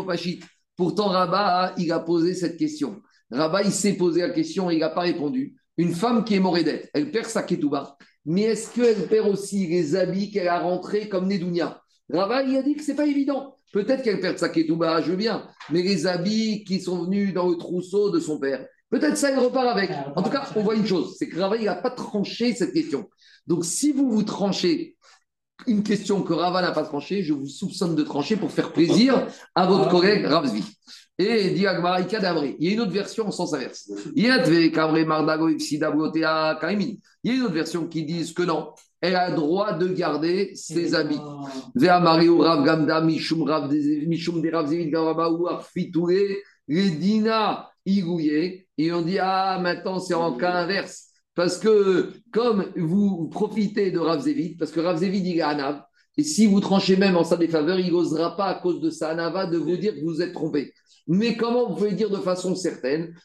[0.07, 0.39] pachit.
[0.77, 3.01] Pourtant, Rabba, il a posé cette question.
[3.29, 5.57] Rabat, il s'est posé la question et il n'a pas répondu.
[5.75, 9.97] Une femme qui est morédette, elle perd sa ketouba, mais est-ce qu'elle perd aussi les
[9.97, 11.81] habits qu'elle a rentrés comme Nedounia?
[12.09, 13.57] Rabat, il a dit que c'est pas évident.
[13.73, 17.49] Peut-être qu'elle perd sa ketouba, je veux bien, mais les habits qui sont venus dans
[17.49, 19.91] le trousseau de son père, peut-être ça, elle repart avec.
[20.15, 22.71] En tout cas, on voit une chose, c'est que Rabat, il n'a pas tranché cette
[22.71, 23.09] question.
[23.47, 24.95] Donc, si vous vous tranchez
[25.67, 29.27] une question que Rava n'a pas tranchée, je vous soupçonne de trancher pour faire plaisir
[29.55, 30.63] à votre collègue Ravzvi.
[31.17, 33.91] Et dit Il y a une autre version en sens inverse.
[34.15, 34.37] Il y a
[37.25, 38.69] une autre version qui dit que non,
[39.01, 41.19] elle a le droit de garder ses habits.
[41.75, 44.71] Rav Gamda, Mishum Rav Mishum de Rav
[46.69, 48.65] les Dina Igouye.
[48.77, 51.08] Et on dit Ah, maintenant c'est en cas inverse.
[51.39, 55.83] Parce que comme vous profitez de Rav Zévid, parce que Rav Zévid, il est Anav,
[56.17, 59.11] et si vous tranchez même en sa défaveur, il n'osera pas, à cause de sa
[59.11, 60.73] anava, de vous dire que vous êtes trompé.
[61.07, 63.15] Mais comment vous pouvez dire de façon certaine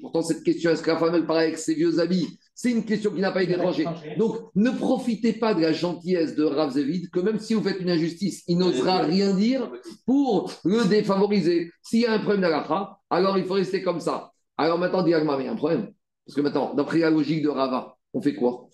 [0.00, 3.10] Pourtant, cette question, est-ce que la femme, elle avec ses vieux habits C'est une question
[3.10, 3.84] qui n'a pas été tranchée.
[4.16, 7.78] Donc, ne profitez pas de la gentillesse de Rav Zévid, que même si vous faites
[7.78, 9.70] une injustice, il n'osera rien dire
[10.06, 11.70] pour le défavoriser.
[11.82, 14.30] S'il y a un problème d'Alacha, alors il faut rester comme ça.
[14.56, 15.92] Alors maintenant, dis il y a un problème.
[16.26, 18.68] Parce que maintenant, d'après la logique de Rava, on fait quoi?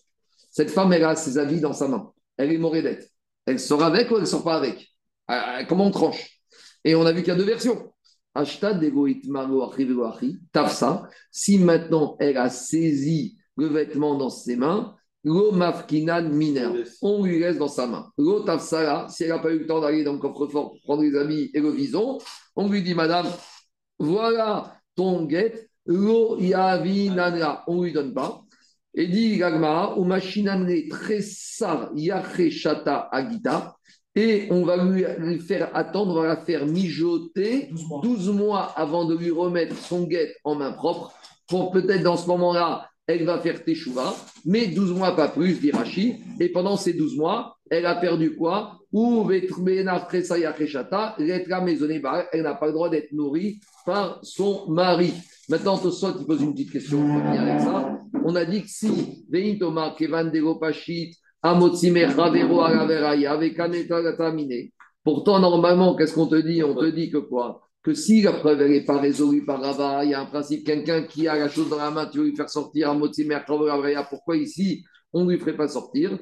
[0.51, 2.13] Cette femme, elle a ses avis dans sa main.
[2.37, 3.11] Elle est morédette.
[3.47, 4.89] Elle sort avec ou elle ne sort pas avec?
[5.31, 6.41] Euh, euh, Comment on tranche?
[6.85, 7.93] Et on a vu qu'il y a deux versions.
[10.53, 16.31] Tafsa, si maintenant elle a saisi le vêtement dans ses mains, Lo mafkinan
[17.03, 18.11] On lui laisse dans sa main.
[18.17, 21.03] Lo tafsala, si elle n'a pas eu le temps d'aller dans le coffre-fort pour prendre
[21.03, 22.19] les habits et le vison,
[22.57, 23.27] on lui dit, madame,
[23.99, 27.11] voilà ton guet, Lo yavi
[27.67, 28.43] on lui donne pas.
[28.95, 33.77] Et dit Gagmara, ou machinane tressar yacheshata agita,
[34.17, 35.05] et on va lui
[35.39, 37.71] faire attendre, on va la faire mijoter
[38.03, 41.13] 12 mois, avant de lui remettre son guet en main propre,
[41.47, 44.13] pour peut-être dans ce moment-là, elle va faire teshuva,
[44.45, 48.35] mais 12 mois pas plus, dit Rashi, et pendant ces 12 mois, elle a perdu
[48.35, 48.81] quoi?
[48.93, 50.19] Ou elle n'a pas
[52.67, 55.15] le droit d'être nourrie par son mari.
[55.51, 57.99] Maintenant, Tosot, il pose une petite question avec ça.
[58.25, 64.73] On a dit que si, Veintoma, Kevan Degopashit, Amotsime, Ravero, Araveraya, avec Aneta terminé.
[65.03, 66.63] Pourtant, normalement, qu'est-ce qu'on te dit?
[66.63, 67.63] On te dit que quoi?
[67.83, 71.03] Que si la preuve n'est pas résolue par Rava, il y a un principe, quelqu'un
[71.03, 74.37] qui a la chose dans la main, tu veux lui faire sortir Amotsime, Ravero, pourquoi
[74.37, 76.17] ici on ne lui ferait pas sortir?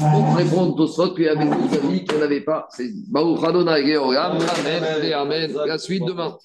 [0.00, 2.68] On répond au sort qu'il y avait d'autres amis qui n'avaient pas.
[2.70, 2.90] C'est
[4.36, 5.52] Amen, Amen.
[5.66, 6.36] La suite demain.